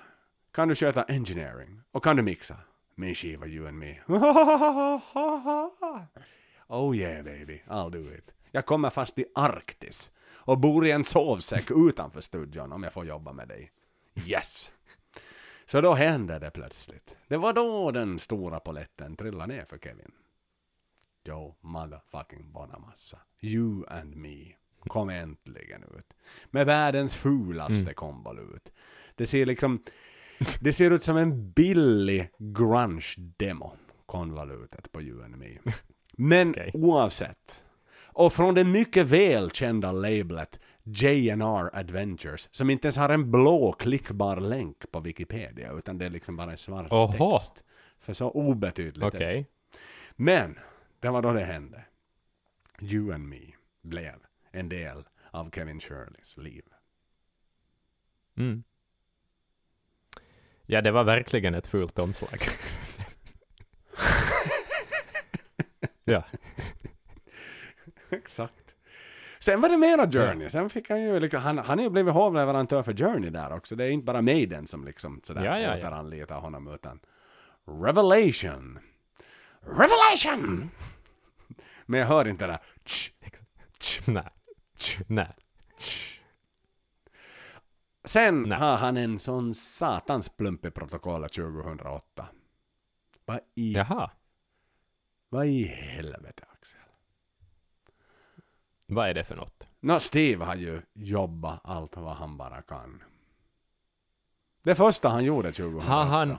[0.53, 1.81] Kan du sköta engineering?
[1.93, 2.57] Och kan du mixa?
[2.95, 3.99] Min skiva You and Me.
[6.69, 8.35] Oh yeah baby, I'll do it.
[8.51, 10.11] Jag kommer fast i Arktis
[10.45, 13.71] och bor i en sovsäck utanför studion om jag får jobba med dig.
[14.27, 14.71] Yes!
[15.67, 17.17] Så då hände det plötsligt.
[17.29, 20.13] Det var då den stora poletten trillade ner för Kevin.
[21.25, 23.19] Joe motherfucking Bonamassa.
[23.41, 26.15] You and me kom äntligen ut.
[26.51, 27.95] Med världens fulaste Mm.
[27.95, 28.73] konvolut.
[29.15, 29.83] Det ser liksom...
[30.61, 33.73] Det ser ut som en billig grunge-demo.
[34.07, 35.59] Konvolutet på You and me.
[36.13, 36.71] Men Okej.
[36.75, 37.65] oavsett.
[37.99, 44.37] Och från det mycket välkända lablet JNR Adventures, som inte ens har en blå klickbar
[44.37, 47.39] länk på Wikipedia, utan det är liksom bara en svart Oho.
[47.39, 47.63] text.
[47.99, 49.45] För så obetydligt är det.
[50.17, 50.59] Men,
[51.01, 51.85] det var då det hände.
[52.81, 53.53] You and me
[53.83, 54.15] blev
[54.51, 56.65] en del av Kevin Shirleys liv.
[58.37, 58.63] Mm.
[60.67, 62.41] Ja, det var verkligen ett fult omslag.
[66.05, 66.25] ja.
[68.11, 68.66] Exakt.
[69.47, 70.49] Sen var det mera Journey.
[70.49, 73.77] Sen fick han ju liksom, han, han är ju blivit hovleverantör för Journey där också.
[73.77, 75.79] Det är inte bara Maiden som liksom sådär Ja, ja, ja.
[75.79, 77.01] återanlitar honom utan
[77.67, 78.79] Revelation.
[79.61, 80.71] Revelation!
[81.87, 82.61] Men jag hör inte det där
[84.13, 84.31] Nej.
[85.07, 85.35] Nej.
[88.05, 88.59] Sen Nej.
[88.59, 92.29] har han en sån satans plump i protokollet 2008.
[93.25, 94.11] Vad i, Jaha.
[95.29, 96.45] vad i helvete?
[98.87, 99.69] Vad är det för något?
[99.81, 103.03] Nå, Steve har ju jobbat allt vad han bara kan.
[104.63, 106.37] Det första han gjorde 2008, Har han-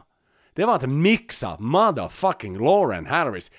[0.53, 3.51] det var att mixa motherfucking Lauren Harris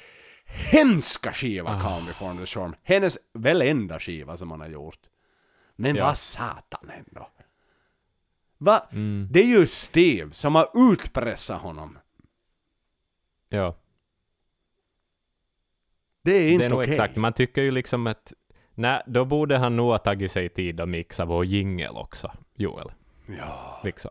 [0.73, 1.81] hemska skiva Ah.
[1.81, 2.74] Calm Before the Storm.
[2.82, 4.98] Hennes väl enda skiva som han har gjort.
[5.77, 6.05] Men Ja.
[6.05, 7.28] vad satan ändå.
[8.59, 8.86] Va?
[8.93, 9.28] Mm.
[9.31, 11.98] Det är ju Steve som har utpressat honom.
[13.48, 13.77] Ja.
[16.23, 16.90] Det är Det inte är nog okej.
[16.90, 17.16] exakt.
[17.16, 18.32] Man tycker ju liksom att
[18.81, 22.93] Nej, då borde han nog ha tagit sig tid att mixa vår jingel också, Joel.
[23.39, 23.81] Ja.
[23.85, 24.11] Liksom.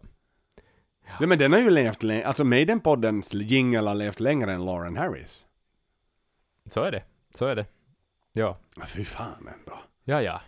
[1.19, 1.27] ja.
[1.27, 2.25] Men den har ju levt länge.
[2.25, 5.47] Alltså Maiden-poddens jingel har levt längre än Lauren Harris.
[6.65, 7.03] Så är det.
[7.33, 7.65] Så är det.
[8.33, 8.57] Ja.
[8.75, 9.79] Ja, Fy fan ändå.
[10.03, 10.41] Ja, ja.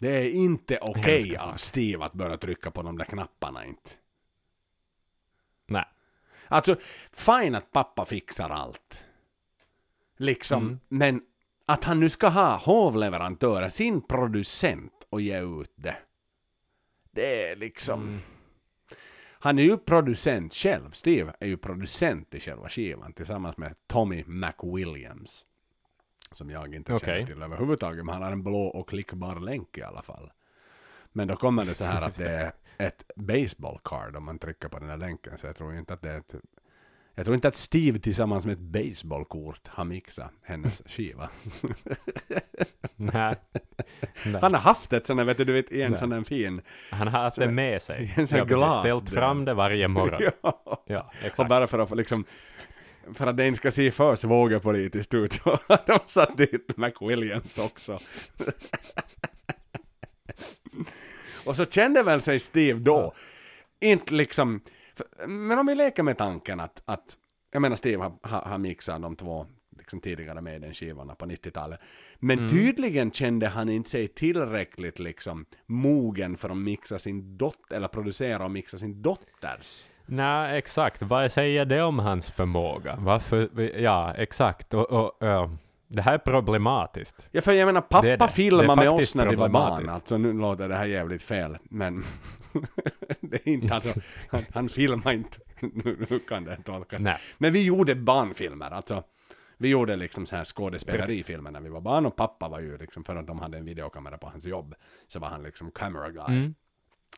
[0.00, 1.54] Det är inte okej Hemska av.
[1.56, 3.90] Steve att börja trycka på de där knapparna inte.
[5.66, 5.84] Nej.
[6.48, 6.76] Alltså,
[7.12, 9.04] fine att pappa fixar allt.
[10.16, 10.80] Liksom, Mm.
[10.88, 11.22] men
[11.70, 15.96] att han nu ska ha hovleverantörer, sin producent och ge ut det.
[17.10, 18.02] Det är liksom...
[18.02, 18.20] Mm.
[19.42, 20.90] Han är ju producent själv.
[20.90, 25.44] Steve är ju producent i själva skivan tillsammans med Tommy McWilliams.
[26.32, 27.26] Som jag inte känner Okej.
[27.26, 30.32] till överhuvudtaget, men han har en blå och klickbar länk i alla fall.
[31.12, 34.68] Men då kommer det så här att det är ett baseball card om man trycker
[34.68, 36.34] på den här länken, så jag tror inte att det är ett
[37.14, 41.30] jag tror inte att Steve tillsammans med ett baseballkort har mixat hennes skiva.
[42.96, 43.34] Nej.
[44.40, 46.62] Han har haft ett sånt där, vet du, du vet, en sån där fin...
[46.90, 48.12] Han har haft det med sig.
[48.16, 48.56] en sån Ja, precis.
[48.56, 50.22] glas Ställt fram det varje morgon.
[50.42, 50.84] ja.
[50.86, 51.48] Ja, Och exakt.
[51.48, 52.24] bara för att liksom...
[53.14, 57.58] För att det inte ska se för svågerpolitiskt ut så har de satt dit McWilliams
[57.58, 57.98] också.
[61.44, 63.12] och så kände väl sig Steve då,
[63.80, 64.60] inte liksom...
[64.96, 67.16] för- Men om vi leker med tanken att, att
[67.52, 69.46] jag menar Steve har, har, har mixat de två
[69.78, 71.80] liksom tidigare med den skivorna på 90-talet.
[72.18, 72.50] Men Mm.
[72.50, 78.44] tydligen kände han inte sig tillräckligt liksom mogen för att mixa sin dotter, eller producera
[78.44, 79.88] och mixa sin dotters.
[80.06, 81.02] Nej, exakt.
[81.02, 82.96] Vad säger det om hans förmåga?
[83.00, 83.60] Varför?
[83.80, 84.74] Ja, exakt.
[84.74, 85.50] Och, och, ja,
[85.88, 87.28] det här är problematiskt.
[87.32, 88.28] Ja, för jag menar, pappa Det är det.
[88.28, 89.88] filmade Det med oss när vi var barn.
[89.88, 92.04] Alltså, nu låter det här jävligt fel, men
[93.20, 97.00] det är inte alltså, han, han filmade inte, nu, nu kan det tolkas.
[97.00, 97.16] Nej.
[97.38, 99.04] Men vi gjorde barnfilmer, alltså.
[99.56, 103.04] Vi gjorde liksom så här skådespelerifilmer när vi var barn och pappa var ju liksom,
[103.04, 104.74] för att de hade en videokamera på hans jobb,
[105.06, 106.54] så var han liksom camera guy, Mm.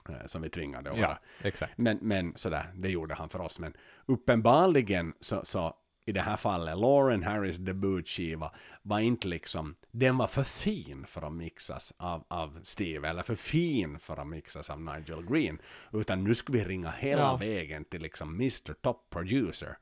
[0.09, 1.73] eh, som vi tvingade att Ja, exakt.
[1.77, 3.59] Men, men sådär, det gjorde han för oss.
[3.59, 3.73] Men
[4.07, 8.53] uppenbarligen så, så i det här fallet, Lauren Harris debutskiva
[8.83, 13.35] var inte liksom, den var för fin för att mixas av, av Steve, eller för
[13.35, 15.59] fin för att mixas av Nigel Green.
[15.93, 17.37] Utan nu ska vi ringa hela Ja.
[17.37, 18.73] vägen till liksom Mr.
[18.73, 19.77] Top Producer.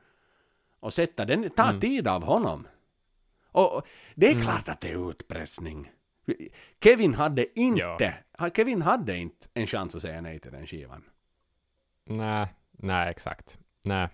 [0.81, 2.67] Och sätta den, ta tid av honom.
[3.53, 5.91] Och det är klart att det är utpressning.
[6.83, 8.15] Kevin hade inte,
[8.57, 11.05] Kevin hade inte en chans att säga nej till den skivan.
[12.05, 13.59] Nej, nej, exakt.
[13.85, 14.09] Nej.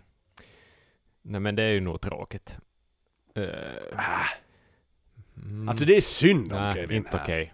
[1.27, 2.57] Nej, men det är ju nog tråkigt.
[3.39, 3.45] Uh,
[3.97, 4.25] Ah.
[5.69, 7.25] Alltså det är synd om nej, Kevin inte här.
[7.25, 7.53] okej.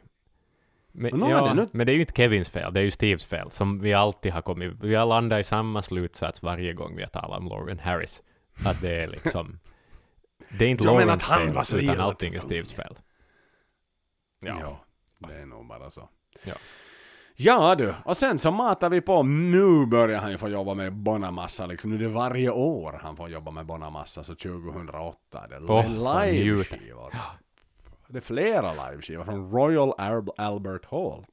[0.93, 3.27] Men, Men ja, nu- men det är ju inte Kevins fel, det är ju Steves
[3.27, 4.73] fel, som vi alltid har kommit...
[4.81, 8.23] Vi har landat i samma slutsats varje gång vi har talat om Lauren Harris.
[8.65, 9.59] Att det är liksom...
[10.59, 12.41] Det är inte Ja, men Laurens han fel, var utan allting är.
[12.41, 12.99] Steves fel.
[14.41, 14.85] Ja.
[15.19, 16.09] det är nog bara så.
[16.45, 16.55] Ja.
[17.37, 19.23] Ja du, och sen så matar vi på.
[19.23, 21.91] Nu börjar han ju få jobba med Bonamassa liksom.
[21.91, 25.47] Nu är det varje år han får jobba med Bonamassa, så 2008.
[25.49, 25.83] Det är så
[26.25, 27.15] live-skivor.
[28.09, 31.27] Det är flera live-skivor från Royal Al- Albert Hall.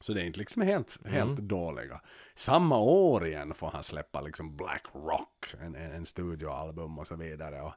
[0.00, 1.48] Så det är inte liksom helt, helt Mm.
[1.48, 2.00] dåliga.
[2.34, 7.62] Samma år igen får han släppa liksom Black Rock, en, en, studioalbum och så vidare.
[7.62, 7.72] Och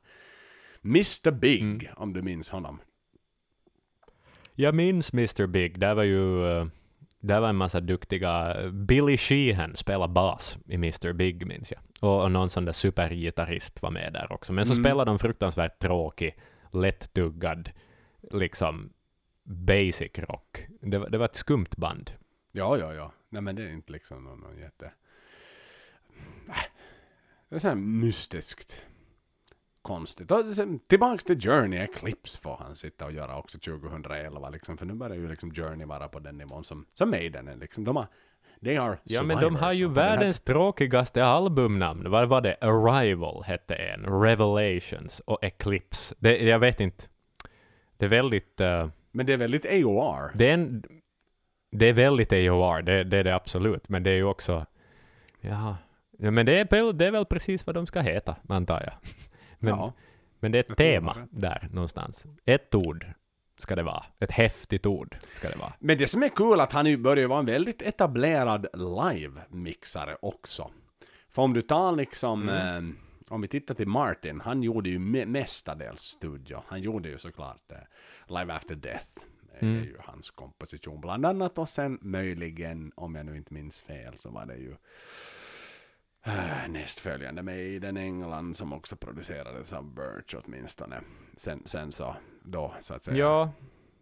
[0.85, 1.93] Mr Big, Mm.
[1.97, 2.79] om du minns honom.
[4.55, 6.65] Jag minns Mr Big, där var ju eh,
[7.22, 8.56] där var en massa duktiga...
[8.72, 11.81] Billy Sheehan spelade bas i Mr Big, minns jag.
[12.02, 14.53] Och, och någon sån där supergitarrist var med där också.
[14.53, 14.84] Men så Mm.
[14.84, 16.35] spelade de fruktansvärt tråkig,
[16.73, 17.72] lättuggad,
[18.31, 18.93] liksom
[19.43, 20.68] basic rock.
[20.81, 22.11] Det, var- det var ett skumt band.
[22.52, 23.11] Ja, ja, ja.
[23.30, 24.85] Nej men det är inte liksom någon, någon jätte...
[26.49, 26.56] Äh,
[27.49, 28.81] Det är så här mystiskt.
[29.81, 30.31] Konstigt.
[30.31, 34.77] Och sen, tillbaks till Journey Eclipse får han sitta och göra också 2011 liksom.
[34.77, 37.83] För nu börjar ju liksom Journey vara på den nivån som, som Maiden är liksom.
[37.83, 38.07] De har...
[38.63, 42.09] They are Ja, men de har ju den här- världens tråkigaste albumnamn.
[42.11, 42.57] Vad var det?
[42.61, 46.15] Arrival hette en, Revelations och Eclipse.
[46.19, 47.03] Det, jag vet inte.
[47.97, 48.59] Det är väldigt...
[48.61, 50.31] eh, Men det är väldigt AOR.
[50.35, 50.83] Det är, en,
[51.71, 54.65] det är väldigt AOR, det, det är det absolut, men det är ju också...
[55.41, 55.77] Ja,
[56.19, 58.93] ja men det är, väl, det är väl precis vad de ska heta, antar jag.
[59.61, 59.93] Men, ja.
[60.39, 62.25] men det är ett tema det där någonstans.
[62.45, 63.05] Ett ord
[63.57, 64.03] ska det vara.
[64.19, 65.73] Ett häftigt ord ska det vara.
[65.79, 70.71] Men det som är kul är att han börjar vara en väldigt etablerad live-mixare också.
[71.29, 72.88] För om du tar liksom, Mm.
[72.89, 72.95] eh,
[73.33, 76.63] om vi tittar till Martin, han gjorde ju me- mestadels studio.
[76.67, 77.77] Han gjorde ju såklart eh,
[78.39, 79.07] Live After Death.
[79.59, 79.79] Det Mm.
[79.81, 81.57] är ju hans komposition bland annat.
[81.57, 84.77] Och sen möjligen, om jag nu inte minns fel, så var det ju eh,
[86.68, 91.02] nästföljande Maiden England som också producerades av Birch åtminstone.
[91.38, 93.18] Sen, sen så, då så att säga.
[93.18, 93.52] Ja,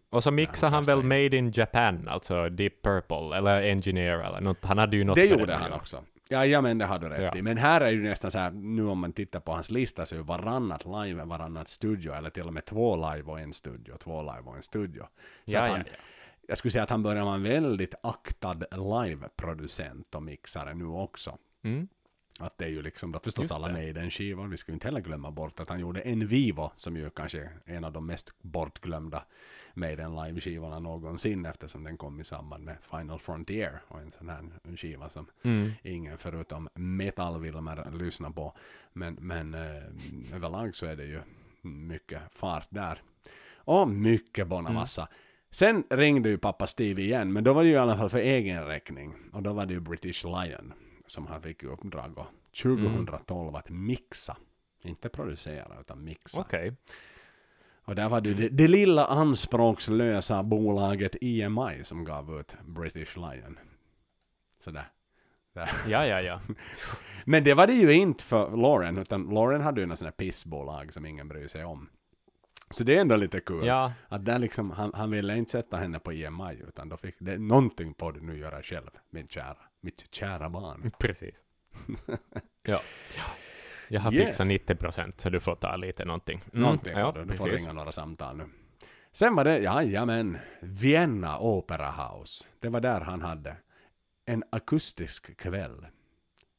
[0.09, 1.07] och så mixade han väl in.
[1.07, 4.65] Made in Japan, alltså Deep Purple, eller Engineer eller något.
[4.65, 6.03] Han hade ju något Det gjorde han också.
[6.31, 7.35] Ja, ja, men det har du rätt Ja.
[7.35, 7.41] i.
[7.41, 10.15] Men här är ju nästan så här, nu om man tittar på hans lista så
[10.15, 13.97] är ju varannat live, varannat studio, eller till och med två live och en studio,
[13.97, 15.03] två live och en studio.
[15.45, 15.83] Så ja, han, ja.
[16.47, 21.37] Jag skulle säga att han börjar vara en väldigt aktad live-producent och mixare nu också.
[21.63, 21.87] Mm.
[22.41, 23.73] Att det är ju liksom då förstås Just alla det.
[23.73, 24.47] Maiden-skivor.
[24.47, 27.39] Vi ska ju inte heller glömma bort att han gjorde En Vivo som ju kanske
[27.65, 29.23] är en av de mest bortglömda
[29.73, 34.75] Maiden live-skivorna någonsin eftersom den kom i samband med Final Frontier och en sån här
[34.77, 35.71] skiva som Mm.
[35.83, 38.53] ingen förutom metallvilmer lyssnar på.
[38.93, 41.19] Men, men eh, överlag så är det ju
[41.61, 43.01] mycket fart där.
[43.55, 45.07] Och mycket Bonamassa.
[45.51, 48.19] Sen ringde ju pappa Steve igen, men då var det ju i alla fall för
[48.19, 49.13] egen räkning.
[49.33, 50.73] Och då var det ju British Lion
[51.09, 52.27] som han fick i uppdrag och
[52.63, 54.37] 2012 att mixa.
[54.83, 56.41] Inte producera utan mixa.
[56.41, 56.75] Okej.
[57.83, 63.59] Och där var det det, det lilla anspråkslösa bolaget EMI som gav ut British Lion.
[64.59, 64.91] Sådär.
[65.53, 65.69] Där.
[65.87, 66.41] Ja, ja, ja.
[67.25, 70.25] Men det var det ju inte för Lauren, utan Lauren hade ju något sånt här
[70.25, 71.89] pissbolag som ingen bryr sig om.
[72.71, 73.65] Så det är ändå lite kul.
[73.65, 77.15] Ja, Att där liksom, han, han ville inte sätta henne på EMI, utan då fick
[77.19, 80.91] det någonting på det nu göra själv, min kära, mitt kära barn.
[80.99, 81.35] precis.
[82.63, 82.79] ja.
[83.87, 84.27] Jag har Yes.
[84.27, 86.41] fixat 90 procent, så du får ta lite någonting.
[86.53, 86.61] Mm.
[86.61, 87.61] Någonting ja, får du, du får precis.
[87.61, 88.45] ringa några samtal nu.
[89.11, 92.45] Sen var det, jajamän, Vienna Opera House.
[92.59, 93.55] Det var där han hade
[94.25, 95.87] en akustisk kväll,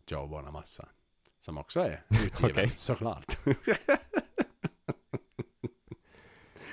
[0.07, 0.89] Joe Bonamassa.
[1.41, 3.39] Som också är utgiven, såklart.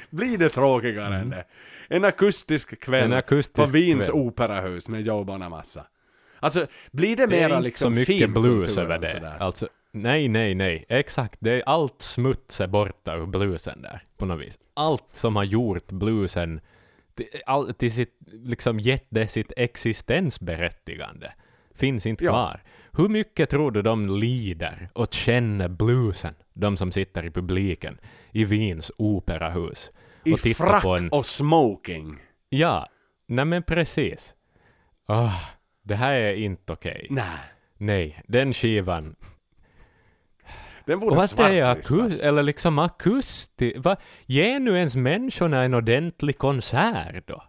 [0.10, 1.46] Blir det tråkigare än det?
[1.90, 3.12] En akustisk kväll Mm.
[3.12, 4.16] En på akustisk Wiens kväll.
[4.16, 5.86] operahus med Joe Bonamassa.
[6.40, 9.38] Alltså, blir det, Det är mera inte liksom så mycket finkultur blues över det.
[9.40, 10.86] Alltså, nej, nej, nej.
[10.90, 11.38] Exakt.
[11.40, 14.60] Det är allt smuts är borta ur bluesen där, på något vis.
[14.74, 16.62] Allt som har gjort bluesen
[17.46, 21.34] all, till sitt, liksom gett det sitt existensberättigande
[21.78, 22.32] finns inte Ja.
[22.32, 22.64] kvar.
[22.94, 27.98] Hur mycket tror du de lider och känner bluesen, de som sitter i publiken
[28.32, 29.92] i Wiens operahus?
[30.24, 32.18] I och tittar frack på en- och smoking.
[32.50, 32.88] Ja,
[33.28, 34.34] nej men precis.
[35.08, 35.34] Ah,
[35.84, 37.08] det här är inte okej.
[37.10, 37.26] Nej,
[37.78, 39.16] Nej, den skivan.
[40.86, 42.00] den borde att det är svartlistas.
[42.00, 43.78] akus, eller liksom akustisk.
[43.80, 43.96] Va?
[44.26, 47.44] Ge nu ens människorna en ordentlig konsert då.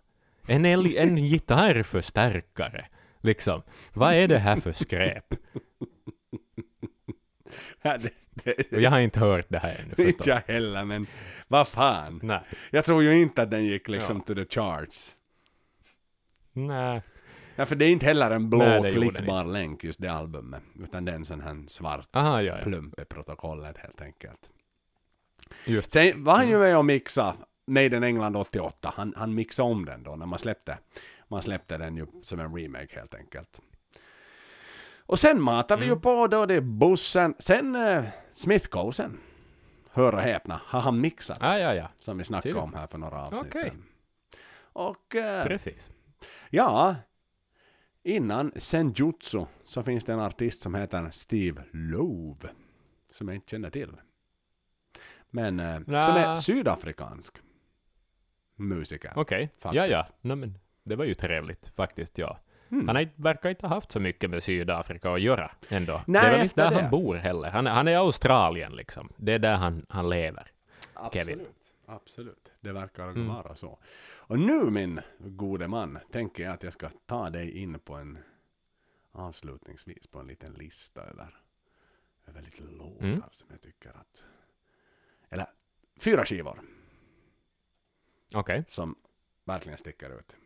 [0.46, 2.86] En, en gitarrförstärkare.
[3.20, 3.62] Liksom.
[3.92, 5.24] Vad är det här för skräp?
[7.82, 8.10] Ja, det,
[8.44, 10.26] det, Och jag har inte hört det här ännu inte förstås.
[10.26, 11.06] jag heller, men
[11.48, 12.20] vad fan.
[12.22, 12.40] Nej.
[12.70, 14.34] Jag tror ju inte att den gick liksom Ja.
[14.34, 15.16] to the charts.
[16.52, 17.02] Nej.
[17.56, 20.62] Ja, för det är inte heller en blå Nej, klickbar länk just det albumet.
[20.82, 22.64] Utan det är en sån här svart Aha, ja, ja.
[22.64, 24.50] plump i protokollet helt enkelt.
[25.66, 27.36] Just Sen var han ju med och mixa
[27.66, 28.92] Maiden England 88.
[28.96, 30.78] Han, han mixade om den då när man släppte.
[31.28, 33.60] Man släppte den ju som en remake helt enkelt.
[34.98, 36.00] Och sen matar vi ju Mm.
[36.00, 37.34] på då det är bussen.
[37.38, 39.18] Sen uh, Smithcosen.
[39.90, 41.38] Hör och häpna, har han mixat.
[41.40, 41.88] Ah, ja, ja.
[41.98, 43.60] Som vi snackade om här för några avsnitt Okej.
[43.60, 43.84] sedan.
[44.60, 45.90] Och eh, Precis.
[46.50, 46.96] ja,
[48.02, 52.48] innan Senjutsu så finns det en artist som heter Steve Love.
[53.12, 53.96] Som jag inte känner till.
[55.30, 57.38] Men eh, som är sydafrikansk.
[58.56, 59.12] musiker.
[59.16, 59.76] Okej, Faktiskt.
[59.76, 60.06] ja ja.
[60.20, 60.58] No, men
[60.88, 62.38] det var ju trevligt faktiskt, ja.
[62.70, 62.88] Mm.
[62.88, 66.02] Han verkar inte ha haft så mycket med Sydafrika att göra ändå.
[66.06, 66.80] Nej, det är väl inte där det.
[66.82, 67.50] han bor heller.
[67.50, 69.12] Han, är- han är Australien liksom.
[69.16, 70.50] Det är där han, han lever.
[71.12, 71.40] Kevin.
[71.40, 71.72] Absolut.
[71.86, 72.52] Absolut.
[72.60, 73.28] Det verkar Mm.
[73.28, 73.78] vara så.
[74.16, 78.18] Och nu min gode man tänker jag att jag ska ta dig in på en
[79.12, 81.40] avslutningsvis på en liten lista över,
[82.26, 83.22] över lite låtar Mm.
[83.32, 84.26] som jag tycker att
[85.30, 85.46] eller
[86.00, 86.60] fyra skivor
[88.34, 88.64] Okej.
[88.68, 88.94] som
[89.44, 90.36] verkligen sticker ut.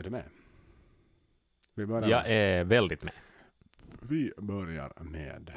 [0.00, 0.24] Är du med?
[1.74, 3.14] Vi börjar, Jag är väldigt med.
[4.00, 5.52] vi börjar med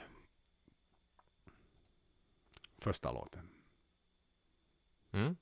[2.78, 3.50] första låten.
[5.12, 5.36] Mm.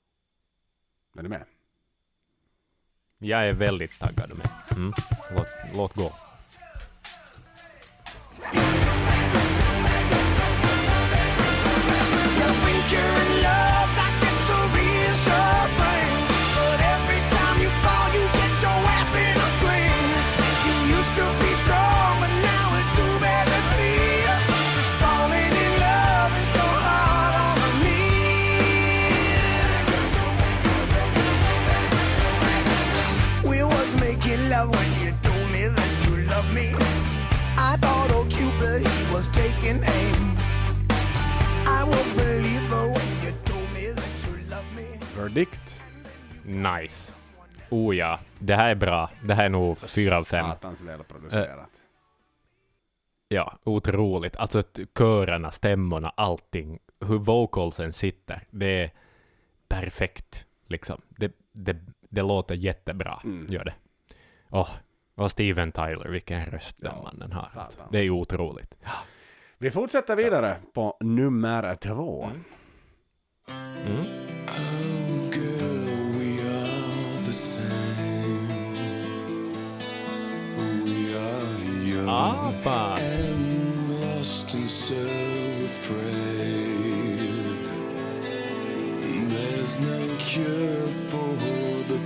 [1.16, 1.44] Är du med?
[3.18, 4.48] Jag är väldigt taggad med.
[4.76, 4.92] Mm.
[5.34, 6.12] Låt, låt gå.
[12.92, 13.41] You're in
[45.34, 45.78] Verdict.
[46.44, 47.12] Nice.
[47.70, 49.10] Oh ja, det här är bra.
[49.24, 50.46] Det här är nog fyra av fem.
[50.46, 51.70] Satans välproducerat.
[53.28, 54.36] Ja, otroligt.
[54.36, 56.78] Alltså att körerna, stämmorna, allting.
[57.00, 58.42] Hur vocalsen sitter.
[58.50, 58.90] Det är
[59.68, 60.46] perfekt.
[60.66, 61.00] Liksom.
[61.08, 61.76] Det, det,
[62.08, 63.20] det låter jättebra.
[63.24, 63.52] Mm.
[63.52, 63.74] Gör det.
[64.50, 64.70] Åh,
[65.14, 67.50] och Steven Tyler, vilken röst den Ja, mannen har.
[67.54, 67.88] satan.
[67.92, 68.74] Det är otroligt.
[69.58, 72.24] Vi fortsätter vidare på nummer två.
[72.24, 72.42] Mm.
[73.86, 74.04] Mm.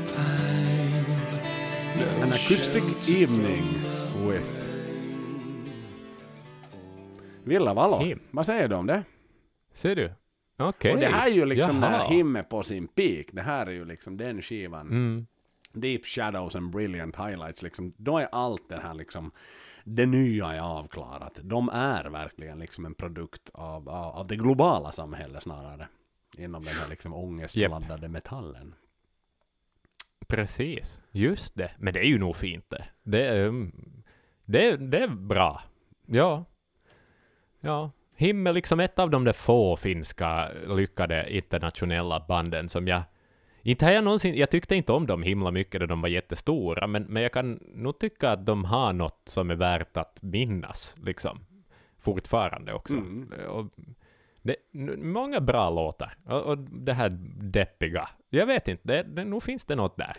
[0.07, 1.05] Pain.
[1.99, 3.65] No An acoustic evening
[4.29, 4.67] with
[7.45, 7.99] Villa Valo.
[7.99, 8.21] Him.
[8.31, 9.05] Vad säger du om det?
[9.73, 10.13] Ser du?
[10.57, 10.95] Okej.
[10.95, 11.91] Och det här är ju liksom Jaha.
[11.91, 13.27] när Him är på sin peak.
[13.33, 14.87] Det här är ju liksom den skivan.
[14.87, 15.27] Mm.
[15.73, 17.63] Deep Shadows and Brilliant Highlights.
[17.63, 19.31] Liksom, då är allt det här liksom
[19.89, 21.39] det nya är avklarat.
[21.43, 25.89] De är verkligen liksom en produkt av, av, det globala samhället snarare.
[26.39, 28.75] Inom den här liksom ångestladdade metallen.
[30.29, 31.71] Precis, just det.
[31.79, 32.85] Men det är ju nog fint det.
[33.03, 34.03] Det är, mm,
[34.45, 35.63] det, är- det är bra.
[36.07, 36.45] Ja.
[37.61, 37.91] Ja.
[38.17, 43.03] Him är liksom ett av de där få finska lyckade internationella banden som jag...
[43.67, 44.35] Inte har jag någonsin...
[44.35, 47.61] Jag tyckte inte om dem himla mycket när de var jättestora, men, men jag kan
[47.75, 51.39] nog tycka att de har något som är värt att minnas, liksom.
[51.99, 52.95] Fortfarande också.
[52.97, 53.33] Mm.
[53.49, 53.67] Och
[54.43, 54.57] det,
[55.03, 56.17] många bra låtar.
[56.25, 57.09] Och, och det här
[57.41, 58.09] deppiga.
[58.31, 60.13] Jag vet inte, det, det, nog finns det något där.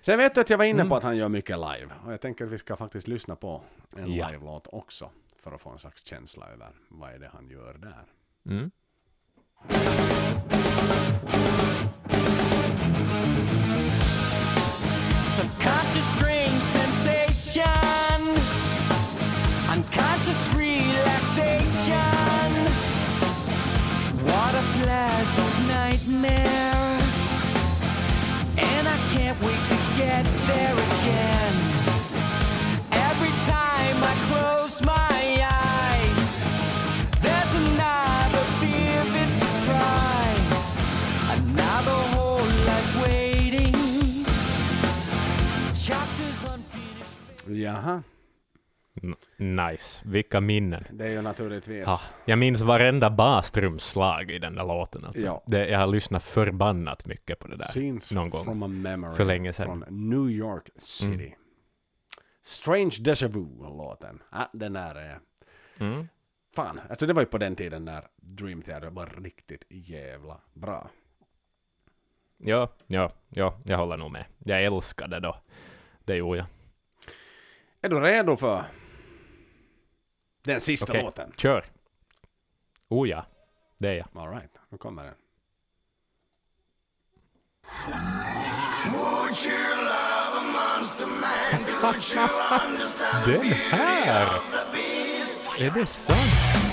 [0.00, 0.88] Sen vet du att jag var inne Mm.
[0.88, 1.88] på att han gör mycket live.
[2.06, 3.62] Och jag tänker att vi ska faktiskt lyssna på
[3.96, 4.28] en Ja.
[4.30, 5.10] live-låt också.
[5.42, 8.04] För att få en slags känsla över vad är det han gör där.
[8.46, 8.70] Mm.
[15.38, 17.62] Subconscious strange sensation.
[19.70, 20.36] Unconscious
[47.62, 48.02] Jaha,
[49.36, 50.02] Nice.
[50.04, 50.84] Vilka minnen.
[50.92, 51.84] det är ju naturligtvis.
[51.86, 55.04] Ja, jag minns varenda bastrumslag i den där låten.
[55.04, 55.24] Alltså.
[55.24, 55.42] Ja.
[55.46, 57.64] Det, jag har lyssnat förbannat mycket på det där.
[57.66, 58.44] Scenes någon gång.
[58.44, 59.16] from a memory.
[59.16, 59.66] För länge sedan.
[59.66, 61.34] Från New York City.
[62.42, 64.22] Strange Deja Vu-låten.
[64.32, 65.18] Ja, den där är...
[65.78, 66.08] Mm.
[66.54, 70.90] Fan, alltså det var ju på den tiden när Dream Theater var riktigt jävla bra.
[72.38, 74.24] Ja, ja, ja, jag håller nog med.
[74.38, 75.36] Jag älskade då.
[76.04, 76.46] Det gjorde jag.
[77.80, 78.64] Är du redo för
[80.42, 81.32] den sista Okej, låten?
[81.36, 81.64] kör.
[82.88, 83.26] Oh ja,
[83.78, 84.08] det är jag.
[84.22, 85.14] All right, nu kommer den.
[93.26, 94.28] Den här!
[95.58, 96.67] Är det sant?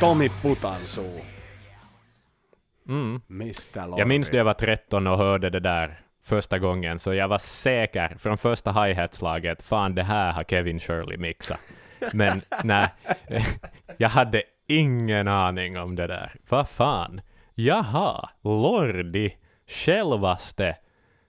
[0.00, 1.20] Tommy Putansu.
[2.88, 3.20] Mm.
[3.30, 3.86] Mr.
[3.86, 4.00] Lordi.
[4.00, 7.38] Jag minns när jag var 13 och hörde det där första gången, så jag var
[7.38, 11.60] säker från första hi-hat-slaget, fan det här har Kevin Shirley mixat.
[12.12, 12.88] Men nej,
[13.96, 16.32] jag hade ingen aning om det där.
[16.48, 17.20] Vad fan?
[17.54, 19.36] Jaha, Lordi,
[19.66, 20.76] självaste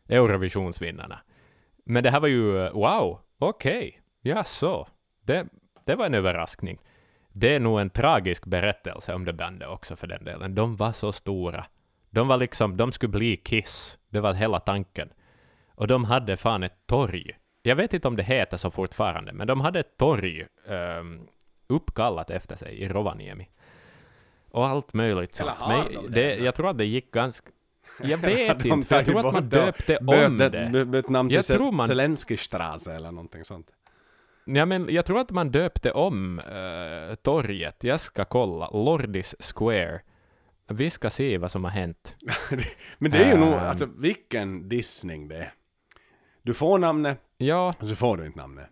[0.10, 1.20] Eurovisionsvinnarna.
[1.86, 4.88] Men det här var ju, wow, okej, ja så.
[5.26, 5.46] Det,
[5.86, 6.80] det var en överraskning.
[7.34, 10.56] Det är nog en tragisk berättelse om det bandet också för den delen.
[10.56, 11.66] De var så stora.
[12.10, 13.98] De var liksom, de skulle bli Kiss.
[14.10, 15.10] Det var hela tanken.
[15.76, 17.32] Och de hade fan ett torg.
[17.64, 20.46] Jag vet inte om det heter så fortfarande, men de hade ett torg
[21.00, 21.28] um,
[21.68, 23.50] uppkallat efter sig i Rovaniemi.
[24.52, 25.62] Och allt möjligt Eller sånt.
[25.62, 26.36] har Men de det, det?
[26.36, 27.50] jag tror att det gick ganska...
[28.04, 30.70] Jag vet inte, för jag tror att man döpte om Böt- det.
[30.72, 33.68] bö- Bytt namn till Jag tror man- Zelenskyj-straße eller någonting sånt.
[34.46, 37.84] Ja, men jag tror att man döpte om eh, torget.
[37.84, 38.70] Jag ska kolla.
[38.74, 40.02] Lordis Square.
[40.68, 42.16] Vi ska se vad som har hänt.
[42.98, 43.60] Men det är ju nog, Ehm.
[43.60, 45.54] alltså vilken dissning det är.
[46.42, 48.68] Du får namnet, Ja, och så får du inte namnet.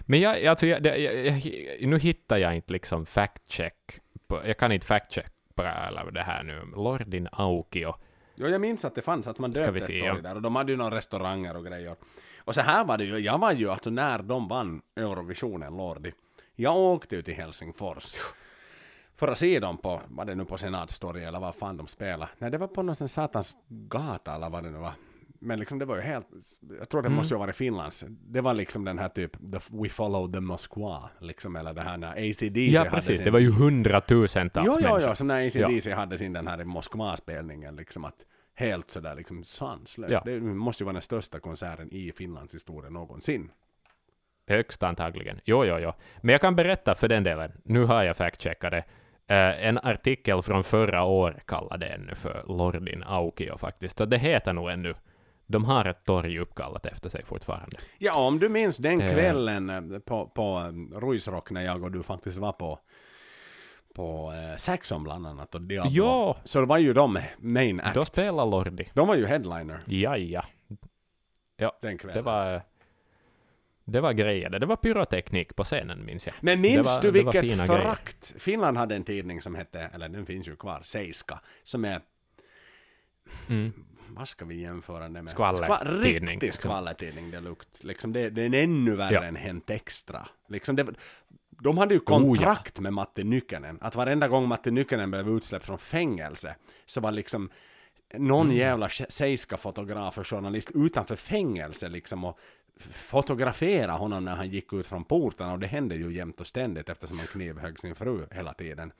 [0.00, 4.00] men jag, alltså, jag, det, jag, jag, nu hittar jag inte liksom fact-check.
[4.44, 5.62] Jag kan inte fact-check på
[6.12, 6.62] det här, nu.
[6.76, 7.94] Lordin Aukio.
[8.36, 10.72] Jo, jag minns att det fanns, att man döpte ett torg där och de hade
[10.72, 11.96] ju några restauranger och grejer.
[12.44, 16.12] Och så här var det ju, jag var ju alltså när de vann Eurovisionen, Lordi.
[16.56, 18.14] Jag åkte ju till Helsingfors.
[19.16, 22.30] För att se dem på, var det nu på Senatstorget eller vad fan de spelade.
[22.38, 24.92] Nej, det var på någon satans gata eller vad det nu var.
[25.38, 26.26] Men liksom det var ju helt,
[26.78, 27.16] jag tror det Mm.
[27.16, 28.04] måste ju ha varit Finlands.
[28.08, 31.96] Det var liksom den här typ, the, We follow the Moskva, liksom, eller det här
[31.96, 33.16] när ACDC Ja, hade precis.
[33.16, 35.08] sin- Det var ju hundratusentals Jo, jo, människor.
[35.10, 38.24] jo, som när ACDC hade sin den här Moskva-spelningen, liksom att
[38.54, 40.12] helt sådär liksom sanslöst.
[40.12, 40.22] Ja.
[40.24, 43.50] Det måste ju vara den största konserten i Finlands historia någonsin.
[44.46, 45.40] Högst antagligen.
[45.44, 45.92] Jo, jo, jo.
[46.22, 47.52] Men jag kan berätta för den delen.
[47.64, 48.84] Nu har jag fact-checkat det.
[49.26, 53.98] Eh, en artikel från förra året kallade det ännu för Lordin Aukio faktiskt.
[53.98, 54.94] Så det heter nog ännu.
[55.46, 57.76] De har ett torg uppkallat efter sig fortfarande.
[57.98, 59.12] Ja, om du minns den Eh.
[59.12, 60.60] kvällen eh, på, på
[60.94, 62.78] Ruisrock när jag och du faktiskt var på
[63.94, 65.90] på eh, Saxon bland annat och Diablo.
[65.92, 66.36] Ja.
[66.44, 67.94] Så det var ju de main act.
[67.94, 68.88] Då spelar Lordi.
[68.94, 71.78] De var ju headliner Ja, ja.
[71.82, 72.16] den kvällen.
[72.16, 72.62] Det var...
[73.86, 74.50] Det var grejer.
[74.50, 76.34] Det var pyroteknik på scenen, minns jag.
[76.40, 77.66] Men minns var, du vilket grejer.
[77.66, 78.34] förakt?
[78.38, 82.00] Finland hade en tidning som hette, eller den finns ju kvar, Seiska, som är
[83.48, 83.72] Mm.
[84.08, 85.28] vad ska vi jämföra det med?
[85.28, 86.28] Skvallertidning.
[86.34, 87.86] Riktig skvallertidning deluxe.
[87.86, 89.22] Liksom det, det är en ännu värre Ja.
[89.24, 90.28] än Hänt Extra.
[90.48, 90.86] Liksom det,
[91.60, 92.12] de hade ju Oh, ja.
[92.18, 93.78] kontrakt med Matti Nykänen.
[93.80, 96.56] Att varenda gång Matti Nykänen blev utsläppt från fängelse
[96.86, 97.50] så var liksom
[98.14, 98.56] någon Mm.
[98.58, 102.38] jävla seiska fotograf och journalist utanför fängelse liksom och
[102.90, 106.88] fotografera honom när han gick ut från porten och det hände ju jämt och ständigt
[106.88, 108.92] eftersom han knivhögg sin fru hela tiden.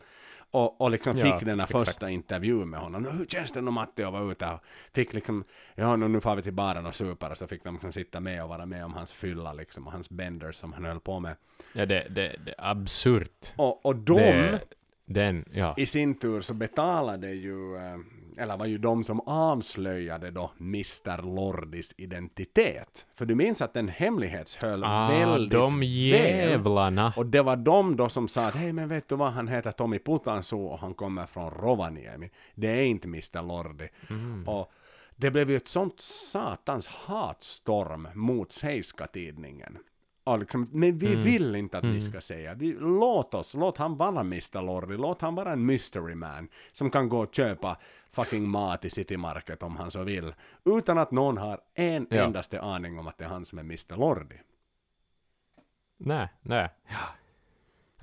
[0.54, 1.84] Och, och liksom Ja, fick den här exakt.
[1.86, 3.02] första intervjun med honom.
[3.02, 4.46] "Nå, Hur känns det nu Matti att vara ute?
[4.46, 4.60] Och
[4.94, 5.44] fick liksom,
[5.74, 8.20] ja nu, nu får vi till baren och super och så fick de liksom sitta
[8.20, 11.20] med och vara med om hans fylla liksom och hans benders som han höll på
[11.20, 11.36] med.
[11.72, 13.52] Ja, det, det, det är absurt.
[13.56, 14.60] Och, och de Det,
[15.06, 15.74] den, ja.
[15.76, 17.96] i sin tur så betalade ju, eh,
[18.38, 21.22] eller var ju de som avslöjade då Mr.
[21.22, 23.06] Lordis identitet.
[23.14, 25.88] För du minns att den hemlighetshöll Ah, väldigt de väl.
[25.88, 27.12] jävlarna.
[27.16, 29.72] Och det var de då som sa att hej men vet du vad, han heter
[29.72, 32.30] Tommy Putansu och han kommer från Rovaniemi.
[32.54, 33.42] Det är inte Mr.
[33.42, 33.88] Lordi.
[34.10, 34.48] Mm.
[34.48, 34.72] Och
[35.16, 39.06] det blev ju ett sånt satans hatstorm mot Seiska
[40.26, 41.22] liksom, men vi Mm.
[41.24, 44.62] vill inte att ni ska säga, vi, låt oss, låt han vara Mr.
[44.62, 47.76] Lordi, låt han vara en mystery man som kan gå och köpa
[48.12, 50.34] fucking mat i City Market om han så vill.
[50.64, 52.24] Utan att någon har en Ja.
[52.24, 53.96] endaste aning om att det är han som är Mr.
[53.96, 54.36] Lordi.
[55.96, 56.68] Nej, nej.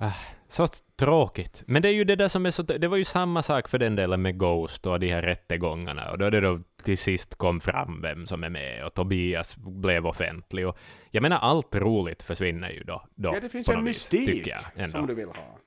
[0.04, 0.12] Ah,
[0.48, 0.66] så
[0.96, 1.62] tråkigt.
[1.66, 2.62] Men det är ju det där som är så...
[2.62, 6.10] Det var ju samma sak för den delen med Ghost och de här rättegångarna.
[6.10, 10.06] Och då det då till sist kom fram vem som är med och Tobias blev
[10.06, 10.68] offentlig.
[10.68, 10.78] Och
[11.10, 13.02] jag menar, allt roligt försvinner ju då.
[13.14, 14.46] då Ja, det finns en mystik
[14.76, 15.58] jag som du vill ha.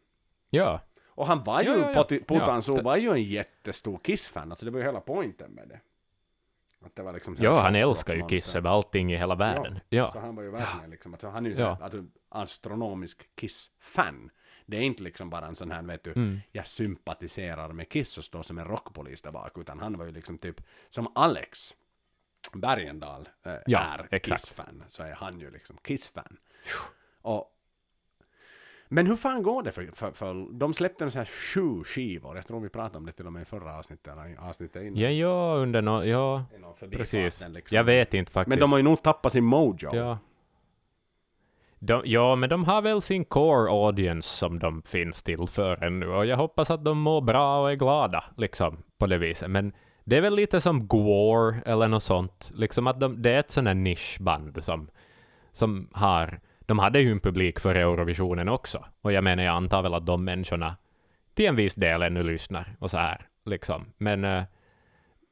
[0.49, 0.81] Ja.
[1.07, 2.17] Och han var ju, Ja, ja, ja.
[2.27, 5.79] Putansu Ja, var ju en jättestor Kiss-fan, alltså det var ju hela poängen med det.
[6.85, 8.27] Att det var liksom Ja, han älskar ju.
[8.27, 9.79] Kiss över allting i hela världen.
[9.89, 10.11] Ja.
[10.11, 11.77] Så han var ju verkligen liksom, alltså han är ju Ja.
[11.79, 11.85] ja.
[11.85, 14.29] alltså, astronomisk Kiss-fan.
[14.65, 16.37] Det är inte liksom bara en sån här, vet du, Mm.
[16.51, 20.11] jag sympatiserar med Kiss och står som en rockpolis där bak, utan han var ju
[20.11, 21.75] liksom typ, som Alex
[22.53, 23.79] Bergendahl eh, Ja,
[24.11, 24.19] är.
[24.19, 26.37] Kiss-fan, så är han ju liksom Kiss-fan.
[27.21, 27.51] Och
[28.87, 32.35] men hur fan går det för, för, för de släppte en sån här sju skivor,
[32.35, 34.99] jag tror vi pratade om det till och med i förra avsnittet, eller avsnittet innan.
[34.99, 36.45] Ja, ja, under no, ja,
[36.91, 37.47] precis.
[37.49, 37.75] liksom.
[37.75, 38.49] Jag vet inte faktiskt.
[38.49, 39.95] Men de har ju nog tappat sin mojo.
[39.95, 40.17] Ja.
[41.79, 46.07] De, ja, men de har väl sin core audience som de finns till för ännu,
[46.07, 49.49] och jag hoppas att de mår bra och är glada, liksom, på det viset.
[49.49, 53.39] Men det är väl lite som Gwar eller något sånt, liksom att de, det är
[53.39, 54.89] ett sånt här nischband som,
[55.51, 59.81] som har, de hade ju en publik för Eurovisionen också, och jag menar, jag antar
[59.81, 60.75] väl att de människorna
[61.33, 63.85] till en viss del ännu lyssnar och så här, liksom.
[63.97, 64.43] Men, eh,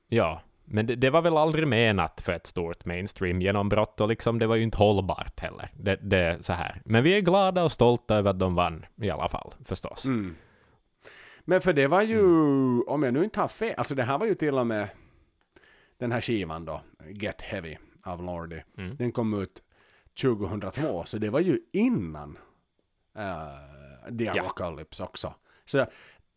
[0.08, 4.40] ja, men det, det var väl aldrig menat för ett stort mainstream genombrott och liksom
[4.40, 5.72] det var ju inte hållbart heller.
[5.74, 6.82] Det, det så här.
[6.86, 10.06] Men vi är glada och stolta över att de vann i alla fall, förstås.
[10.06, 10.36] Mm.
[11.46, 12.22] Men för det var ju,
[12.82, 14.88] om jag nu inte har fel, alltså det här var ju till och med
[15.98, 18.64] den här skivan då, Get Heavy av Lordi.
[18.78, 18.96] Mm.
[18.96, 19.64] Den kom ut
[20.22, 22.38] 2002, så det var ju innan
[23.18, 24.42] uh, The Ja.
[24.42, 25.34] Apocalypse också.
[25.66, 25.86] Så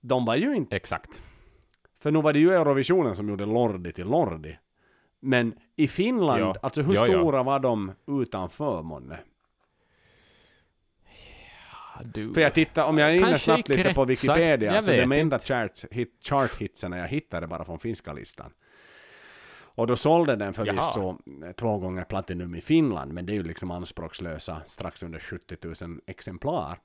[0.00, 1.22] de var ju inte, Exakt.
[1.98, 4.58] för nu var det ju Eurovisionen som gjorde Lordi till Lordi.
[5.20, 6.56] Men i Finland, Ja.
[6.62, 7.18] alltså hur Ja, ja.
[7.18, 9.18] stora var de utanför månne?
[12.04, 12.34] Du.
[12.34, 15.36] För jag tittar, om jag är inne snabbt lite på Wikipedia, jag så de enda
[15.36, 15.38] inte.
[15.46, 18.52] chart, jag hittade bara från finska listan.
[19.76, 21.18] Och då sålde den förvisso
[21.56, 26.00] två gånger platinum i Finland, men det är ju liksom anspråkslösa strax under 70 000
[26.06, 26.78] exemplar.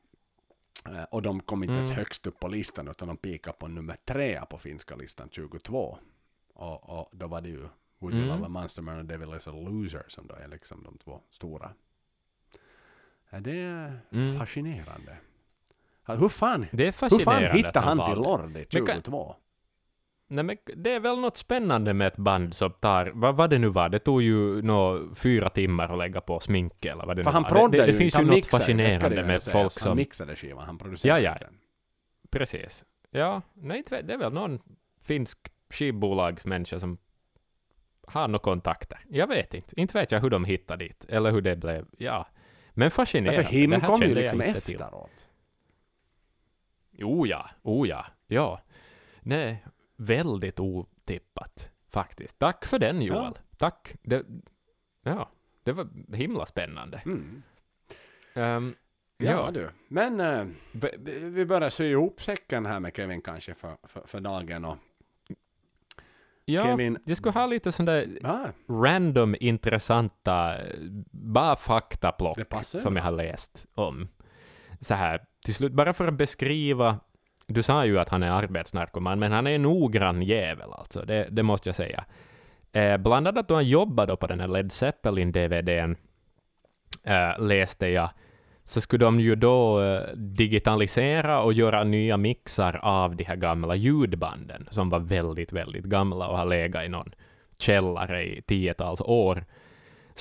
[0.85, 1.97] Eh, Och de kom inte ens Mm.
[1.97, 5.97] högst upp på listan, utan de pikade på nummer tre på finska listan, 22.
[6.53, 7.67] Och, och då var det ju
[7.99, 8.35] Would You Mm.
[8.35, 11.21] Love a Monster Man och Devil is a Loser som då är liksom de två
[11.29, 11.71] stora.
[13.39, 14.39] Det är Mm.
[14.39, 15.17] fascinerande.
[16.05, 17.25] Hur fan, Det är hur fascinerande.
[17.41, 19.35] fan att hittade de han till Lordi Men kan- 22?
[20.33, 23.59] Nej, men det är väl något spännande med ett band som tar, vad var det
[23.59, 27.23] nu var, det tog ju nå fyra timmar att lägga på smink eller vad det
[27.23, 27.49] För nu han var.
[27.49, 29.53] proddade det, det, ju det finns ju han något mixade, det det fascinerande med sägas.
[29.53, 29.97] folk Han som...
[29.97, 31.45] mixade skivan, han producerade Ja, ja.
[31.45, 31.57] den.
[32.31, 32.85] Precis.
[33.11, 34.59] Ja, nej, det är väl någon
[35.01, 35.37] finsk
[35.69, 36.97] skivbolagsmänniska som
[38.07, 38.99] har några kontakter.
[39.09, 39.79] Jag vet inte.
[39.81, 41.85] Inte vet jag hur de hittade dit, eller hur det blev.
[41.97, 42.27] Ja.
[42.73, 43.43] Men fascinerande.
[43.43, 44.75] För Him Det kom ju liksom inte till.
[44.75, 45.27] efteråt.
[46.91, 48.61] Jo ja, oh ja, ja.
[49.21, 49.63] Nej,
[50.01, 52.39] väldigt otippat faktiskt.
[52.39, 53.33] Tack för den Joel.
[53.57, 53.95] Tack.
[54.03, 54.25] Det,
[55.03, 55.29] ja,
[55.63, 57.01] det var himla spännande.
[57.05, 57.43] Mm.
[58.33, 58.75] Ehm,
[59.23, 59.69] Ja, ja, du.
[59.87, 60.17] Men
[60.71, 60.97] v-
[61.29, 64.65] vi börjar sy ihop säcken här med Kevin kanske för, för, för dagen.
[64.65, 64.77] Och,
[66.45, 70.57] ja Kevin- jag skulle ha lite sån där ja, random intressanta,
[71.11, 72.37] bara faktaplock
[72.81, 74.07] som jag har läst om.
[74.79, 76.99] Så här, till slut, bara för att beskriva,
[77.53, 81.27] du sa ju att han är arbetsnarkoman, men han är en noggrann jävel alltså, det,
[81.31, 82.05] det måste jag säga.
[82.71, 85.95] Eh, bland annat då han jobbade på den här Led Zeppelin-DVDn,
[87.03, 88.09] eh, läste jag,
[88.63, 93.75] så skulle de ju då eh, digitalisera och göra nya mixar av de här gamla
[93.75, 97.11] ljudbanden, som var väldigt, väldigt gamla och har legat i någon
[97.57, 99.45] källare i tiotals år.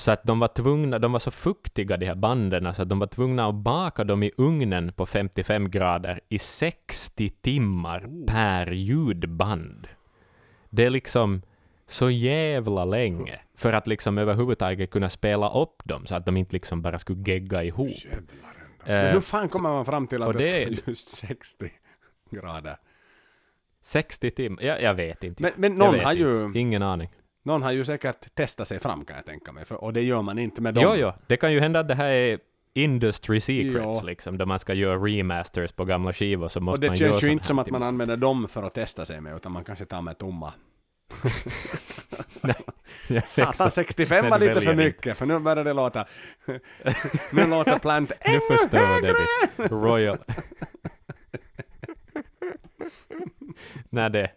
[0.01, 2.99] Så att de var tvungna, de var så fuktiga de här banden, så att de
[2.99, 8.25] var tvungna att baka dem i ugnen på 55 grader i 60 timmar Oh.
[8.25, 9.87] per ljudband.
[10.69, 11.41] Det är liksom
[11.87, 16.53] så jävla länge för att liksom överhuvudtaget kunna spela upp dem så att de inte
[16.55, 17.89] liksom bara skulle gegga ihop.
[18.05, 18.51] jävlar.
[18.85, 21.71] Eh, Men hur fan kommer man fram till att det, det- vara just 60
[22.31, 22.77] grader?
[23.81, 24.63] 60 timmar?
[24.63, 25.43] Jag, jag vet inte.
[25.43, 26.59] Men, men någon har, ju, inte.
[26.59, 27.09] Ingen aning.
[27.43, 29.65] Någon har ju säkert testat sig fram kan jag tänka mig.
[29.65, 30.83] För, och det gör man inte med dem.
[30.83, 32.39] Jo, jo, det kan ju hända att det här är
[32.73, 36.87] industry secrets, liksom, där man ska göra remasters på gamla skivor, så Och måste det
[36.87, 39.35] man göra känns ju inte som att man använder dem för att testa sig med,
[39.35, 40.53] utan man kanske tar med tomma.
[43.07, 43.73] Ja, Satan, exakt.
[43.73, 46.05] 65 Men var lite för mycket, för nu börjar det låta...
[47.31, 49.13] nu låter Plant Nu ännu förstörde högre!
[49.57, 50.17] vi Royal.
[53.89, 54.31] nej, det,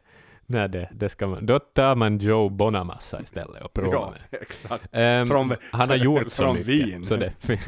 [0.47, 4.43] nej det, det ska man, då tar man Joe Bonamassa istället och provar Ja, med.
[4.43, 4.89] exakt.
[4.93, 6.69] Ehm, Från- han har gjort så från mycket.
[6.69, 7.05] Wien.
[7.05, 7.33] Så det,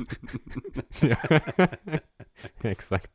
[2.62, 3.10] exakt.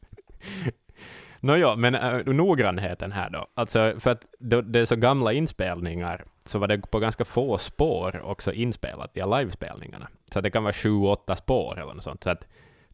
[1.39, 3.47] Nåja, men äh, noggrannheten här då.
[3.53, 7.57] Alltså, för att det, det är så gamla inspelningar, så var det på ganska få
[7.57, 10.07] spår också inspelat, de här livespelningarna.
[10.33, 12.23] Så det kan vara sju, åtta spår eller något sånt.
[12.23, 12.47] Så att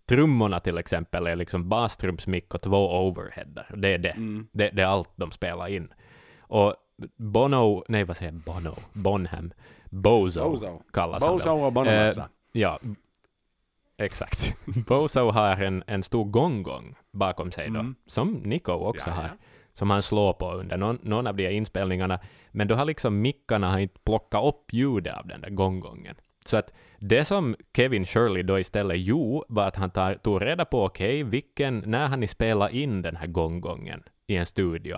[0.10, 3.66] trummorna till exempel är liksom bastrumsmick och två overheader.
[3.76, 4.10] Det är det.
[4.10, 4.48] Mm.
[4.52, 5.94] Det, det är allt de spelar in.
[6.48, 6.76] Och
[7.18, 8.76] Bono, nej vad säger jag, Bono?
[8.94, 9.52] Bonham.
[9.90, 10.82] Bozo, Bozo.
[10.94, 11.38] kallas han väl.
[11.40, 12.30] Bozo och Bonamassa.
[12.52, 12.80] Ja,
[13.98, 14.56] exakt.
[14.88, 17.96] Bozo har en, en stor gongong bakom sig då, Mm.
[18.08, 19.30] som Nico också Ja, har, ja.
[19.74, 22.20] som han slår på under någon, någon av de här inspelningarna.
[22.52, 26.16] Men då har liksom mickarna har inte plockat upp ljudet av den där gongongen.
[26.46, 30.66] Så att det som Kevin Shirley då istället gjorde var att han tar, tog reda
[30.66, 34.98] på, okej, vilken, när han spelade in den här gongongen i en studio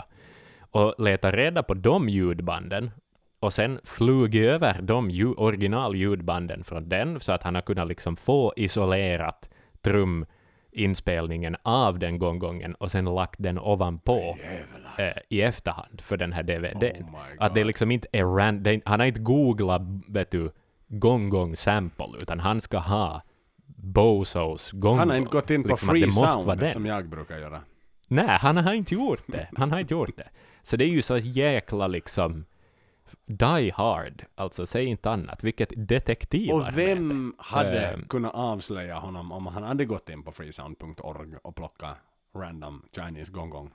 [0.72, 2.92] och letade reda på de ljudbanden
[3.40, 7.88] och sen flug över de ju, original ljudbanden från den så att han har kunnat
[7.88, 9.50] liksom få isolerat
[9.82, 14.38] truminspelningen av den gånggången och sen lagt den ovanpå
[14.98, 17.04] eh, i efterhand för den här DVDn.
[17.04, 20.52] Oh att det liksom inte är ran, det, han har inte googlat, vet du,
[20.88, 23.22] gong-gong sample, utan han ska ha
[23.82, 27.62] Bozos gong Han har inte gått in på liksom free sound som jag brukar göra.
[28.08, 29.50] Nej, han har inte gjort det.
[29.56, 30.30] Han har inte gjort det.
[30.64, 32.46] Så det är ju så jäkla liksom
[33.26, 35.44] Die Hard, alltså säg inte annat.
[35.44, 36.72] Vilket detektivarbete.
[36.72, 38.06] Och vem hade Ehm.
[38.08, 41.98] kunnat avslöja honom om han hade gått in på freesound.org och plockat
[42.36, 43.72] random Chinese gong gong?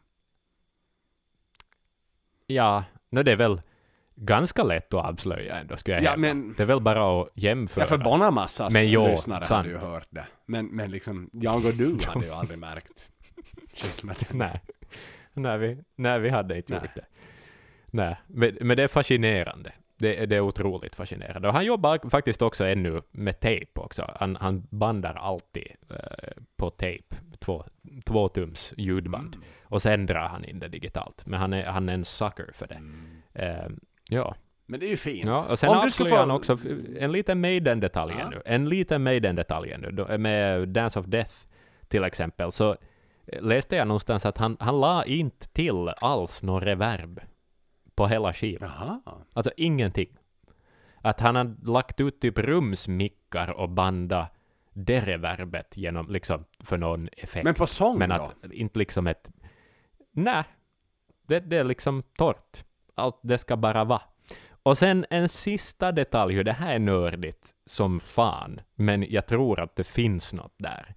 [2.47, 3.63] Ja, no, det är väl
[4.15, 7.85] ganska lätt att avslöja ändå, skulle jag Ja, men- Det är väl bara att jämföra.
[7.85, 9.67] Ja, för Bonamassas Men jo, lyssnare sant.
[9.67, 10.27] hade ju hört det.
[10.47, 13.11] Men, men liksom, jag och du hade ju aldrig märkt
[13.75, 14.25] skillnaden.
[14.33, 14.61] Nej.
[15.35, 17.05] Nej, vi, nej, vi hade inte gjort det.
[17.87, 19.73] Nej, men, men det är fascinerande.
[19.99, 21.49] Det, är- det är otroligt fascinerande.
[21.49, 24.11] Och han jobbar faktiskt också ännu med tejp också.
[24.21, 25.97] Han, han bandar alltid eh,
[26.57, 27.65] på tejp, två,
[28.05, 29.35] två tums ljudband.
[29.35, 29.47] Mm.
[29.65, 31.27] Och sen drar han in det digitalt.
[31.27, 32.75] Men han är, han är en sucker för det.
[32.75, 33.23] Mm.
[33.35, 33.69] Eh,
[34.09, 34.35] ja.
[34.67, 35.25] Men det är ju fint.
[35.25, 36.59] ja, och sen Om avslöjar få- han också
[36.99, 38.27] en liten Maiden-detalj Ja.
[38.27, 38.43] ännu.
[38.45, 40.19] En liten Maiden-detalj ännu.
[40.19, 41.33] Med Dance of Death
[41.89, 42.53] till exempel.
[42.53, 42.77] Så
[43.27, 47.21] läste jag någonstans att han, han la inte till alls någon reverb
[47.95, 48.71] på hela skivan.
[48.79, 49.01] Jaha.
[49.33, 50.09] Alltså ingenting.
[51.01, 54.29] Att han hade lagt ut typ rumsmickar och banda
[54.73, 57.45] det reverbet genom, liksom, för någon effekt.
[57.45, 58.15] Men på sång Men då?
[58.15, 59.33] att inte liksom ett...
[60.13, 60.45] Nej.
[61.27, 62.65] Det, det är liksom torrt.
[62.95, 64.03] Allt det ska bara vara.
[64.63, 69.77] Och sen en sista detalj, det här är nördigt som fan, men jag tror att
[69.77, 70.95] det finns något där.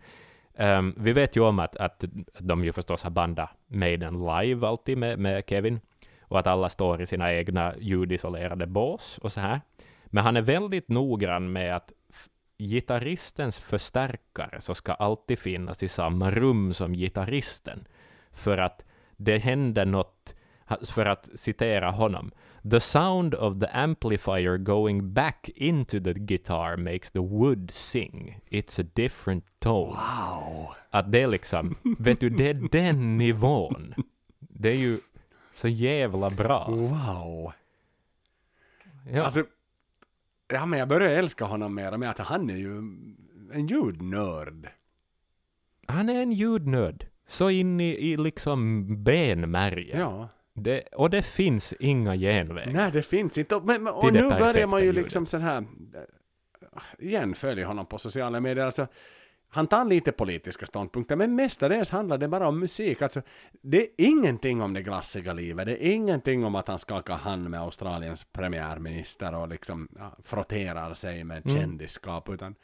[0.60, 2.04] Um, vi vet ju om att, att
[2.40, 5.80] de ju förstås har bandat Maiden live alltid med, med Kevin,
[6.22, 9.62] och att alla står i sina egna ljudisolerade bås och så här.
[10.06, 11.92] Men han är väldigt noggrann med att
[12.58, 17.88] gitarristens förstärkare så ska alltid finnas i samma rum som gitarristen.
[18.32, 18.86] För att
[19.18, 20.36] det händer något,
[20.90, 22.32] för att citera honom,
[22.72, 28.42] The sound of the amplifier going back into the guitar makes the wood sing.
[28.50, 29.92] It's a different tone.
[29.92, 30.76] Wow.
[30.90, 33.94] Att det är liksom, vet du, det är den nivån.
[34.40, 35.00] Det är ju
[35.54, 36.68] så jävla bra.
[36.70, 37.54] Wow.
[39.12, 39.24] Ja.
[39.24, 39.44] Alltså,
[40.54, 42.78] ja men jag börjar älska honom mer med att han är ju
[43.54, 44.70] en ljudnörd.
[45.88, 47.08] Han är en ljudnörd.
[47.26, 50.00] Så in i, i liksom benmärgen.
[50.00, 50.30] Ja.
[50.60, 52.74] Det, och det finns inga genvägar.
[52.74, 53.62] Nej, det finns inte.
[53.64, 55.04] Men, men, och nu börjar man ju ljudet.
[55.04, 55.58] liksom sån här...
[55.58, 58.66] äh, Igen följer honom på sociala medier.
[58.66, 58.88] Alltså,
[59.50, 63.02] han tar lite politiska ståndpunkter, men mestadels handlar det bara om musik.
[63.02, 63.22] Alltså,
[63.62, 65.66] det är ingenting om det glassiga livet.
[65.66, 70.94] Det är ingenting om att han skakar hand med Australiens premiärminister och liksom ja, frotterar
[70.94, 71.58] sig med Mm.
[71.58, 72.56] kändisskap, utan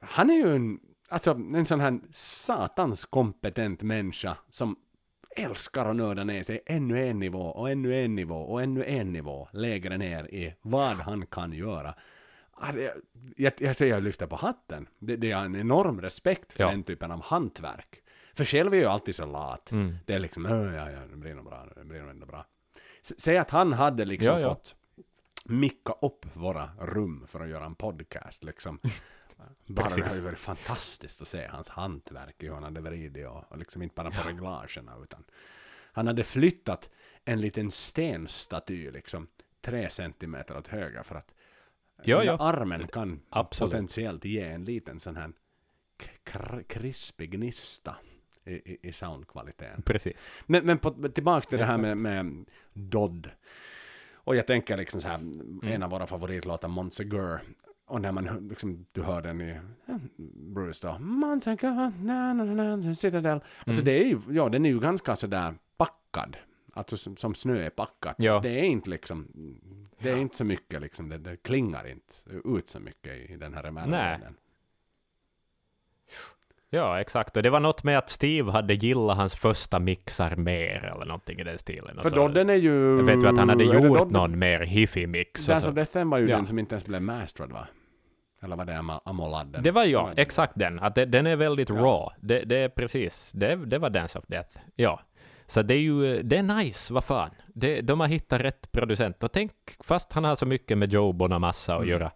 [0.00, 4.76] han är ju en, alltså, en sån här satans kompetent människa som
[5.36, 9.12] älskar att nörda ner sig ännu en nivå och ännu en nivå och ännu en
[9.12, 11.94] nivå lägre ner i vad han kan göra.
[12.52, 12.92] Alltså, jag,
[13.36, 14.88] jag, jag säger jag lyfter på hatten.
[14.98, 16.70] Det, det är en enorm respekt för Ja.
[16.70, 18.02] den typen av hantverk.
[18.34, 19.70] För själv är jag alltid så lat.
[19.70, 19.96] Mm.
[20.06, 22.46] Det är liksom, "Ö, ja, ja, det blir nog bra, det blir nog ändå bra.
[23.02, 24.48] S- Säg att han hade liksom Ja, ja.
[24.48, 24.74] fått
[25.44, 28.78] micka upp våra rum för att göra en podcast liksom.
[29.66, 33.44] Bara det har ju varit fantastiskt att se hans hantverk, hur han hade vridit och,
[33.52, 34.28] och liksom inte bara på Ja.
[34.30, 35.24] reglagerna utan
[35.92, 36.90] han hade flyttat
[37.24, 39.28] en liten stenstaty liksom
[39.60, 41.34] tre centimeter åt höger för att
[42.04, 42.36] där ja.
[42.40, 43.72] armen kan Absolut.
[43.72, 45.32] potentiellt ge en liten sån här
[46.24, 47.96] kr- krispig gnista
[48.44, 49.82] i, i, i soundkvaliteten.
[49.82, 50.28] Precis.
[50.46, 53.30] Men, men på, tillbaka till det här med, med Dodd.
[54.14, 55.60] Och jag tänker liksom så här, Mm.
[55.62, 57.40] en av våra favoritlåtar, Montsegur.
[57.88, 59.98] Och när man liksom, du hör den i ja,
[60.54, 63.32] Bruce då, Montsegur, na na na na, Citadel.
[63.66, 63.84] Alltså Mm.
[63.84, 66.36] det är ju, ja den är ju ganska sådär packad.
[66.72, 68.14] Alltså som, som snö är packat.
[68.18, 68.40] Ja.
[68.42, 69.26] Det är inte liksom,
[69.98, 72.14] det är inte så mycket liksom, det, det klingar inte
[72.44, 74.34] ut så mycket i, den här reverbdelen.
[76.70, 77.36] Ja, exakt.
[77.36, 81.38] Och det var något med att Steve hade gillat hans första mixar mer, eller någonting
[81.40, 81.98] i den stilen.
[82.02, 82.96] För Dodden är ju...
[82.96, 85.46] Jag vet ju att han hade gjort någon mer hifi-mix.
[85.46, 86.36] Dance of Death var ju Ja.
[86.36, 87.68] den som inte ens blev masterad va?
[88.46, 89.62] Eller var det Am- Amoladden?
[89.62, 90.14] Det var ja, den.
[90.18, 90.78] exakt den.
[90.80, 91.74] Att det, den är väldigt Ja.
[91.76, 92.14] raw.
[92.20, 94.58] Det, det är precis, det, det var Dance of Death.
[94.76, 95.00] Ja.
[95.46, 97.30] Så det är ju, det är nice, vad fan.
[97.46, 99.22] Det, de har hittat rätt producent.
[99.22, 99.52] Och tänk,
[99.84, 101.90] fast han har så mycket med Joe Bonamassa att Mm.
[101.90, 102.10] göra,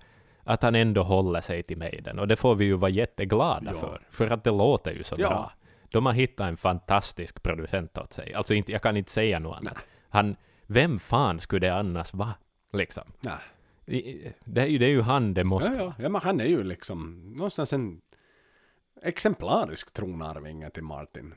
[0.44, 2.18] att han ändå håller sig till Maiden.
[2.18, 3.78] Och det får vi ju vara jätteglada Ja.
[3.78, 4.00] för.
[4.10, 5.28] För att det låter ju så Ja.
[5.28, 5.52] bra.
[5.92, 8.34] De har hittat en fantastisk producent åt sig.
[8.34, 9.78] Alltså inte, jag kan inte säga något annat.
[10.08, 10.36] Han,
[10.66, 12.34] vem fan skulle det annars vara?
[12.72, 13.04] Liksom.
[13.20, 13.34] Nej.
[13.90, 14.08] Det
[14.62, 15.94] är, ju, det är ju han det måste Ja, ja.
[15.98, 18.00] ja, men han är ju liksom någonstans en...
[19.02, 21.34] exemplarisk tronarvinge till Martin.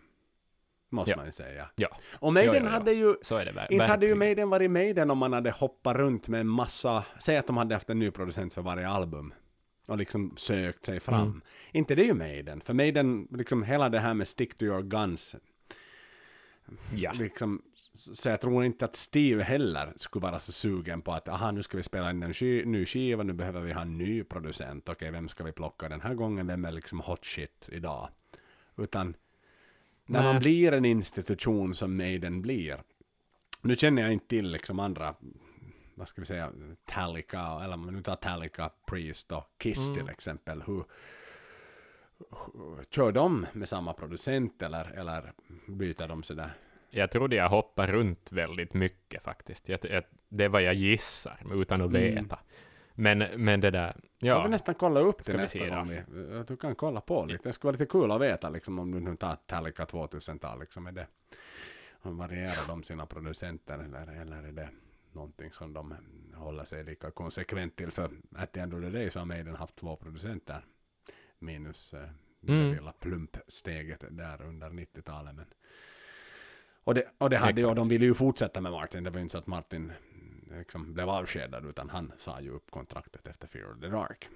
[0.90, 1.18] Måste Ja.
[1.18, 1.70] man ju säga.
[1.76, 1.88] Ja,
[2.20, 2.72] Och Maiden Jo, jo, jo.
[2.72, 4.18] hade ju så är det ver- Inte hade ju verkligen.
[4.20, 7.76] Maiden varit Maiden om man hade hoppat runt med en massa, säg att de hade
[7.76, 9.34] haft en ny producent för varje album.
[9.86, 11.22] Och liksom sökt sig fram.
[11.28, 11.42] Mm.
[11.72, 12.62] Inte det är ju Maiden.
[12.62, 15.36] För Maiden, liksom hela det här med stick to your guns.
[16.96, 17.12] Ja.
[17.14, 17.62] Liksom,
[17.96, 21.64] så jag tror inte att Steve heller skulle vara så sugen på att aha nu
[21.64, 24.90] ska vi spela in en ski, ny skiva, nu behöver vi ha en ny producent.
[24.90, 26.48] Okej, vem ska vi plocka den här gången?
[26.48, 28.10] Vem är liksom hot shit idag?
[28.78, 29.16] Utan
[30.06, 30.34] när Nej.
[30.34, 32.82] man blir en institution som Maiden blir.
[33.62, 35.16] Nu känner jag inte till liksom andra,
[35.96, 36.52] vad ska vi säga,
[36.86, 40.00] Talica, eller om vi nu tar Talica, Priest och Kiss Mm.
[40.00, 40.62] till exempel.
[40.62, 40.84] Hur,
[42.30, 45.34] hur, kör de med samma producent eller, eller
[45.68, 46.54] byter de sådär?
[46.96, 49.70] Jag trodde jag hoppade runt väldigt mycket faktiskt.
[49.70, 52.02] Jag, jag, det är vad jag gissar, utan att Mm.
[52.16, 52.40] veta.
[52.96, 54.42] Men, men det där, Jag ja.
[54.42, 55.90] vill nästan kolla upp det nästa gång.
[55.90, 57.50] Vi, du kan kolla på lite.
[57.50, 60.60] Det skulle vara lite kul att veta liksom, om du nu tar Talica 2000-tal.
[60.60, 61.08] Liksom, är det,
[62.02, 64.70] varierar de sina producenter eller, eller är det
[65.12, 65.96] någonting som de
[66.36, 67.92] håller sig lika konsekvent till?
[67.92, 70.66] För att end of the day så har Maiden haft två producenter.
[71.40, 72.10] Minus eh,
[72.40, 72.72] det Mm.
[72.74, 75.36] lilla plumpsteget där under 90-talet.
[75.36, 75.46] Men
[76.84, 79.04] och det, och det hade ju, och de ville ju fortsätta med Martin.
[79.04, 79.92] Det var ju inte så att Martin
[80.58, 84.30] liksom blev avskedad utan han sa ju upp kontraktet efter Fear of the Dark.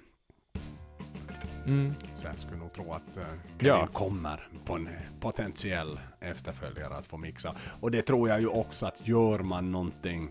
[1.66, 1.94] Mm.
[2.16, 3.88] Så jag skulle nog tro att uh, Kevin Ja.
[3.88, 7.56] kommer på en potentiell efterföljare att få mixa.
[7.82, 10.30] Och det tror jag ju också att gör man någonting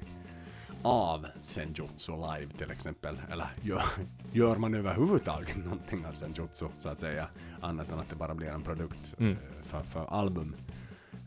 [0.83, 3.83] av Senjutsu live till exempel, eller gör,
[4.33, 7.29] gör man överhuvudtaget någonting av Senjutsu så att säga,
[7.61, 9.33] annat än att det bara blir en produkt Mm.
[9.33, 10.57] eh, för, för album.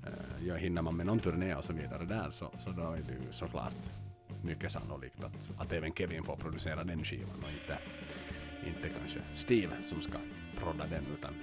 [0.08, 2.98] Uh, jag hinner man med någon turné och så vidare där så, så då är
[2.98, 3.74] det ju såklart
[4.44, 7.78] mycket sannolikt att, att även Kevin får producera den skivan och inte,
[8.68, 10.18] inte kanske Steve som ska
[10.56, 11.34] prodda den utan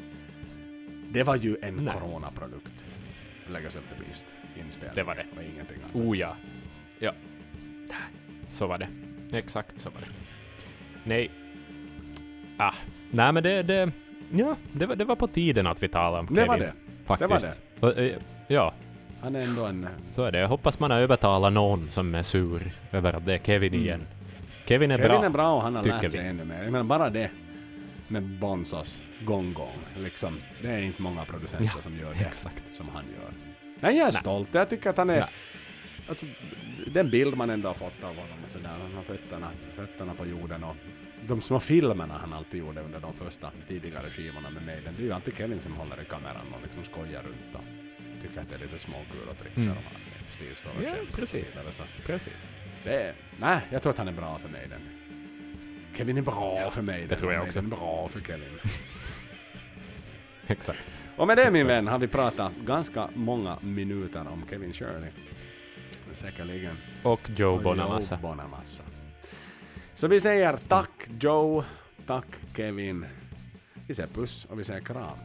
[1.09, 1.95] det var ju en Nej.
[1.95, 2.87] coronaprodukt.
[3.49, 4.25] Legacy of the Beast
[4.57, 4.95] inspelning.
[4.95, 5.27] Det var det.
[5.37, 5.95] Och ingenting annat.
[5.95, 6.37] Oh ja.
[6.99, 7.13] Ja.
[8.53, 8.89] Så var det.
[9.33, 10.07] Exakt så var det.
[11.05, 11.31] Nej.
[12.57, 12.75] Ah.
[13.11, 13.93] Nej men det, det,
[14.31, 16.43] ja, det var, det var på tiden att vi talade om Kevin.
[16.43, 16.73] det var det.
[17.07, 17.61] Faktiskt.
[17.81, 18.11] var det.
[18.11, 18.19] Eh,
[18.49, 18.73] ja,
[19.23, 19.89] Han är ändå en...
[20.09, 20.39] så är det.
[20.39, 23.85] Jag hoppas man har övertalat någon som är sur över att det är Kevin Mm.
[23.87, 24.07] igen.
[24.67, 25.25] Kevin är Kevin bra.
[25.25, 26.29] är bra och han har lärt sig vi.
[26.29, 26.63] ännu mer.
[26.63, 27.31] Jag menar bara det
[28.09, 29.77] med Bonzos Gong Gong.
[29.97, 32.65] Liksom, det är inte många producenter Ja, som gör det Exakt.
[32.75, 33.31] som han gör.
[33.81, 34.13] Nej, jag är Nej.
[34.13, 34.49] stolt.
[34.53, 35.21] Jag tycker att han är...
[35.21, 35.29] Nej.
[36.09, 36.27] Alltså,
[36.87, 38.69] den bild man ändå har fått av honom och sådär.
[38.83, 39.47] Han har fötterna,
[39.77, 40.77] fötterna på jorden och
[41.29, 44.95] de små filmerna han alltid gjorde under de första tidigare skivorna med Maiden.
[44.97, 47.65] Det är ju alltid Kevin som håller i kameran och liksom skojar runt och
[48.23, 49.77] tycker att det är lite småkul och trixar Mm.
[49.77, 50.13] och har sig.
[50.31, 51.51] Steve står och Ja, skäms och så precis.
[51.51, 52.33] vidare, så Precis.
[52.85, 54.81] det nej, jag tror att han är bra för Maiden.
[55.97, 57.09] Kevin är bra Ja, för Maiden.
[57.09, 57.59] det tror jag och också.
[57.63, 58.49] Maiden är bra för Kevin.
[60.47, 60.79] Exakt.
[61.17, 65.11] och med det min vän har vi pratat ganska många minuter om Kevin Shirley.
[66.15, 66.77] Säkerligen.
[67.03, 68.15] Och Joe Och Bonamassa.
[68.15, 68.83] Joe Bonamassa.
[69.97, 70.91] Så vi säger tack
[71.21, 71.65] Joe,
[72.07, 73.07] tack Kevin.
[73.87, 75.19] Vi säger puss och vi säger kram.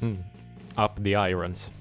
[0.00, 0.16] Mm.
[0.76, 1.72] Up the irons.